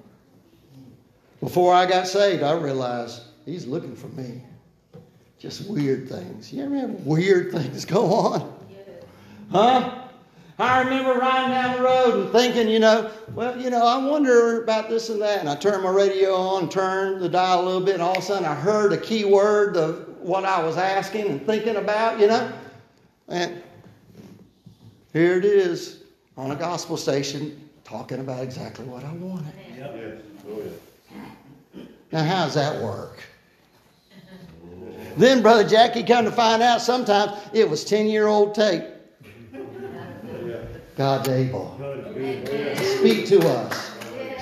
Before 1.41 1.75
I 1.75 1.85
got 1.85 2.09
saved, 2.09 2.43
I 2.43 2.53
realized 2.53 3.23
He's 3.45 3.67
looking 3.67 3.95
for 3.95 4.09
me. 4.09 4.43
Just 5.39 5.69
weird 5.69 6.09
things. 6.09 6.53
You 6.53 6.65
ever 6.65 6.77
have 6.77 6.91
weird 7.07 7.53
things 7.53 7.85
go 7.87 8.07
on? 8.13 8.69
Huh? 9.51 10.00
I 10.61 10.83
remember 10.83 11.15
riding 11.15 11.51
down 11.51 11.77
the 11.77 11.83
road 11.83 12.15
and 12.25 12.33
thinking, 12.33 12.69
you 12.69 12.81
know, 12.81 13.11
well, 13.35 13.59
you 13.59 13.71
know, 13.71 13.87
I 13.87 14.05
wonder 14.05 14.63
about 14.63 14.89
this 14.89 15.09
and 15.09 15.21
that. 15.23 15.41
And 15.41 15.49
I 15.49 15.57
turned 15.57 15.83
my 15.83 15.91
radio 15.91 16.35
on, 16.35 16.69
turned 16.69 17.23
the 17.23 17.29
dial 17.29 17.63
a 17.63 17.65
little 17.65 17.81
bit, 17.81 17.95
and 17.95 18.03
all 18.03 18.13
of 18.13 18.19
a 18.19 18.23
sudden 18.23 18.45
I 18.45 18.55
heard 18.55 18.93
a 18.93 18.99
key 18.99 19.25
word 19.25 19.77
of 19.77 20.09
what 20.21 20.45
I 20.45 20.63
was 20.63 20.77
asking 20.77 21.29
and 21.29 21.45
thinking 21.47 21.77
about, 21.77 22.21
you 22.21 22.27
know. 22.27 22.53
And 23.29 23.63
here 25.13 25.39
it 25.39 25.45
is 25.45 26.03
on 26.37 26.51
a 26.51 26.57
gospel 26.57 26.97
station 26.97 27.69
talking 27.85 28.21
about 28.21 28.43
exactly 28.43 28.85
what 28.85 29.05
I 29.05 29.13
wanted. 29.13 29.55
Yep. 29.77 30.25
Oh 30.49 30.63
yeah. 30.63 31.83
Now, 32.13 32.25
how 32.25 32.45
does 32.45 32.55
that 32.55 32.83
work? 32.83 33.23
Then 35.17 35.43
Brother 35.43 35.69
Jackie 35.69 36.03
come 36.03 36.25
to 36.25 36.33
find 36.33 36.63
out 36.63 36.81
sometimes 36.81 37.33
it 37.53 37.69
was 37.69 37.85
10 37.85 38.07
year 38.07 38.27
old 38.27 38.55
tape. 38.55 38.85
God's 41.01 41.31
able 41.31 41.75
to 41.79 42.77
speak 42.99 43.27
to 43.29 43.41
us 43.49 43.91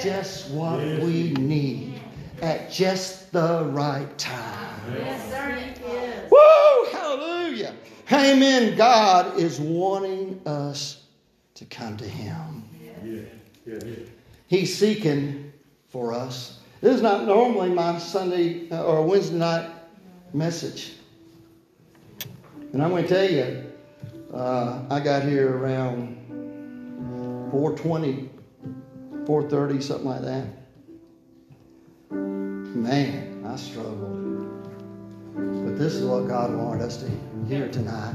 just 0.02 0.50
what 0.50 0.80
we 0.80 1.30
need 1.34 2.00
at 2.42 2.68
just 2.68 3.30
the 3.30 3.62
right 3.66 4.18
time. 4.18 4.80
Yes. 4.92 6.28
Woo! 6.28 6.98
Hallelujah. 6.98 7.76
Amen. 8.12 8.76
God 8.76 9.38
is 9.38 9.60
wanting 9.60 10.42
us 10.46 11.04
to 11.54 11.64
come 11.66 11.96
to 11.96 12.04
Him. 12.04 12.68
He's 14.48 14.76
seeking 14.76 15.52
for 15.86 16.12
us. 16.12 16.58
This 16.80 16.96
is 16.96 17.02
not 17.02 17.24
normally 17.24 17.70
my 17.70 17.98
Sunday 17.98 18.68
uh, 18.72 18.82
or 18.82 19.06
Wednesday 19.06 19.36
night 19.36 19.70
message. 20.34 20.94
And 22.72 22.82
I'm 22.82 22.90
going 22.90 23.06
to 23.06 23.08
tell 23.08 23.30
you, 23.30 23.64
uh, 24.34 24.82
I 24.90 24.98
got 24.98 25.22
here 25.22 25.56
around 25.56 26.17
420, 27.50 28.30
430, 29.26 29.80
something 29.80 30.06
like 30.06 30.22
that. 30.22 30.46
Man, 32.10 33.44
I 33.46 33.56
struggled. 33.56 34.14
But 35.34 35.78
this 35.78 35.94
is 35.94 36.04
what 36.04 36.28
God 36.28 36.54
wanted 36.54 36.82
us 36.82 36.98
to 36.98 37.10
hear 37.48 37.68
tonight. 37.68 38.14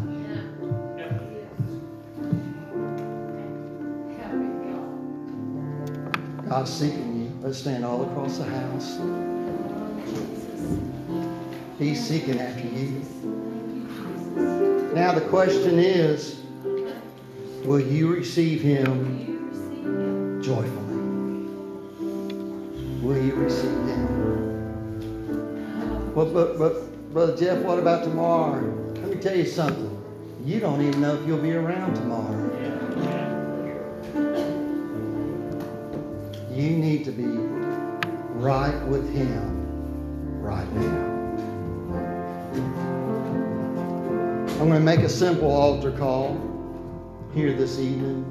God's 6.47 6.71
seeking 6.71 7.23
you. 7.23 7.39
Let's 7.41 7.57
stand 7.57 7.83
all 7.83 8.03
across 8.03 8.37
the 8.37 8.45
house. 8.45 8.99
He's 11.79 12.05
seeking 12.07 12.39
after 12.39 12.67
you. 12.67 13.01
Now 14.93 15.13
the 15.13 15.25
question 15.29 15.79
is, 15.79 16.42
will 17.65 17.79
you 17.79 18.13
receive 18.13 18.61
him 18.61 20.41
joyfully? 20.41 20.95
Will 23.01 23.23
you 23.23 23.35
receive 23.35 23.71
him? 23.71 24.23
But, 26.13 26.33
but, 26.33 26.57
but, 26.59 27.13
Brother 27.13 27.37
Jeff, 27.37 27.63
what 27.63 27.79
about 27.79 28.03
tomorrow? 28.03 28.61
Let 28.95 29.09
me 29.09 29.15
tell 29.15 29.35
you 29.35 29.45
something. 29.45 29.89
You 30.43 30.59
don't 30.59 30.81
even 30.81 30.99
know 31.01 31.15
if 31.15 31.25
you'll 31.25 31.37
be 31.37 31.53
around 31.53 31.95
tomorrow. 31.95 32.49
You 36.51 36.69
need 36.69 37.05
to 37.05 37.11
be 37.11 37.25
right 38.39 38.79
with 38.87 39.11
him 39.13 40.41
right 40.41 40.71
now. 40.73 41.13
I'm 44.59 44.69
going 44.69 44.73
to 44.73 44.79
make 44.79 44.99
a 44.99 45.09
simple 45.09 45.51
altar 45.51 45.91
call 45.91 46.52
here 47.33 47.51
this 47.51 47.79
evening. 47.79 48.23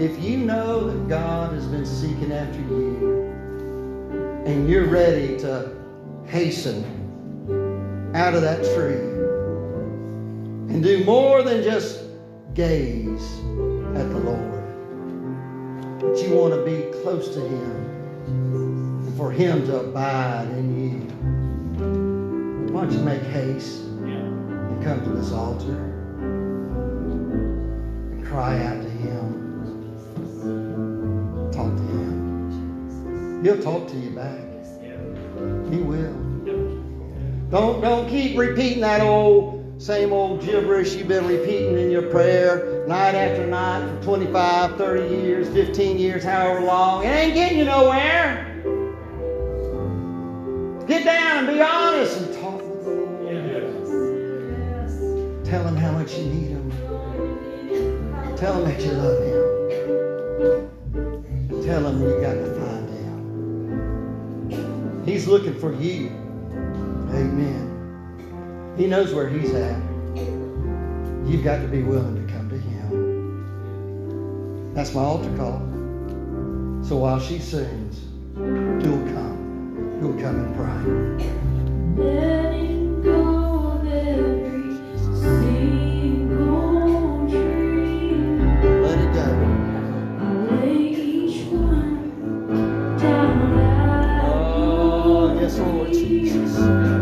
If 0.00 0.22
you 0.22 0.38
know 0.38 0.88
that 0.90 1.08
God 1.08 1.52
has 1.52 1.66
been 1.66 1.84
seeking 1.84 2.32
after 2.32 2.58
you 2.58 3.30
and 4.46 4.68
you're 4.68 4.86
ready 4.86 5.38
to 5.40 5.70
hasten 6.26 6.82
out 8.14 8.34
of 8.34 8.40
that 8.40 8.64
tree 8.74 8.96
and 10.74 10.82
do 10.82 11.04
more 11.04 11.42
than 11.42 11.62
just 11.62 12.04
gaze 12.54 13.38
at 13.94 14.08
the 14.08 14.18
Lord, 14.18 14.52
but 16.00 16.16
you 16.22 16.34
want 16.34 16.54
to 16.54 16.64
be 16.64 16.90
close 17.02 17.34
to 17.34 17.40
Him 17.40 19.06
and 19.06 19.16
for 19.16 19.30
Him 19.30 19.66
to 19.66 19.80
abide 19.80 20.48
in 20.48 20.74
you, 20.80 22.72
why 22.72 22.82
don't 22.82 22.92
you 22.92 23.00
make 23.00 23.22
haste? 23.24 23.82
and 24.76 24.82
come 24.84 25.02
to 25.04 25.10
this 25.10 25.32
altar 25.32 25.95
cry 28.28 28.62
out 28.64 28.82
to 28.82 28.88
Him. 28.88 29.90
Talk 31.52 31.74
to 31.76 31.82
Him. 31.82 33.44
He'll 33.44 33.62
talk 33.62 33.88
to 33.88 33.96
you 33.96 34.10
back. 34.10 34.40
He 35.70 35.80
will. 35.80 36.12
Don't 37.50 37.80
don't 37.80 38.08
keep 38.08 38.36
repeating 38.36 38.80
that 38.80 39.00
old 39.00 39.56
same 39.78 40.12
old 40.12 40.40
gibberish 40.40 40.94
you've 40.94 41.06
been 41.06 41.26
repeating 41.26 41.78
in 41.78 41.90
your 41.90 42.10
prayer 42.10 42.84
night 42.88 43.14
after 43.14 43.46
night 43.46 43.86
for 43.98 44.04
25, 44.04 44.76
30 44.78 45.14
years, 45.14 45.48
15 45.48 45.98
years, 45.98 46.24
however 46.24 46.62
long. 46.62 47.04
It 47.04 47.08
ain't 47.08 47.34
getting 47.34 47.58
you 47.58 47.66
nowhere. 47.66 48.54
Get 50.88 51.04
down 51.04 51.44
and 51.44 51.54
be 51.54 51.60
honest 51.60 52.16
and 52.22 52.34
talk 52.36 52.62
with 52.62 52.84
the 52.84 52.90
Lord. 52.90 53.26
Tell 55.44 55.62
him 55.62 55.76
how 55.76 55.92
much 55.92 56.16
you 56.16 56.24
need 56.24 56.48
him. 56.48 56.55
Tell 58.36 58.62
him 58.62 58.64
that 58.68 58.80
you 58.82 58.92
love 58.92 59.22
him. 59.24 59.42
Tell 61.64 61.86
him 61.86 62.02
you 62.02 62.20
got 62.20 62.34
to 62.34 62.54
find 62.60 62.88
him. 64.50 65.02
He's 65.06 65.26
looking 65.26 65.58
for 65.58 65.72
you. 65.72 66.08
Amen. 67.14 68.74
He 68.76 68.86
knows 68.86 69.14
where 69.14 69.26
he's 69.26 69.54
at. 69.54 69.80
You've 71.26 71.44
got 71.44 71.62
to 71.62 71.68
be 71.68 71.82
willing 71.82 72.26
to 72.26 72.32
come 72.32 72.50
to 72.50 72.58
him. 72.58 73.06
That's 74.74 74.92
my 74.92 75.00
altar 75.00 75.34
call. 75.38 75.60
So 76.84 76.96
while 76.98 77.18
she 77.18 77.38
sings, 77.38 78.04
you'll 78.36 79.02
come. 79.14 79.98
You'll 79.98 80.20
come 80.20 80.36
and 80.44 80.54
pray. 80.54 82.04
Letting 82.04 83.00
go 83.02 83.35
Jesus. 96.56 96.95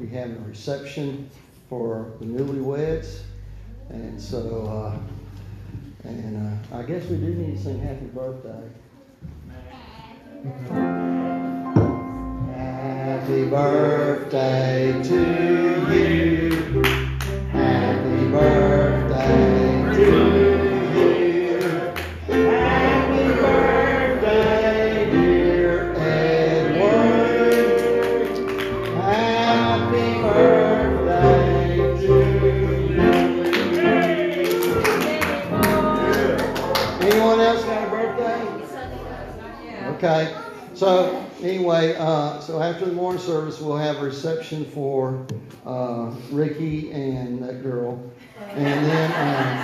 Be 0.00 0.06
having 0.06 0.36
a 0.36 0.48
reception 0.48 1.30
for 1.68 2.12
the 2.20 2.26
newlyweds. 2.26 3.20
And 3.90 4.20
so, 4.20 4.66
uh, 4.66 6.08
and 6.08 6.58
uh, 6.72 6.76
I 6.76 6.82
guess 6.82 7.04
we 7.06 7.16
do 7.16 7.34
need 7.34 7.56
to 7.56 7.62
sing 7.62 7.80
happy 7.80 8.06
birthday. 8.06 8.70
Happy 12.54 13.44
birthday 13.46 15.02
to 15.02 15.94
you. 15.94 16.29
Okay, 40.02 40.34
so 40.72 41.22
anyway, 41.42 41.94
uh, 41.98 42.40
so 42.40 42.62
after 42.62 42.86
the 42.86 42.92
morning 42.92 43.20
service, 43.20 43.60
we'll 43.60 43.76
have 43.76 43.98
a 43.98 44.00
reception 44.00 44.64
for 44.64 45.26
uh, 45.66 46.10
Ricky 46.30 46.90
and 46.90 47.42
that 47.42 47.62
girl. 47.62 48.02
And 48.38 48.86
then, 48.86 49.10
um, 49.12 49.56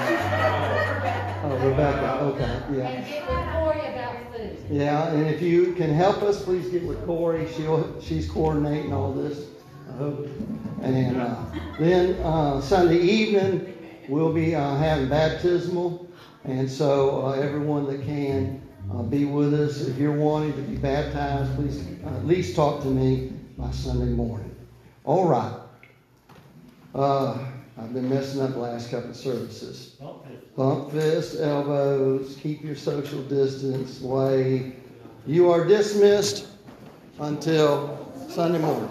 oh, 1.42 1.56
Rebecca, 1.66 2.18
okay, 2.24 2.76
yeah. 2.76 2.86
And 2.86 3.06
get 3.06 3.26
with 3.26 3.48
Corey 3.50 3.80
about 3.80 4.34
food. 4.36 4.58
Yeah, 4.70 5.08
and 5.08 5.26
if 5.26 5.40
you 5.40 5.72
can 5.72 5.94
help 5.94 6.20
us, 6.22 6.44
please 6.44 6.68
get 6.68 6.84
with 6.84 7.02
Corey. 7.06 7.50
She'll, 7.54 7.98
she's 8.02 8.30
coordinating 8.30 8.92
all 8.92 9.14
this, 9.14 9.46
I 9.88 9.96
hope. 9.96 10.28
And 10.82 11.16
uh, 11.16 11.46
then 11.78 12.12
uh, 12.22 12.60
Sunday 12.60 13.00
evening, 13.00 13.72
we'll 14.06 14.34
be 14.34 14.54
uh, 14.54 14.76
having 14.76 15.08
baptismal. 15.08 16.06
And 16.44 16.70
so 16.70 17.24
uh, 17.24 17.30
everyone 17.32 17.86
that 17.86 18.04
can 18.04 18.65
uh, 18.92 19.02
be 19.02 19.24
with 19.24 19.54
us, 19.54 19.80
if 19.80 19.98
you're 19.98 20.12
wanting 20.12 20.52
to 20.54 20.62
be 20.62 20.76
baptized, 20.76 21.54
please 21.56 21.84
uh, 22.04 22.08
at 22.08 22.26
least 22.26 22.54
talk 22.54 22.82
to 22.82 22.88
me 22.88 23.32
by 23.58 23.70
Sunday 23.70 24.12
morning. 24.12 24.54
All 25.04 25.28
right. 25.28 25.54
Uh, 26.94 27.38
I've 27.78 27.92
been 27.92 28.08
messing 28.08 28.40
up 28.40 28.52
the 28.52 28.58
last 28.58 28.90
couple 28.90 29.10
of 29.10 29.16
services. 29.16 29.96
Bump 30.56 30.92
fists, 30.92 31.38
elbows, 31.38 32.38
keep 32.40 32.64
your 32.64 32.76
social 32.76 33.22
distance, 33.22 34.00
wave. 34.00 34.74
You 35.26 35.50
are 35.50 35.64
dismissed 35.64 36.46
until 37.18 38.14
Sunday 38.28 38.58
morning. 38.58 38.88